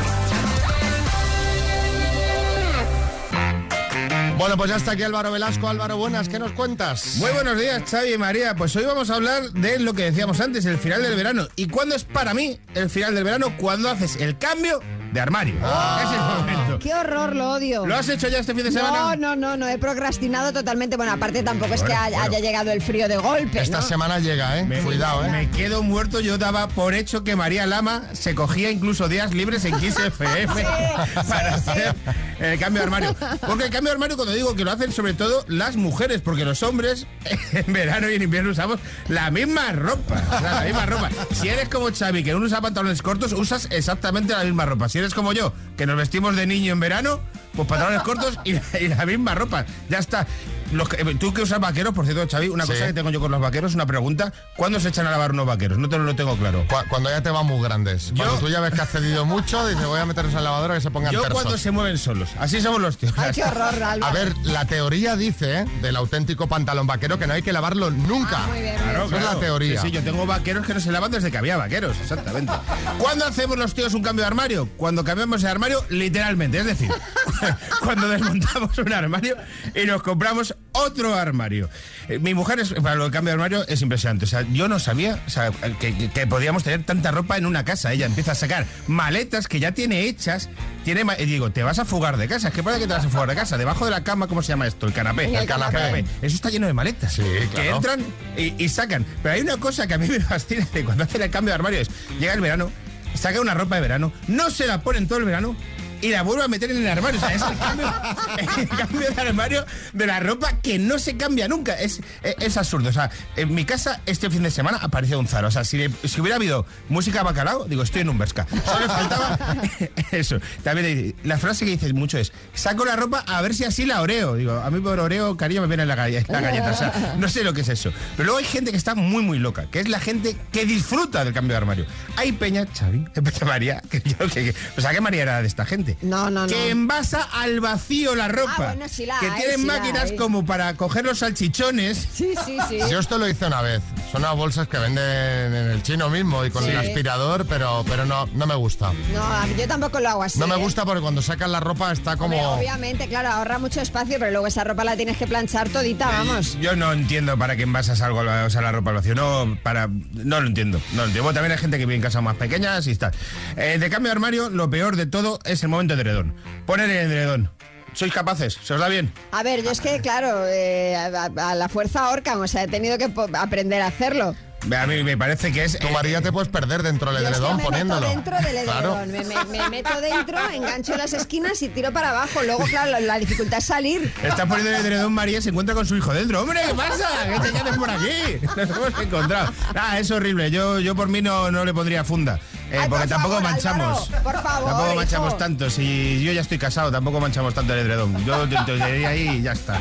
Bueno, 4.37 4.55
pues 4.55 4.69
ya 4.69 4.75
está 4.75 4.91
aquí 4.91 5.01
Álvaro 5.01 5.31
Velasco. 5.31 5.67
Álvaro, 5.67 5.97
buenas, 5.97 6.29
¿qué 6.29 6.37
nos 6.37 6.51
cuentas? 6.51 7.15
Muy 7.17 7.31
buenos 7.31 7.59
días, 7.59 7.81
Xavi 7.89 8.13
y 8.13 8.17
María. 8.19 8.55
Pues 8.55 8.75
hoy 8.75 8.85
vamos 8.85 9.09
a 9.09 9.15
hablar 9.15 9.49
de 9.51 9.79
lo 9.79 9.95
que 9.95 10.03
decíamos 10.03 10.39
antes, 10.41 10.65
el 10.67 10.77
final 10.77 11.01
del 11.01 11.15
verano. 11.15 11.47
¿Y 11.55 11.67
cuándo 11.67 11.95
es 11.95 12.03
para 12.03 12.35
mí 12.35 12.59
el 12.75 12.91
final 12.91 13.15
del 13.15 13.23
verano? 13.23 13.57
Cuando 13.57 13.89
haces 13.89 14.17
el 14.17 14.37
cambio 14.37 14.79
de 15.17 15.21
armario. 15.21 15.55
Ese 15.55 16.05
es 16.05 16.11
el 16.13 16.19
momento. 16.37 16.79
Qué 16.79 16.93
horror, 16.93 17.35
lo 17.35 17.51
odio. 17.53 17.85
¿Lo 17.87 17.95
has 17.95 18.07
hecho 18.07 18.27
ya 18.27 18.37
este 18.37 18.53
fin 18.53 18.63
de 18.63 18.71
No, 18.71 18.79
semana? 18.79 19.15
no, 19.15 19.35
no, 19.35 19.57
no, 19.57 19.67
he 19.67 19.77
procrastinado 19.79 20.53
totalmente. 20.53 20.95
Bueno, 20.95 21.11
aparte 21.13 21.41
tampoco 21.41 21.73
es 21.73 21.81
que 21.81 21.93
haya, 21.93 22.17
bueno. 22.19 22.35
haya 22.35 22.39
llegado 22.39 22.71
el 22.71 22.81
frío 22.81 23.07
de 23.07 23.17
golpe, 23.17 23.59
Esta 23.61 23.79
¿no? 23.81 23.87
semana 23.87 24.19
llega, 24.19 24.59
¿eh? 24.59 24.63
Me- 24.65 24.79
Cuidado, 24.81 25.25
¿eh? 25.25 25.29
Me 25.29 25.49
quedo 25.49 25.81
muerto. 25.81 26.19
Yo 26.19 26.37
daba 26.37 26.67
por 26.67 26.93
hecho 26.93 27.23
que 27.23 27.35
María 27.35 27.65
Lama 27.65 28.03
se 28.13 28.35
cogía 28.35 28.69
incluso 28.69 29.07
días 29.09 29.33
libres 29.33 29.65
en 29.65 29.77
Kiss 29.79 29.97
FM 30.05 30.63
para 31.27 31.55
hacer 31.55 31.95
el 32.39 32.59
cambio 32.59 32.81
de 32.81 32.85
armario. 32.85 33.15
Porque 33.47 33.65
el 33.65 33.69
cambio 33.71 33.89
de 33.89 33.93
armario, 33.93 34.15
cuando 34.15 34.33
digo 34.35 34.55
que 34.55 34.63
lo 34.63 34.71
hacen 34.71 34.91
sobre 34.91 35.13
todo 35.15 35.43
las 35.47 35.75
mujeres, 35.75 36.21
porque 36.21 36.45
los 36.45 36.61
hombres 36.63 37.07
en 37.53 37.73
verano 37.73 38.09
y 38.09 38.15
en 38.15 38.21
invierno 38.21 38.51
usamos 38.51 38.79
la 39.07 39.31
misma 39.31 39.71
ropa. 39.71 40.21
O 40.35 40.39
sea, 40.39 40.55
la 40.55 40.61
misma 40.61 40.85
ropa. 40.85 41.09
Si 41.33 41.49
eres 41.49 41.69
como 41.69 41.87
Xavi, 41.91 42.23
que 42.23 42.31
no 42.33 42.37
usa 42.39 42.61
pantalones 42.61 43.01
cortos, 43.01 43.33
usas 43.33 43.67
exactamente 43.71 44.33
la 44.33 44.43
misma 44.43 44.65
ropa. 44.65 44.89
Si 44.89 44.99
eres 44.99 45.06
como 45.13 45.33
yo, 45.33 45.53
que 45.77 45.85
nos 45.85 45.97
vestimos 45.97 46.35
de 46.35 46.47
niño 46.47 46.73
en 46.73 46.79
verano, 46.79 47.19
pues 47.55 47.67
pantalones 47.67 48.01
cortos 48.03 48.39
y, 48.43 48.55
y 48.79 48.87
la 48.87 49.05
misma 49.05 49.35
ropa. 49.35 49.65
Ya 49.89 49.99
está. 49.99 50.27
Los 50.71 50.89
que- 50.89 50.97
tú 51.15 51.33
que 51.33 51.41
usas 51.43 51.59
vaqueros, 51.59 51.93
por 51.93 52.05
cierto, 52.05 52.27
Xavi, 52.29 52.49
una 52.49 52.65
Sí. 52.65 52.73
cosa 52.73 52.87
que 52.87 52.93
tengo 52.93 53.09
yo 53.09 53.19
con 53.19 53.31
los 53.31 53.39
vaqueros, 53.39 53.73
una 53.75 53.85
pregunta. 53.85 54.33
¿Cuándo 54.55 54.79
se 54.79 54.89
echan 54.89 55.07
a 55.07 55.11
lavar 55.11 55.31
unos 55.31 55.45
vaqueros? 55.45 55.77
No 55.77 55.87
te 55.89 55.97
lo 55.97 56.15
tengo 56.15 56.35
claro. 56.37 56.65
Cu- 56.67 56.75
Cuando 56.89 57.09
ya 57.09 57.21
te 57.21 57.29
van 57.29 57.45
muy 57.45 57.61
grandes. 57.61 58.11
Cuando 58.15 58.35
tú 58.37 58.49
ya 58.49 58.59
ves 58.59 58.73
que 58.73 58.81
has 58.81 58.89
cedido 58.89 59.25
mucho, 59.25 59.65
dices, 59.67 59.85
voy 59.85 59.99
a 59.99 60.05
meterlos 60.05 60.31
en 60.33 60.37
la 60.37 60.41
lavadora 60.43 60.75
que 60.75 60.81
se 60.81 60.91
pongan 60.91 61.11
Yo 61.13 61.21
tersos. 61.21 61.41
cuando 61.41 61.57
se 61.57 61.71
mueven 61.71 61.97
solos. 61.97 62.29
Así 62.39 62.59
somos 62.61 62.81
los 62.81 62.97
tíos. 62.97 63.13
Ay, 63.17 63.31
qué 63.33 63.43
horror. 63.43 63.73
A 64.01 64.11
ver, 64.11 64.35
la 64.43 64.65
teoría 64.65 65.15
dice, 65.15 65.59
¿eh? 65.59 65.65
del 65.81 65.95
auténtico 65.95 66.47
pantalón 66.47 66.87
vaquero, 66.87 67.17
que 67.17 67.27
no 67.27 67.33
hay 67.33 67.41
que 67.41 67.53
lavarlo 67.53 67.89
nunca. 67.91 68.37
Ah, 68.43 68.47
muy 68.47 68.61
bien, 68.61 68.75
Claro, 68.77 69.05
Esa 69.05 69.17
es 69.17 69.23
la 69.23 69.39
teoría. 69.39 69.81
Sí, 69.81 69.87
sí, 69.87 69.93
yo 69.93 70.03
tengo 70.03 70.25
vaqueros 70.25 70.65
que 70.65 70.73
no 70.73 70.79
se 70.79 70.91
lavan 70.91 71.11
desde 71.11 71.31
que 71.31 71.37
había 71.37 71.57
vaqueros, 71.57 71.95
exactamente. 72.01 72.51
¿Cuándo 72.97 73.25
hacemos 73.25 73.57
los 73.57 73.73
tíos 73.73 73.93
un 73.93 74.01
cambio 74.03 74.23
de 74.23 74.27
armario? 74.27 74.67
Cuando 74.77 75.03
cambiamos 75.03 75.41
de 75.41 75.49
armario, 75.49 75.83
literalmente. 75.89 76.59
Es 76.59 76.65
decir, 76.65 76.89
cuando 77.83 78.07
desmontamos 78.09 78.77
un 78.77 78.93
armario 78.93 79.35
y 79.75 79.85
nos 79.85 80.01
compramos 80.03 80.55
otro 80.73 81.15
armario. 81.15 81.69
Eh, 82.07 82.19
Mi 82.19 82.33
mujer, 82.35 82.59
es, 82.59 82.71
para 82.73 82.95
lo 82.95 83.03
del 83.05 83.11
cambio 83.11 83.29
de 83.31 83.33
armario, 83.33 83.67
es 83.67 83.81
impresionante. 83.81 84.25
O 84.25 84.27
sea, 84.27 84.45
yo 84.53 84.67
no 84.67 84.77
sabía 84.79 85.19
o 85.25 85.29
sea, 85.29 85.49
que, 85.79 85.95
que- 85.97 86.09
que 86.11 86.27
podíamos 86.27 86.63
tener 86.63 86.83
tanta 86.83 87.09
ropa 87.11 87.35
en 87.37 87.45
una 87.47 87.65
casa. 87.65 87.91
Ella 87.93 88.05
empieza 88.05 88.33
a 88.33 88.35
sacar 88.35 88.65
maletas 88.85 89.47
que 89.47 89.59
ya 89.59 89.71
tiene 89.71 90.01
hechas. 90.07 90.49
Tiene, 90.85 91.03
ma- 91.03 91.17
y 91.19 91.25
digo, 91.25 91.51
te 91.51 91.63
vas 91.63 91.79
a 91.79 91.85
fugar 91.85 92.17
de 92.17 92.27
casa. 92.27 92.51
¿Qué 92.51 92.61
pasa 92.61 92.77
que 92.79 92.85
te 92.87 92.93
vas 92.93 93.05
a 93.05 93.09
fugar 93.09 93.27
de 93.27 93.35
casa? 93.35 93.57
Debajo 93.57 93.85
de 93.85 93.91
la 93.91 94.03
cama, 94.03 94.27
¿cómo 94.27 94.41
se 94.43 94.49
llama 94.49 94.67
esto? 94.67 94.85
El 94.85 94.93
canapé. 94.93 95.25
El 95.35 95.45
canapé. 95.47 96.05
Eso 96.21 96.35
está 96.35 96.49
lleno 96.49 96.67
de 96.67 96.73
maletas. 96.73 97.15
Que 97.15 97.47
claro. 97.51 97.75
entran 97.77 97.99
y, 98.37 98.53
y 98.63 98.69
sacan. 98.69 99.03
Pero 99.23 99.33
hay 99.35 99.41
una 99.41 99.57
cosa 99.57 99.87
que 99.87 99.95
a 99.95 99.97
mí 99.97 100.07
me 100.07 100.19
fascina 100.19 100.67
de 100.71 100.85
cuando 100.85 101.03
hacen 101.05 101.21
el 101.23 101.31
cambio 101.31 101.51
de 101.51 101.55
armario 101.55 101.79
es, 101.81 101.89
llega 102.19 102.33
el 102.33 102.41
verano, 102.41 102.71
saca 103.15 103.41
una 103.41 103.55
ropa 103.55 103.75
de 103.75 103.81
verano, 103.81 104.13
no 104.27 104.51
se 104.51 104.67
la 104.67 104.81
ponen 104.81 105.07
todo 105.07 105.17
el 105.19 105.25
verano 105.25 105.55
y 106.01 106.09
la 106.09 106.21
vuelvo 106.21 106.43
a 106.43 106.47
meter 106.47 106.71
en 106.71 106.77
el 106.77 106.87
armario. 106.87 107.19
O 107.19 107.25
sea, 107.25 107.33
es 107.35 107.41
el 107.41 108.67
cambio, 108.67 109.09
de 109.15 109.21
armario 109.21 109.65
de 109.93 110.07
la 110.07 110.19
ropa 110.19 110.59
que 110.61 110.79
no 110.79 110.99
se 110.99 111.17
cambia 111.17 111.47
nunca. 111.47 111.73
Es, 111.73 112.01
es, 112.23 112.57
absurdo. 112.57 112.89
O 112.89 112.93
sea, 112.93 113.09
en 113.35 113.53
mi 113.53 113.65
casa 113.65 114.01
este 114.05 114.29
fin 114.29 114.43
de 114.43 114.51
semana 114.51 114.77
apareció 114.81 115.19
un 115.19 115.27
Zara. 115.27 115.47
O 115.47 115.51
sea, 115.51 115.63
si, 115.63 115.77
hubiera 116.19 116.35
habido 116.35 116.65
música 116.89 117.23
bacalao, 117.23 117.65
digo, 117.65 117.83
estoy 117.83 118.01
en 118.01 118.09
un 118.09 118.17
Berska. 118.17 118.47
Solo 118.65 118.87
faltaba 118.87 119.37
eso. 120.11 120.39
También 120.63 121.15
la 121.23 121.37
frase 121.37 121.65
que 121.65 121.71
dices 121.71 121.93
mucho 121.93 122.17
es, 122.17 122.31
saco 122.53 122.85
la 122.85 122.95
ropa 122.95 123.23
a 123.27 123.41
ver 123.41 123.53
si 123.53 123.63
así 123.63 123.85
la 123.85 124.01
oreo. 124.01 124.35
Digo, 124.35 124.53
a 124.53 124.69
mí 124.69 124.79
por 124.79 124.99
oreo, 124.99 125.37
cariño, 125.37 125.61
me 125.61 125.67
viene 125.67 125.85
la, 125.85 125.95
la 125.95 126.41
galleta. 126.41 126.71
O 126.71 126.77
sea, 126.77 127.15
no 127.17 127.29
sé 127.29 127.43
lo 127.43 127.53
que 127.53 127.61
es 127.61 127.69
eso. 127.69 127.91
Pero 128.15 128.25
luego 128.27 128.39
hay 128.39 128.45
gente 128.45 128.71
que 128.71 128.77
está 128.77 128.95
muy, 128.95 129.23
muy 129.23 129.39
loca, 129.39 129.67
que 129.71 129.79
es 129.79 129.89
la 129.89 129.99
gente 129.99 130.35
que 130.51 130.65
disfruta 130.65 131.23
del 131.23 131.33
cambio 131.33 131.53
de 131.53 131.57
armario. 131.57 131.85
Hay 132.15 132.31
peña, 132.31 132.65
Xavi, 132.73 133.05
María, 133.45 133.81
que 133.89 134.01
yo, 134.01 134.17
que, 134.27 134.51
que- 134.51 134.55
o 134.77 134.81
sea, 134.81 134.91
¿qué 134.91 135.01
María 135.01 135.21
era 135.23 135.41
de 135.41 135.47
esta 135.47 135.65
gente? 135.65 135.86
No, 136.01 136.29
no, 136.29 136.41
no. 136.41 136.47
Que 136.47 136.69
envasa 136.69 137.23
al 137.31 137.59
vacío 137.59 138.15
la 138.15 138.27
ropa. 138.27 138.53
Ah, 138.57 138.63
bueno, 138.73 138.85
sí 138.89 139.05
la 139.05 139.19
que 139.19 139.27
hay, 139.27 139.39
tienen 139.41 139.59
sí 139.61 139.65
máquinas 139.65 140.11
como 140.13 140.45
para 140.45 140.73
coger 140.75 141.05
los 141.05 141.19
salchichones. 141.19 142.07
Sí, 142.13 142.33
sí, 142.45 142.57
sí. 142.67 142.79
Yo 142.89 142.99
esto 142.99 143.17
lo 143.17 143.27
hice 143.27 143.45
una 143.45 143.61
vez. 143.61 143.81
Son 144.11 144.21
unas 144.21 144.35
bolsas 144.35 144.67
que 144.67 144.77
venden 144.77 145.03
en 145.03 145.71
el 145.71 145.83
chino 145.83 146.09
mismo 146.09 146.43
y 146.45 146.51
con 146.51 146.63
Sí. 146.63 146.69
el 146.71 146.77
aspirador, 146.77 147.45
pero, 147.47 147.85
pero 147.87 148.05
no, 148.05 148.25
no 148.33 148.45
me 148.47 148.55
gusta. 148.55 148.91
No, 149.13 149.47
yo 149.57 149.67
tampoco 149.67 149.99
lo 149.99 150.09
hago 150.09 150.23
así. 150.23 150.39
No 150.39 150.47
me 150.47 150.55
¿eh? 150.55 150.59
gusta 150.59 150.85
porque 150.85 151.01
cuando 151.01 151.21
sacas 151.21 151.49
la 151.49 151.59
ropa 151.59 151.91
está 151.91 152.13
Hombre, 152.13 152.39
como... 152.39 152.53
obviamente, 152.53 153.07
claro, 153.07 153.29
ahorra 153.29 153.59
mucho 153.59 153.79
espacio, 153.81 154.17
pero 154.19 154.31
luego 154.31 154.47
esa 154.47 154.63
ropa 154.63 154.83
la 154.83 154.95
tienes 154.97 155.17
que 155.17 155.27
planchar 155.27 155.69
todita, 155.69 156.07
vamos. 156.07 156.57
Yo 156.59 156.75
no 156.75 156.91
entiendo 156.93 157.37
para 157.37 157.55
qué 157.55 157.63
envasas 157.63 158.01
algo, 158.01 158.19
o 158.21 158.49
sea, 158.49 158.61
la 158.61 158.71
ropa 158.71 158.89
al 158.91 158.97
vacío. 158.97 159.15
No, 159.15 159.57
para, 159.63 159.87
no 159.87 160.41
lo 160.41 160.47
entiendo. 160.47 160.79
No 160.91 160.97
lo 160.97 161.03
entiendo. 161.05 161.23
Bueno, 161.23 161.35
también 161.35 161.51
hay 161.51 161.57
gente 161.57 161.77
que 161.77 161.85
vive 161.85 161.95
en 161.95 162.01
casas 162.01 162.23
más 162.23 162.35
pequeñas 162.35 162.87
y 162.87 162.91
está. 162.91 163.11
Eh, 163.55 163.77
de 163.79 163.89
cambio 163.89 164.09
de 164.09 164.13
armario, 164.13 164.49
lo 164.49 164.69
peor 164.69 164.95
de 164.95 165.05
todo 165.05 165.39
es 165.45 165.63
el 165.63 165.69
momento 165.77 165.95
de 165.95 166.01
edredón. 166.01 166.35
Poner 166.65 166.89
el 166.89 167.11
edredón. 167.11 167.49
¿Sois 167.93 168.13
capaces? 168.13 168.59
¿Se 168.63 168.73
os 168.75 168.79
da 168.79 168.89
bien? 168.89 169.11
A 169.31 169.41
ver, 169.41 169.63
yo 169.63 169.71
es 169.71 169.81
que, 169.81 169.99
claro, 170.01 170.45
eh, 170.47 170.95
a, 170.95 171.25
a 171.49 171.55
la 171.55 171.67
fuerza 171.69 172.01
ahorcan, 172.05 172.39
o 172.39 172.47
sea, 172.47 172.63
he 172.63 172.67
tenido 172.67 172.97
que 172.99 173.11
aprender 173.33 173.81
a 173.81 173.87
hacerlo. 173.87 174.35
A 174.75 174.85
mí 174.87 175.03
me 175.03 175.15
parece 175.17 175.51
que 175.53 175.63
es... 175.63 175.75
eh, 175.75 175.79
Tu 175.79 175.89
María 175.89 176.21
te 176.21 176.31
puedes 176.31 176.49
perder 176.49 176.81
dentro 176.83 177.11
del 177.13 177.21
Yo 177.23 177.29
es 177.29 177.31
que 177.35 177.37
edredón 177.39 177.57
me 177.57 177.63
poniéndolo. 177.63 178.01
meto 178.01 178.11
dentro 178.15 178.37
del 178.51 178.63
Claro. 178.65 178.99
edredón, 178.99 179.11
me, 179.11 179.23
me- 179.23 179.45
me 179.59 179.69
meto 179.69 180.01
dentro, 180.01 180.37
engancho 180.51 180.95
las 180.97 181.13
esquinas 181.13 181.61
y 181.61 181.69
tiro 181.69 181.91
para 181.93 182.09
abajo. 182.09 182.41
Luego, 182.43 182.63
claro, 182.65 182.91
la, 182.91 182.99
la 182.99 183.17
dificultad 183.19 183.59
es 183.59 183.65
salir. 183.65 184.11
Está 184.23 184.45
poniendo 184.45 184.75
el 184.75 184.83
edredón 184.85 185.13
María 185.13 185.37
y 185.39 185.41
se 185.41 185.49
encuentra 185.49 185.73
con 185.73 185.85
su 185.85 185.95
hijo 185.95 186.13
dentro. 186.13 186.41
¡Hombre, 186.41 186.59
qué 186.67 186.73
pasa! 186.73 187.07
¿Qué 187.41 187.49
te 187.51 187.57
haces 187.57 187.77
por 187.77 187.89
aquí? 187.89 188.11
Nos 188.57 188.69
hemos 188.69 189.01
encontrado. 189.01 189.53
Ah, 189.75 189.99
es 189.99 190.09
horrible. 190.11 190.51
Yo, 190.51 190.79
yo 190.79 190.95
por 190.95 191.07
mí 191.07 191.21
no, 191.21 191.49
no 191.51 191.63
le 191.63 191.73
pondría 191.73 192.03
funda. 192.03 192.39
Eh, 192.71 192.79
Ay, 192.81 192.89
porque 192.89 193.07
por 193.07 193.07
tampoco 193.09 193.35
favor, 193.35 193.43
manchamos. 193.51 194.07
Álvaro, 194.09 194.23
por 194.23 194.33
favor, 194.43 194.65
Tampoco 194.69 194.87
hijo. 194.87 194.95
manchamos 194.95 195.37
tanto. 195.37 195.69
Si 195.69 196.21
yo 196.23 196.31
ya 196.33 196.41
estoy 196.41 196.57
casado, 196.57 196.91
tampoco 196.91 197.19
manchamos 197.19 197.53
tanto 197.53 197.73
el 197.73 197.79
edredón. 197.79 198.25
Yo 198.25 198.45
diría 198.45 199.09
ahí 199.09 199.37
y 199.39 199.41
ya 199.41 199.53
está. 199.53 199.79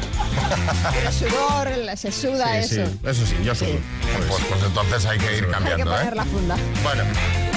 El 1.07 1.13
sudor, 1.13 1.69
se 1.97 2.13
suda 2.13 2.63
Sí, 2.63 2.77
eso. 2.77 2.87
sí, 2.87 2.99
eso 3.05 3.27
sí, 3.27 3.37
yo 3.45 3.55
sudo. 3.55 3.71
Pues, 4.29 4.43
pues 4.49 4.63
entonces 4.65 5.07
hay 5.07 5.19
que 5.19 5.25
ir 5.27 5.33
Hay 5.33 5.41
que 5.41 5.47
cambiando, 5.51 5.85
poner 5.91 6.13
¿eh? 6.13 6.17
la 6.17 6.25
funda. 6.25 6.57
Bueno, 6.83 7.03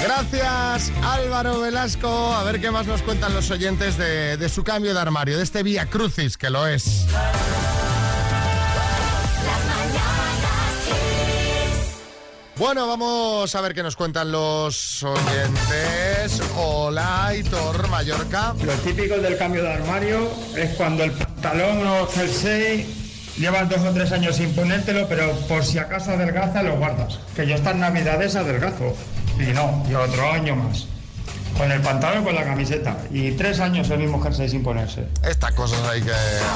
gracias 0.02 0.92
Álvaro 1.02 1.60
Velasco. 1.60 2.34
A 2.34 2.42
ver 2.44 2.60
qué 2.60 2.70
más 2.70 2.86
nos 2.86 3.02
cuentan 3.02 3.32
los 3.34 3.50
oyentes 3.50 3.96
de, 3.96 4.36
de 4.36 4.48
su 4.48 4.64
cambio 4.64 4.94
de 4.94 5.00
armario, 5.00 5.36
de 5.36 5.44
este 5.44 5.62
Vía 5.62 5.86
Crucis, 5.86 6.36
que 6.36 6.50
lo 6.50 6.66
es. 6.66 7.06
Bueno, 12.60 12.86
vamos 12.86 13.54
a 13.54 13.60
ver 13.62 13.72
qué 13.72 13.82
nos 13.82 13.96
cuentan 13.96 14.30
los 14.30 15.02
oyentes. 15.02 16.42
Hola, 16.58 17.28
Aitor 17.28 17.88
Mallorca. 17.88 18.54
Lo 18.62 18.74
típico 18.74 19.16
del 19.16 19.38
cambio 19.38 19.62
de 19.62 19.72
armario 19.72 20.30
es 20.54 20.76
cuando 20.76 21.04
el 21.04 21.12
pantalón 21.12 21.86
o 21.86 22.06
jersey 22.08 22.86
llevas 23.38 23.66
dos 23.70 23.80
o 23.80 23.94
tres 23.94 24.12
años 24.12 24.36
sin 24.36 24.54
ponértelo, 24.54 25.08
pero 25.08 25.32
por 25.48 25.64
si 25.64 25.78
acaso 25.78 26.10
adelgaza 26.10 26.62
lo 26.62 26.76
guardas. 26.76 27.18
Que 27.34 27.46
yo 27.46 27.54
estas 27.54 27.76
navidades 27.76 28.36
adelgazo. 28.36 28.94
Y 29.38 29.54
no, 29.54 29.82
y 29.88 29.94
otro 29.94 30.30
año 30.30 30.54
más. 30.54 30.86
Con 31.60 31.70
el 31.70 31.82
pantalón 31.82 32.22
y 32.22 32.24
con 32.24 32.34
la 32.34 32.44
camiseta. 32.44 32.96
Y 33.10 33.32
tres 33.32 33.60
años 33.60 33.90
el 33.90 33.98
mismo 33.98 34.18
jersey 34.22 34.48
sin 34.48 34.62
ponerse. 34.62 35.06
Estas 35.22 35.52
cosas 35.52 35.78
hay 35.90 36.00
que, 36.00 36.10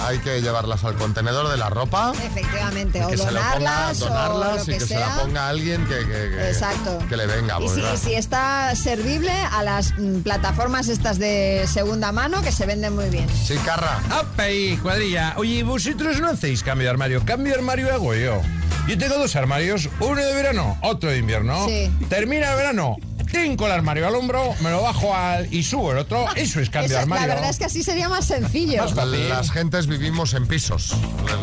hay 0.07 0.16
que 0.20 0.40
llevarlas 0.40 0.82
al 0.82 0.94
contenedor 0.94 1.50
de 1.50 1.59
la 1.59 1.68
ropa. 1.68 2.14
Efectivamente, 2.24 3.05
o 3.05 3.09
que 3.09 3.18
se 3.18 3.24
lo 3.30 3.38
ponga, 3.38 3.52
donarlas, 3.59 4.00
o 4.00 4.07
donarlas 4.07 4.57
lo 4.57 4.62
y 4.62 4.66
que, 4.66 4.78
que 4.78 4.86
se 4.86 4.98
la 4.98 5.14
ponga 5.16 5.48
alguien 5.50 5.84
que, 5.84 5.98
que- 5.98 6.30
que- 6.30 6.48
Exacto. 6.48 6.98
que 7.07 7.18
le 7.18 7.26
venga. 7.26 7.59
Y 7.61 7.66
pues, 7.66 8.00
si, 8.00 8.07
si 8.09 8.14
está 8.14 8.74
servible 8.76 9.30
a 9.30 9.62
las 9.62 9.92
mm, 9.98 10.20
plataformas 10.22 10.88
estas 10.88 11.18
de 11.18 11.66
segunda 11.70 12.11
mano 12.11 12.40
que 12.40 12.50
se 12.50 12.64
venden 12.64 12.94
muy 12.94 13.11
bien. 13.11 13.28
Sí, 13.28 13.57
Carra. 13.62 14.00
¡Apa 14.11 14.44
ahí, 14.44 14.78
cuadrilla! 14.78 15.34
Oye, 15.36 15.62
vosotros 15.64 16.18
no 16.22 16.30
hacéis 16.30 16.62
cambio 16.62 16.86
de 16.86 16.90
armario. 16.92 17.22
Cambio 17.26 17.52
de 17.52 17.59
armario 17.59 17.92
hago 17.92 18.14
yo. 18.14 18.40
Yo 18.88 18.96
tengo 18.96 19.18
dos 19.18 19.36
armarios, 19.36 19.90
uno 20.00 20.16
de 20.22 20.34
verano, 20.34 20.78
otro 20.82 21.11
de 21.11 21.18
invierno. 21.18 21.66
Sí. 21.68 21.90
Termina 22.09 22.50
el 22.52 22.57
verano, 22.57 22.96
tengo 23.35 23.66
el 23.66 23.72
armario 23.72 24.07
al 24.07 24.14
hombro, 24.14 24.55
me 24.61 24.70
lo 24.70 24.80
bajo 24.82 25.12
al 25.12 25.53
y 25.53 25.64
subo 25.64 25.91
el 25.91 25.99
otro. 25.99 26.24
Eso 26.37 26.61
es 26.61 26.70
cambio 26.70 26.87
Eso- 26.87 26.95
de 26.95 27.03
armario. 27.03 27.26
la 27.26 27.35
verdad 27.35 27.51
es 27.51 27.59
que 27.59 27.64
así 27.64 27.82
sería 27.82 28.09
más 28.09 28.24
sencillo. 28.26 28.85
Las 29.28 29.51
gentes 29.51 29.89
vivimos 29.89 30.35
en 30.35 30.47
pisos, 30.47 30.95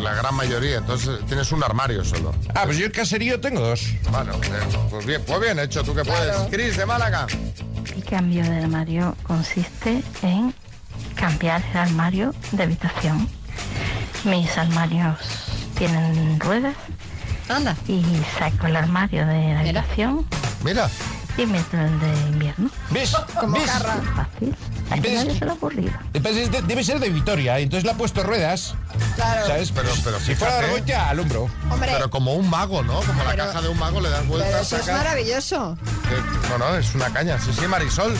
la, 0.02 0.14
gran 0.14 0.34
mayoría, 0.34 0.78
entonces 0.78 1.20
tienes 1.26 1.52
un 1.52 1.62
armario 1.62 2.02
solo. 2.02 2.34
Ah, 2.54 2.62
pues 2.64 2.78
yo 2.78 2.86
el 2.86 2.92
caserío 2.92 3.40
tengo 3.40 3.60
dos. 3.60 3.92
Bueno, 4.10 4.32
pues 4.88 5.04
bien, 5.04 5.22
pues 5.26 5.38
bien 5.40 5.58
hecho, 5.58 5.84
tú 5.84 5.94
que 5.94 6.02
puedes. 6.02 6.34
Cris 6.50 6.78
de 6.78 6.86
Málaga. 6.86 7.26
El 7.94 8.04
cambio 8.04 8.42
de 8.42 8.56
armario 8.62 9.14
consiste 9.24 10.02
en 10.22 10.54
cambiar 11.14 11.62
el 11.72 11.76
armario 11.78 12.34
de 12.52 12.62
habitación. 12.62 13.28
Mis 14.24 14.56
armarios 14.56 15.18
tienen 15.76 16.40
ruedas. 16.40 16.74
Anda. 17.50 17.76
Y 17.86 18.02
saco 18.38 18.66
el 18.66 18.76
armario 18.76 19.26
de 19.26 19.52
la 19.52 19.60
habitación. 19.60 20.24
Mira. 20.64 20.88
Y 21.38 21.46
meto 21.46 21.78
el 21.78 21.98
de 22.00 22.08
invierno. 22.28 22.70
¿Ves? 22.90 23.16
Como 23.40 23.54
¿Ves? 23.58 23.70
carra. 23.70 23.96
Fácil. 24.14 24.54
A 24.90 24.96
¿Ves? 24.96 25.26
Pues 26.22 26.36
es 26.36 26.52
de- 26.52 26.62
debe 26.62 26.84
ser 26.84 27.00
de 27.00 27.08
Vitoria, 27.08 27.58
entonces 27.58 27.84
le 27.84 27.90
ha 27.92 27.94
puesto 27.94 28.22
ruedas. 28.22 28.74
Claro. 29.16 29.46
¿Sabes? 29.46 29.72
Pero, 29.72 29.88
pero 30.04 30.20
si 30.20 30.34
fuera 30.34 30.56
de 30.56 30.62
fíjate. 30.64 30.74
Argolla, 30.94 31.08
al 31.08 31.20
hombro. 31.20 31.50
Hombre. 31.70 31.90
Pero 31.92 32.10
como 32.10 32.34
un 32.34 32.50
mago, 32.50 32.82
¿no? 32.82 33.00
Como 33.00 33.24
la 33.24 33.30
Pero- 33.30 33.46
caja 33.46 33.62
de 33.62 33.68
un 33.68 33.78
mago 33.78 34.00
le 34.02 34.10
das 34.10 34.26
vueltas. 34.26 34.66
Eso 34.66 34.76
es 34.76 34.82
sacas- 34.84 34.96
maravilloso. 34.98 35.78
Eh, 36.10 36.22
No, 36.50 36.58
no, 36.58 36.76
es 36.76 36.94
una 36.94 37.10
caña. 37.10 37.38
Sí, 37.40 37.50
sí, 37.58 37.66
Marisol. 37.66 38.14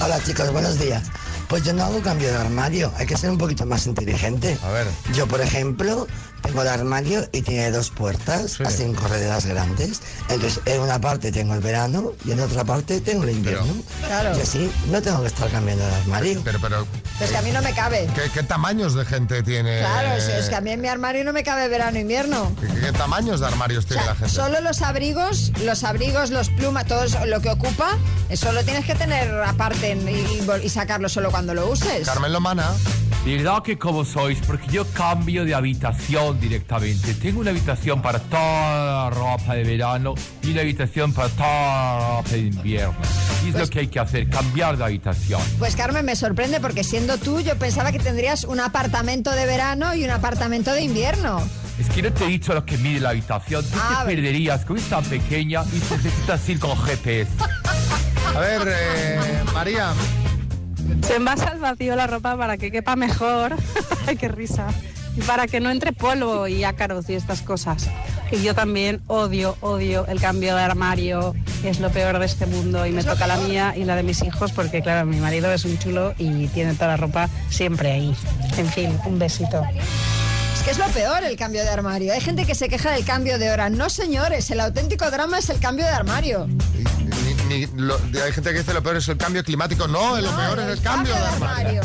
Hola 0.00 0.22
chicos, 0.22 0.50
buenos 0.52 0.78
días. 0.78 1.02
Pues 1.48 1.64
yo 1.64 1.72
no 1.74 1.84
hago 1.84 2.00
cambio 2.00 2.28
de 2.30 2.36
armario, 2.38 2.92
hay 2.96 3.06
que 3.06 3.16
ser 3.16 3.30
un 3.30 3.36
poquito 3.36 3.66
más 3.66 3.86
inteligente. 3.86 4.56
A 4.64 4.68
ver. 4.70 4.86
Yo, 5.12 5.26
por 5.26 5.40
ejemplo, 5.40 6.06
tengo 6.42 6.62
el 6.62 6.68
armario 6.68 7.28
y 7.32 7.42
tiene 7.42 7.70
dos 7.70 7.90
puertas, 7.90 8.60
así 8.60 8.82
en 8.82 8.94
correderas 8.94 9.46
grandes. 9.46 10.00
Entonces, 10.28 10.60
en 10.66 10.80
una 10.80 11.00
parte 11.00 11.32
tengo 11.32 11.54
el 11.54 11.60
verano 11.60 12.12
y 12.24 12.32
en 12.32 12.40
otra 12.40 12.64
parte 12.64 13.00
tengo 13.00 13.24
el 13.24 13.30
invierno. 13.30 13.72
Claro. 14.06 14.36
Y 14.36 14.40
así 14.40 14.70
no 14.90 15.00
tengo 15.00 15.20
que 15.22 15.28
estar 15.28 15.48
cambiando 15.50 15.86
de 15.86 15.94
armario. 15.94 16.40
Pero, 16.44 16.58
pero, 16.60 16.86
Pues 17.18 17.30
que 17.30 17.36
a 17.36 17.42
mí 17.42 17.50
no 17.52 17.62
me 17.62 17.72
cabe. 17.74 18.08
¿qué, 18.14 18.30
qué 18.32 18.42
tamaños 18.42 18.94
de 18.94 19.04
gente 19.04 19.42
tiene? 19.42 19.78
Claro, 19.80 20.12
es 20.14 20.48
que 20.48 20.54
a 20.54 20.60
mí 20.60 20.70
en 20.70 20.80
mi 20.80 20.88
armario 20.88 21.24
no 21.24 21.32
me 21.32 21.44
cabe 21.44 21.68
verano 21.68 21.96
e 21.96 22.00
invierno. 22.00 22.52
¿Qué, 22.60 22.80
qué 22.80 22.92
tamaños 22.92 23.40
de 23.40 23.46
armarios 23.46 23.86
tiene 23.86 24.04
la 24.04 24.14
gente? 24.14 24.32
Solo 24.32 24.60
los 24.60 24.82
abrigos, 24.82 25.52
los 25.64 25.84
abrigos, 25.84 26.30
los 26.30 26.48
plumas, 26.50 26.86
todo 26.86 27.04
eso, 27.04 27.24
lo 27.26 27.40
que 27.40 27.50
ocupa, 27.50 27.96
eso 28.28 28.52
lo 28.52 28.64
tienes 28.64 28.84
que 28.84 28.94
tener 28.94 29.32
aparte 29.42 29.96
y 30.62 30.68
sacarlo 30.68 31.08
solo 31.08 31.30
cuando 31.30 31.54
lo 31.54 31.70
uses. 31.70 32.06
Carmen 32.06 32.32
Lomana. 32.32 32.72
¿Verdad 33.24 33.62
que 33.62 33.78
como 33.78 34.04
sois? 34.04 34.40
Porque 34.40 34.66
yo 34.72 34.84
cambio 34.92 35.44
de 35.44 35.54
habitación 35.54 36.40
directamente. 36.40 37.14
Tengo 37.14 37.40
una 37.40 37.50
habitación 37.50 38.02
para 38.02 38.18
toda 38.18 38.40
la 39.04 39.10
ropa 39.10 39.54
de 39.54 39.62
verano 39.62 40.14
y 40.42 40.50
una 40.50 40.62
habitación 40.62 41.12
para 41.12 41.28
toda 41.28 41.46
la 41.48 42.16
ropa 42.16 42.30
de 42.30 42.38
invierno. 42.38 42.94
Y 43.44 43.50
es 43.50 43.54
lo 43.54 43.66
que 43.68 43.78
hay 43.80 43.86
que 43.86 44.00
hacer, 44.00 44.28
cambiar 44.28 44.76
de 44.76 44.84
habitación. 44.84 45.40
Pues 45.60 45.76
Carmen, 45.76 46.04
me 46.04 46.16
sorprende 46.16 46.58
porque 46.60 46.82
siendo 46.82 47.16
tú, 47.16 47.40
yo 47.40 47.56
pensaba 47.56 47.92
que 47.92 48.00
tendrías 48.00 48.42
un 48.42 48.58
apartamento 48.58 49.30
de 49.30 49.46
verano 49.46 49.94
y 49.94 50.02
un 50.02 50.10
apartamento 50.10 50.72
de 50.72 50.82
invierno. 50.82 51.40
Es 51.78 51.88
que 51.90 52.02
no 52.02 52.12
te 52.12 52.24
he 52.24 52.28
dicho 52.28 52.54
lo 52.54 52.64
que 52.66 52.76
mide 52.78 52.98
la 53.00 53.10
habitación. 53.10 53.64
Tú 53.64 53.78
Ah, 53.80 54.02
te 54.04 54.14
perderías 54.16 54.64
con 54.64 54.78
es 54.78 54.84
tan 54.88 55.04
pequeña 55.04 55.62
y 55.72 55.76
necesitas 55.94 56.48
ir 56.48 56.58
con 56.58 56.76
GPS. 56.76 57.30
A 58.34 58.40
ver, 58.40 58.62
eh, 58.66 59.18
María. 59.54 59.92
Se 61.06 61.16
envasa 61.16 61.48
al 61.48 61.58
vacío 61.58 61.96
la 61.96 62.06
ropa 62.06 62.36
para 62.36 62.56
que 62.56 62.70
quepa 62.70 62.96
mejor. 62.96 63.56
Ay, 64.06 64.16
qué 64.16 64.28
risa. 64.28 64.68
Y 65.16 65.20
para 65.22 65.46
que 65.46 65.60
no 65.60 65.70
entre 65.70 65.92
polvo 65.92 66.48
y 66.48 66.64
ácaros 66.64 67.08
y 67.10 67.14
estas 67.14 67.42
cosas. 67.42 67.88
Y 68.30 68.42
yo 68.42 68.54
también 68.54 69.02
odio, 69.08 69.56
odio 69.60 70.06
el 70.06 70.20
cambio 70.20 70.56
de 70.56 70.62
armario. 70.62 71.34
Es 71.64 71.80
lo 71.80 71.90
peor 71.90 72.18
de 72.18 72.24
este 72.24 72.46
mundo. 72.46 72.86
Y 72.86 72.92
me 72.92 73.04
toca 73.04 73.26
la 73.26 73.36
mía 73.36 73.74
y 73.76 73.84
la 73.84 73.94
de 73.94 74.02
mis 74.02 74.22
hijos 74.22 74.52
porque, 74.52 74.80
claro, 74.80 75.06
mi 75.06 75.18
marido 75.18 75.52
es 75.52 75.64
un 75.66 75.78
chulo 75.78 76.14
y 76.16 76.46
tiene 76.48 76.74
toda 76.74 76.88
la 76.88 76.96
ropa 76.96 77.28
siempre 77.50 77.92
ahí. 77.92 78.16
En 78.56 78.68
fin, 78.68 78.98
un 79.04 79.18
besito. 79.18 79.62
Es 80.54 80.62
que 80.62 80.70
es 80.70 80.78
lo 80.78 80.86
peor 80.88 81.24
el 81.24 81.36
cambio 81.36 81.62
de 81.62 81.68
armario. 81.68 82.12
Hay 82.14 82.20
gente 82.20 82.46
que 82.46 82.54
se 82.54 82.68
queja 82.68 82.90
del 82.92 83.04
cambio 83.04 83.38
de 83.38 83.50
hora. 83.50 83.68
No, 83.68 83.90
señores, 83.90 84.50
el 84.50 84.60
auténtico 84.60 85.10
drama 85.10 85.38
es 85.38 85.50
el 85.50 85.58
cambio 85.58 85.84
de 85.84 85.90
armario. 85.90 86.48
Ni, 87.52 87.66
ni 87.66 87.82
lo- 87.82 87.96
hay 88.24 88.32
gente 88.32 88.52
que 88.52 88.58
dice 88.58 88.72
lo 88.74 88.82
peor 88.82 88.96
es 88.96 89.08
el 89.08 89.16
cambio 89.18 89.44
climático. 89.44 89.86
No, 89.86 90.20
lo 90.20 90.30
peor 90.36 90.58
es 90.60 90.68
el 90.78 90.80
cambio 90.82 91.14
de 91.14 91.20
armario. 91.26 91.82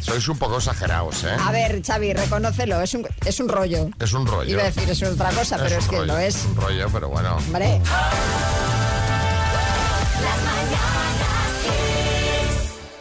Sois 0.00 0.26
un 0.28 0.36
poco 0.38 0.58
exagerados, 0.58 1.24
¿eh? 1.24 1.36
A 1.38 1.52
ver, 1.52 1.80
Xavi, 1.84 2.12
reconócelo, 2.12 2.80
es 2.80 2.92
un, 2.94 3.06
es 3.24 3.40
un 3.40 3.48
rollo. 3.48 3.88
Es 3.98 4.12
un 4.12 4.26
rollo. 4.26 4.50
Iba 4.50 4.62
a 4.62 4.66
decir, 4.66 4.88
es 4.90 5.02
otra 5.02 5.30
cosa, 5.30 5.56
pero 5.58 5.76
es 5.78 5.86
que 5.86 5.96
rollo, 5.96 6.06
lo 6.12 6.18
es. 6.18 6.44
un 6.44 6.56
rollo, 6.56 6.88
pero 6.92 7.08
bueno. 7.08 7.36
Hombre. 7.36 7.80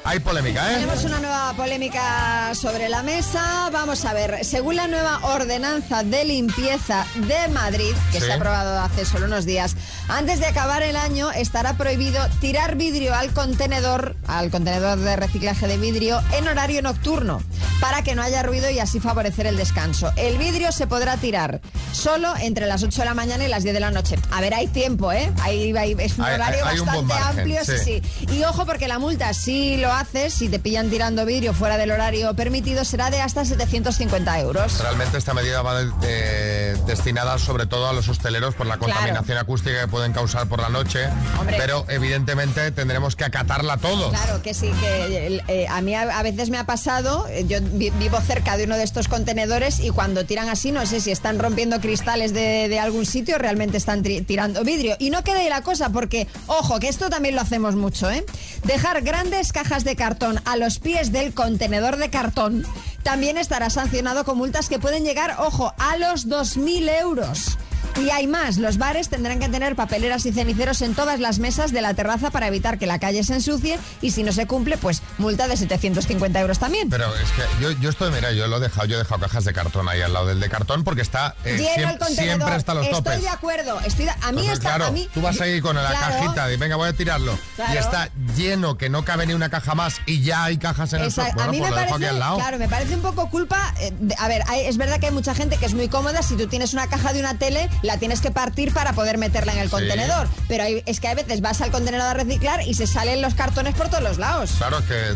Hay 0.03 0.19
polémica, 0.19 0.71
¿eh? 0.71 0.75
Tenemos 0.75 1.03
una 1.03 1.19
nueva 1.19 1.53
polémica 1.55 2.53
sobre 2.55 2.89
la 2.89 3.03
mesa. 3.03 3.69
Vamos 3.71 4.03
a 4.03 4.13
ver, 4.13 4.43
según 4.43 4.75
la 4.75 4.87
nueva 4.87 5.19
ordenanza 5.23 6.03
de 6.03 6.25
limpieza 6.25 7.05
de 7.27 7.47
Madrid, 7.53 7.93
que 8.11 8.19
Sí. 8.19 8.25
se 8.25 8.31
ha 8.31 8.35
aprobado 8.35 8.79
hace 8.79 9.05
solo 9.05 9.27
unos 9.27 9.45
días, 9.45 9.75
antes 10.09 10.39
de 10.39 10.47
acabar 10.47 10.81
el 10.81 10.95
año 10.95 11.31
estará 11.31 11.77
prohibido 11.77 12.19
tirar 12.39 12.75
vidrio 12.77 13.13
al 13.13 13.31
contenedor, 13.31 14.15
al 14.27 14.49
contenedor 14.49 14.97
de 14.97 15.15
reciclaje 15.17 15.67
de 15.67 15.77
vidrio, 15.77 16.19
en 16.35 16.47
horario 16.47 16.81
nocturno, 16.81 17.41
para 17.79 18.01
que 18.01 18.15
no 18.15 18.23
haya 18.23 18.41
ruido 18.41 18.71
y 18.71 18.79
así 18.79 18.99
favorecer 18.99 19.45
el 19.45 19.55
descanso. 19.55 20.11
El 20.15 20.39
vidrio 20.39 20.71
se 20.71 20.87
podrá 20.87 21.17
tirar 21.17 21.61
solo 21.93 22.33
entre 22.41 22.65
las 22.65 22.81
8 22.81 23.01
de 23.01 23.05
la 23.05 23.13
mañana 23.13 23.45
y 23.45 23.47
las 23.49 23.61
10 23.63 23.75
de 23.75 23.79
la 23.79 23.91
noche. 23.91 24.15
A 24.31 24.41
ver, 24.41 24.55
hay 24.55 24.65
tiempo, 24.67 25.11
¿eh? 25.11 25.31
Hay, 25.41 25.77
hay- 25.77 25.95
es 25.99 26.17
un 26.17 26.25
horario 26.25 26.65
hay- 26.65 26.79
un 26.79 26.85
bastante 26.87 27.13
margen, 27.13 27.39
amplio, 27.39 27.65
sí, 27.65 27.71
sí. 27.77 28.01
sí. 28.27 28.27
Y 28.35 28.43
ojo 28.45 28.65
porque 28.65 28.87
la 28.87 28.97
multa, 28.97 29.33
si 29.35 29.77
lo 29.77 29.90
haces, 29.91 30.33
si 30.33 30.49
te 30.49 30.59
pillan 30.59 30.89
tirando 30.89 31.25
vidrio 31.25 31.53
fuera 31.53 31.77
del 31.77 31.91
horario 31.91 32.33
permitido, 32.35 32.83
será 32.85 33.09
de 33.09 33.21
hasta 33.21 33.45
750 33.45 34.39
euros. 34.39 34.79
Realmente 34.79 35.17
esta 35.17 35.33
medida 35.33 35.61
va 35.61 35.81
de- 35.83 35.91
de- 36.07 36.75
destinada 36.85 37.37
sobre 37.37 37.65
todo 37.65 37.87
a 37.89 37.93
los 37.93 38.07
hosteleros 38.09 38.55
por 38.55 38.65
la 38.67 38.77
Claro. 38.77 38.93
contaminación 38.93 39.37
acústica 39.37 39.79
que 39.81 39.87
pueden 39.87 40.13
causar 40.13 40.47
por 40.47 40.59
la 40.61 40.69
noche, 40.69 41.07
Hombre. 41.39 41.55
pero 41.57 41.85
evidentemente 41.89 42.71
tendremos 42.71 43.15
que 43.15 43.23
acatarla 43.25 43.77
todos. 43.77 44.09
Claro 44.11 44.41
que 44.41 44.53
sí, 44.53 44.71
que 44.81 45.41
eh, 45.47 45.67
a 45.67 45.81
mí 45.81 45.95
a, 45.95 46.01
a 46.17 46.23
veces 46.23 46.49
me 46.49 46.57
ha 46.57 46.65
pasado, 46.65 47.27
eh, 47.29 47.45
yo 47.47 47.59
vi- 47.61 47.89
vivo 47.91 48.19
cerca 48.21 48.57
de 48.57 48.63
uno 48.65 48.77
de 48.77 48.83
estos 48.83 49.07
contenedores 49.07 49.79
y 49.79 49.89
cuando 49.89 50.25
tiran 50.25 50.49
así, 50.49 50.71
no 50.71 50.85
sé 50.85 51.01
si 51.01 51.11
están 51.11 51.39
rompiendo 51.39 51.79
cristales 51.81 52.33
de, 52.33 52.67
de 52.69 52.79
algún 52.79 53.05
sitio, 53.05 53.37
realmente 53.37 53.77
están 53.77 54.03
tirando 54.03 54.63
vidrio. 54.63 54.95
Y 54.99 55.09
no 55.09 55.23
quede 55.23 55.41
ahí 55.41 55.49
la 55.49 55.61
cosa, 55.61 55.89
porque, 55.89 56.27
ojo, 56.47 56.79
que 56.79 56.87
esto 56.89 57.09
también 57.09 57.35
lo 57.35 57.41
hacemos 57.41 57.75
mucho, 57.75 58.09
¿eh? 58.09 58.25
Dejar 58.63 59.01
grandes 59.01 59.51
cajas 59.53 59.80
de 59.83 59.95
cartón 59.95 60.39
a 60.45 60.57
los 60.57 60.79
pies 60.79 61.11
del 61.11 61.33
contenedor 61.33 61.97
de 61.97 62.09
cartón 62.09 62.65
también 63.03 63.37
estará 63.37 63.69
sancionado 63.69 64.25
con 64.25 64.37
multas 64.37 64.69
que 64.69 64.79
pueden 64.79 65.03
llegar, 65.03 65.35
ojo, 65.39 65.73
a 65.77 65.97
los 65.97 66.27
2.000 66.27 67.01
euros. 67.01 67.57
Y 67.99 68.09
hay 68.09 68.25
más, 68.25 68.57
los 68.57 68.77
bares 68.77 69.09
tendrán 69.09 69.39
que 69.39 69.47
tener 69.49 69.75
papeleras 69.75 70.25
y 70.25 70.31
ceniceros 70.31 70.81
en 70.81 70.95
todas 70.95 71.19
las 71.19 71.37
mesas 71.39 71.71
de 71.71 71.81
la 71.81 71.93
terraza 71.93 72.31
para 72.31 72.47
evitar 72.47 72.79
que 72.79 72.87
la 72.87 72.97
calle 72.99 73.23
se 73.23 73.35
ensucie 73.35 73.77
y 74.01 74.11
si 74.11 74.23
no 74.23 74.31
se 74.31 74.47
cumple, 74.47 74.77
pues 74.77 75.01
multa 75.19 75.47
de 75.47 75.55
750 75.55 76.39
euros 76.39 76.57
también. 76.57 76.89
Pero 76.89 77.13
es 77.15 77.29
que 77.31 77.43
yo, 77.61 77.71
yo 77.71 77.89
estoy, 77.89 78.11
mira, 78.11 78.31
yo 78.31 78.47
lo 78.47 78.57
he 78.57 78.59
dejado, 78.59 78.87
yo 78.87 78.95
he 78.95 78.99
dejado 78.99 79.21
cajas 79.21 79.43
de 79.45 79.53
cartón 79.53 79.87
ahí 79.87 80.01
al 80.01 80.13
lado 80.13 80.27
del 80.27 80.39
de 80.39 80.49
cartón 80.49 80.83
porque 80.83 81.01
está 81.01 81.35
eh, 81.45 81.57
Lleno 81.57 81.69
siem- 81.69 81.91
el 81.91 81.99
contenedor. 81.99 82.23
siempre 82.37 82.55
hasta 82.55 82.73
los 82.73 82.85
Estoy 82.85 83.03
topes. 83.03 83.21
de 83.21 83.29
acuerdo. 83.29 83.79
Estoy 83.81 84.05
de- 84.05 84.11
a 84.11 84.15
mí 84.15 84.25
Entonces, 84.41 84.53
está 84.53 84.69
claro, 84.69 84.85
a 84.87 84.91
mí 84.91 85.07
tú 85.13 85.21
vas 85.21 85.39
ahí 85.41 85.61
con 85.61 85.75
la 85.75 85.87
Claro. 85.91 86.15
cajita 86.17 86.51
y 86.51 86.57
venga, 86.57 86.75
voy 86.77 86.89
a 86.89 86.93
tirarlo. 86.93 87.37
Claro. 87.55 87.73
Y 87.73 87.77
está 87.77 88.09
lleno, 88.35 88.77
que 88.77 88.89
no 88.89 89.05
cabe 89.05 89.27
ni 89.27 89.33
una 89.33 89.49
caja 89.49 89.75
más 89.75 89.95
y 90.07 90.21
ya 90.23 90.45
hay 90.45 90.57
cajas 90.57 90.93
en 90.93 91.01
el. 91.01 91.11
Bueno, 91.11 91.41
a 91.43 91.47
mí 91.47 91.59
pues 91.59 91.69
me 91.69 91.75
parece, 91.75 91.95
aquí 91.95 92.05
al 92.05 92.19
lado. 92.19 92.37
claro, 92.37 92.57
me 92.57 92.67
parece 92.67 92.95
un 92.95 93.01
poco 93.01 93.29
culpa. 93.29 93.73
eh, 93.79 93.91
de- 93.99 94.15
a 94.17 94.27
ver, 94.27 94.43
hay- 94.47 94.65
es 94.65 94.77
verdad 94.77 94.99
que 94.99 95.07
hay 95.07 95.11
mucha 95.13 95.35
gente 95.35 95.57
que 95.57 95.65
es 95.65 95.73
muy 95.73 95.87
cómoda. 95.87 96.23
Si 96.23 96.35
tú 96.35 96.47
tienes 96.47 96.73
una 96.73 96.87
caja 96.87 97.13
de 97.13 97.19
una 97.19 97.35
tele, 97.37 97.69
la 97.81 97.97
tienes 97.97 98.21
que 98.21 98.31
partir 98.31 98.73
para 98.73 98.93
poder 98.93 99.17
meterla 99.17 99.53
en 99.53 99.59
el 99.59 99.65
Sí. 99.67 99.71
contenedor. 99.71 100.27
Pero 100.47 100.63
hay- 100.63 100.83
es 100.85 100.99
que 100.99 101.07
a 101.07 101.15
veces 101.15 101.41
vas 101.41 101.61
al 101.61 101.71
contenedor 101.71 102.07
a 102.07 102.13
reciclar 102.13 102.61
y 102.67 102.73
se 102.73 102.87
salen 102.87 103.21
los 103.21 103.33
cartones 103.33 103.75
por 103.75 103.89
todos 103.89 104.03
los 104.03 104.17
lados. 104.17 104.51
Claro, 104.57 104.79
es 104.79 104.85
que 104.85 104.95
eh, 104.99 105.15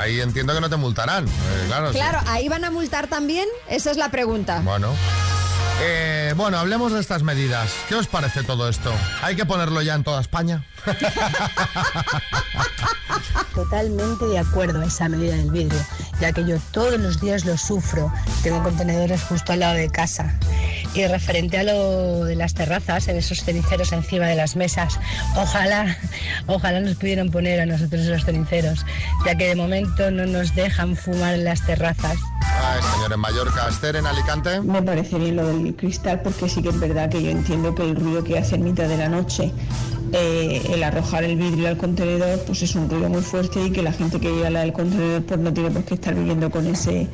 ahí 0.00 0.20
entiendo 0.20 0.54
que 0.54 0.60
no 0.60 0.70
te 0.70 0.76
multarán. 0.76 1.26
eh, 1.26 1.30
claro, 1.66 1.92
sí. 1.92 1.98
Claro, 1.98 2.20
ahí 2.26 2.48
van 2.48 2.64
a 2.64 2.70
multar 2.70 3.06
también. 3.06 3.46
Esa 3.68 3.90
es 3.90 3.96
la 3.96 4.10
pregunta. 4.10 4.60
Bueno. 4.64 4.94
Eh, 5.82 6.32
bueno, 6.36 6.58
hablemos 6.58 6.92
de 6.92 7.00
estas 7.00 7.22
medidas. 7.22 7.70
¿Qué 7.88 7.96
os 7.96 8.06
parece 8.06 8.42
todo 8.42 8.68
esto? 8.68 8.92
¿Hay 9.22 9.36
que 9.36 9.44
ponerlo 9.44 9.82
ya 9.82 9.94
en 9.94 10.04
toda 10.04 10.20
España? 10.22 10.64
Totalmente 13.54 14.24
de 14.26 14.38
acuerdo 14.38 14.80
a 14.80 14.86
esa 14.86 15.08
medida 15.08 15.34
del 15.34 15.50
vidrio, 15.50 15.80
ya 16.20 16.32
que 16.32 16.44
yo 16.46 16.58
todos 16.72 16.98
los 16.98 17.20
días 17.20 17.44
lo 17.44 17.56
sufro. 17.56 18.12
Tengo 18.42 18.62
contenedores 18.62 19.22
justo 19.24 19.52
al 19.52 19.60
lado 19.60 19.74
de 19.74 19.90
casa. 19.90 20.34
Y 20.96 21.06
referente 21.06 21.58
a 21.58 21.62
lo 21.62 22.24
de 22.24 22.36
las 22.36 22.54
terrazas, 22.54 23.06
en 23.08 23.18
esos 23.18 23.44
ceniceros 23.44 23.92
encima 23.92 24.28
de 24.28 24.34
las 24.34 24.56
mesas, 24.56 24.98
ojalá, 25.36 25.94
ojalá 26.46 26.80
nos 26.80 26.96
pudieran 26.96 27.28
poner 27.28 27.60
a 27.60 27.66
nosotros 27.66 28.00
esos 28.00 28.24
ceniceros, 28.24 28.86
ya 29.26 29.34
que 29.34 29.48
de 29.48 29.56
momento 29.56 30.10
no 30.10 30.24
nos 30.24 30.54
dejan 30.54 30.96
fumar 30.96 31.34
en 31.34 31.44
las 31.44 31.66
terrazas. 31.66 32.16
Ay, 32.40 32.80
señor, 32.94 33.12
en 33.12 33.20
Mallorca, 33.20 33.68
Esther, 33.68 33.96
en 33.96 34.06
Alicante. 34.06 34.62
Me 34.62 34.80
parece 34.80 35.18
bien 35.18 35.36
lo 35.36 35.46
del 35.46 35.76
cristal 35.76 36.22
porque 36.22 36.48
sí 36.48 36.62
que 36.62 36.70
es 36.70 36.80
verdad 36.80 37.10
que 37.10 37.22
yo 37.22 37.28
entiendo 37.28 37.74
que 37.74 37.82
el 37.82 37.94
ruido 37.94 38.24
que 38.24 38.38
hace 38.38 38.54
en 38.54 38.64
mitad 38.64 38.88
de 38.88 38.96
la 38.96 39.10
noche, 39.10 39.52
eh, 40.14 40.62
el 40.70 40.82
arrojar 40.82 41.24
el 41.24 41.36
vidrio 41.36 41.68
al 41.68 41.76
contenedor, 41.76 42.40
pues 42.46 42.62
es 42.62 42.74
un 42.74 42.88
ruido 42.88 43.10
muy 43.10 43.20
fuerte 43.20 43.62
y 43.62 43.70
que 43.70 43.82
la 43.82 43.92
gente 43.92 44.18
que 44.18 44.32
vive 44.32 44.46
al 44.46 44.54
lado 44.54 44.64
del 44.64 44.72
contenedor 44.72 45.24
pues 45.24 45.40
no 45.40 45.52
tiene 45.52 45.70
por 45.70 45.84
qué 45.84 45.92
estar 45.92 46.14
viviendo 46.14 46.50
con 46.50 46.66
ese, 46.66 47.06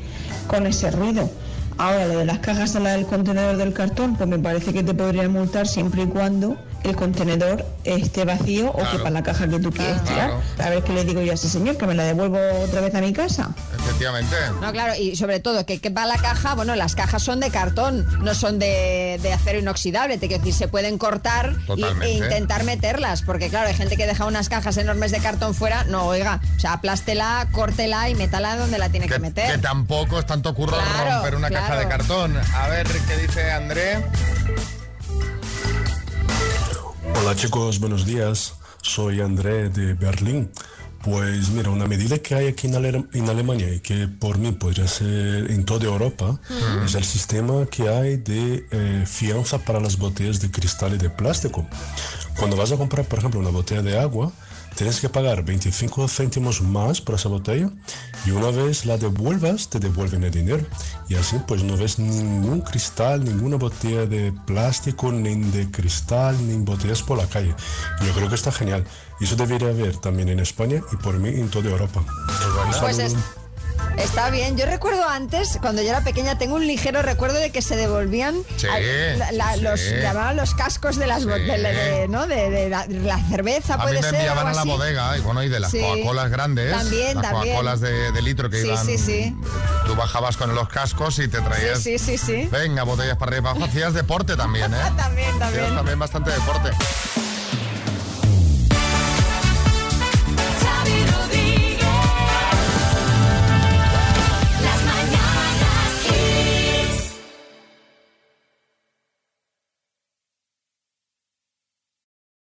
con 0.47 0.65
ese 0.67 0.89
ruido. 0.89 1.29
Ahora, 1.77 2.07
lo 2.07 2.19
de 2.19 2.25
las 2.25 2.39
cajas 2.39 2.75
al 2.75 2.83
lado 2.83 2.97
del 2.97 3.07
contenedor 3.07 3.57
del 3.57 3.73
cartón, 3.73 4.15
pues 4.15 4.29
me 4.29 4.39
parece 4.39 4.73
que 4.73 4.83
te 4.83 4.93
podrían 4.93 5.31
multar 5.31 5.67
siempre 5.67 6.03
y 6.03 6.07
cuando 6.07 6.57
el 6.83 6.95
contenedor 6.95 7.65
esté 7.83 8.25
vacío 8.25 8.71
o 8.71 8.91
quepa 8.91 9.09
la 9.09 9.23
caja 9.23 9.47
que 9.47 9.59
tú 9.59 9.71
quieres 9.71 10.03
tirar. 10.03 10.31
A 10.63 10.69
ver 10.69 10.83
qué 10.83 10.93
le 10.93 11.03
digo 11.05 11.21
yo 11.21 11.31
a 11.31 11.35
ese 11.35 11.49
señor, 11.49 11.77
que 11.77 11.87
me 11.87 11.93
la 11.93 12.03
devuelvo 12.03 12.37
otra 12.63 12.81
vez 12.81 12.93
a 12.95 13.01
mi 13.01 13.13
casa. 13.13 13.51
Efectivamente. 13.79 14.35
No, 14.61 14.71
claro, 14.71 14.93
y 14.95 15.15
sobre 15.15 15.39
todo 15.39 15.65
que 15.65 15.79
quepa 15.79 16.05
la 16.05 16.17
caja, 16.17 16.55
bueno, 16.55 16.75
las 16.75 16.95
cajas 16.95 17.21
son 17.23 17.39
de 17.39 17.49
cartón, 17.49 18.05
no 18.23 18.33
son 18.33 18.59
de, 18.59 19.19
de 19.21 19.33
acero 19.33 19.59
inoxidable, 19.59 20.17
te 20.17 20.27
quiero 20.27 20.43
decir, 20.43 20.53
se 20.57 20.67
pueden 20.67 20.97
cortar 20.97 21.55
y- 21.75 21.83
e 22.03 22.11
intentar 22.13 22.63
meterlas, 22.63 23.21
porque 23.21 23.49
claro, 23.49 23.67
hay 23.67 23.75
gente 23.75 23.97
que 23.97 24.05
deja 24.07 24.25
unas 24.25 24.49
cajas 24.49 24.77
enormes 24.77 25.11
de 25.11 25.19
cartón 25.19 25.53
fuera, 25.55 25.83
no, 25.85 26.05
oiga, 26.05 26.39
o 26.55 26.59
sea, 26.59 26.73
aplástela, 26.73 27.47
córtela 27.51 28.09
y 28.09 28.15
métala 28.15 28.55
donde 28.57 28.77
la 28.77 28.89
tiene 28.89 29.07
que, 29.07 29.13
Que 29.15 29.19
meter. 29.19 29.61
tampoco 29.61 30.19
es 30.19 30.25
tanto 30.25 30.53
curro 30.53 30.77
Claro, 30.77 31.11
romper 31.15 31.35
una 31.35 31.49
caja 31.49 31.75
de 31.77 31.87
cartón. 31.87 32.35
A 32.55 32.67
ver, 32.67 32.87
¿qué 33.07 33.17
dice 33.17 33.51
André? 33.51 33.97
Hola 37.19 37.35
chicos, 37.35 37.79
buenos 37.79 38.05
días. 38.05 38.55
Soy 38.81 39.21
André 39.21 39.69
de 39.69 39.93
Berlín. 39.93 40.49
Pues 41.03 41.49
mira, 41.49 41.69
una 41.69 41.85
medida 41.85 42.17
que 42.19 42.33
hay 42.35 42.47
aquí 42.47 42.67
en, 42.67 42.75
Ale- 42.75 43.05
en 43.13 43.29
Alemania 43.29 43.73
y 43.73 43.81
que 43.81 44.07
por 44.07 44.37
mí 44.37 44.51
podría 44.53 44.87
ser 44.87 45.51
en 45.51 45.65
toda 45.65 45.85
Europa 45.85 46.39
Mm. 46.49 46.85
es 46.85 46.95
el 46.95 47.03
sistema 47.03 47.65
que 47.65 47.89
hay 47.89 48.17
de 48.17 48.65
eh, 48.71 49.03
fianza 49.05 49.57
para 49.59 49.81
las 49.81 49.97
botellas 49.97 50.39
de 50.39 50.49
cristal 50.49 50.93
y 50.95 50.97
de 50.97 51.09
plástico. 51.09 51.65
Cuando 52.37 52.55
vas 52.55 52.71
a 52.71 52.77
comprar, 52.77 53.05
por 53.05 53.19
ejemplo, 53.19 53.39
una 53.41 53.49
botella 53.49 53.81
de 53.81 53.99
agua, 53.99 54.31
tienes 54.75 54.99
que 54.99 55.09
pagar 55.09 55.43
25 55.43 56.07
céntimos 56.07 56.61
más 56.61 57.01
por 57.01 57.15
esa 57.15 57.29
botella 57.29 57.69
y 58.25 58.31
una 58.31 58.51
vez 58.51 58.85
la 58.85 58.97
devuelvas, 58.97 59.69
te 59.69 59.79
devuelven 59.79 60.23
el 60.23 60.31
dinero. 60.31 60.65
Y 61.09 61.15
así 61.15 61.37
pues 61.47 61.63
no 61.63 61.77
ves 61.77 61.99
ningún 61.99 62.61
cristal, 62.61 63.23
ninguna 63.23 63.57
botella 63.57 64.05
de 64.05 64.33
plástico, 64.45 65.11
ni 65.11 65.35
de 65.51 65.69
cristal, 65.69 66.35
ni 66.47 66.57
botellas 66.63 67.01
por 67.03 67.17
la 67.17 67.27
calle. 67.27 67.53
Yo 68.05 68.13
creo 68.13 68.29
que 68.29 68.35
está 68.35 68.51
genial. 68.51 68.83
Y 69.19 69.25
eso 69.25 69.35
debería 69.35 69.69
haber 69.69 69.97
también 69.97 70.29
en 70.29 70.39
España 70.39 70.81
y 70.91 70.95
por 70.97 71.17
mí 71.19 71.29
en 71.29 71.49
toda 71.49 71.69
Europa. 71.69 72.03
Pues 72.79 72.97
es- 73.05 73.15
está 73.97 74.29
bien. 74.29 74.57
Yo 74.57 74.65
recuerdo 74.65 75.07
antes, 75.07 75.57
cuando 75.61 75.81
yo 75.81 75.89
era 75.89 76.01
pequeña, 76.01 76.37
tengo 76.37 76.55
un 76.55 76.65
ligero 76.67 77.01
recuerdo 77.01 77.39
de 77.39 77.51
que 77.51 77.61
se 77.61 77.75
devolvían 77.75 78.35
Sí, 78.57 78.67
a- 78.67 78.79
la- 79.17 79.31
la- 79.31 79.53
sí. 79.55 79.61
los 79.61 79.81
llamaban 80.01 80.35
los 80.37 80.53
cascos 80.55 80.97
de 80.97 81.07
las 81.07 81.21
Sí. 81.23 81.27
botellas, 81.29 81.61
de, 81.61 82.07
¿no? 82.09 82.27
De, 82.27 82.49
de 82.49 82.69
la, 82.69 82.85
la 82.87 83.19
cerveza, 83.29 83.75
A 83.75 83.77
mí 83.77 83.83
puede 83.83 83.95
me 83.95 84.01
ser. 84.01 84.15
enviaban 84.15 84.47
a 84.47 84.53
la 84.53 84.63
bodega 84.63 85.17
y 85.17 85.21
bueno, 85.21 85.43
y 85.43 85.49
de 85.49 85.59
las. 85.59 85.71
Coca-Colas 85.73 86.29
grandes. 86.29 86.71
También, 86.75 87.15
las 87.15 87.23
también. 87.31 87.55
Coca-Colas 87.55 87.79
de, 87.81 88.11
de 88.11 88.21
litro 88.21 88.49
que 88.49 88.65
iban. 88.65 88.85
sí, 88.85 88.97
sí. 88.97 89.35
Tú 89.85 89.95
bajabas 89.95 90.37
con 90.37 90.53
los 90.55 90.69
cascos 90.69 91.19
y 91.19 91.27
te 91.27 91.41
traías. 91.41 91.79
Sí, 91.81 91.97
sí, 91.99 92.17
sí. 92.17 92.47
Venga, 92.51 92.83
botellas 92.83 93.17
para 93.17 93.31
arriba. 93.31 93.53
Hacías 93.63 93.93
deporte 93.93 94.35
también, 94.35 94.73
¿eh? 94.73 94.77
También, 94.97 95.27
Hacías 95.29 95.39
también. 95.39 95.75
también 95.75 95.99
bastante 95.99 96.31
deporte. 96.31 96.71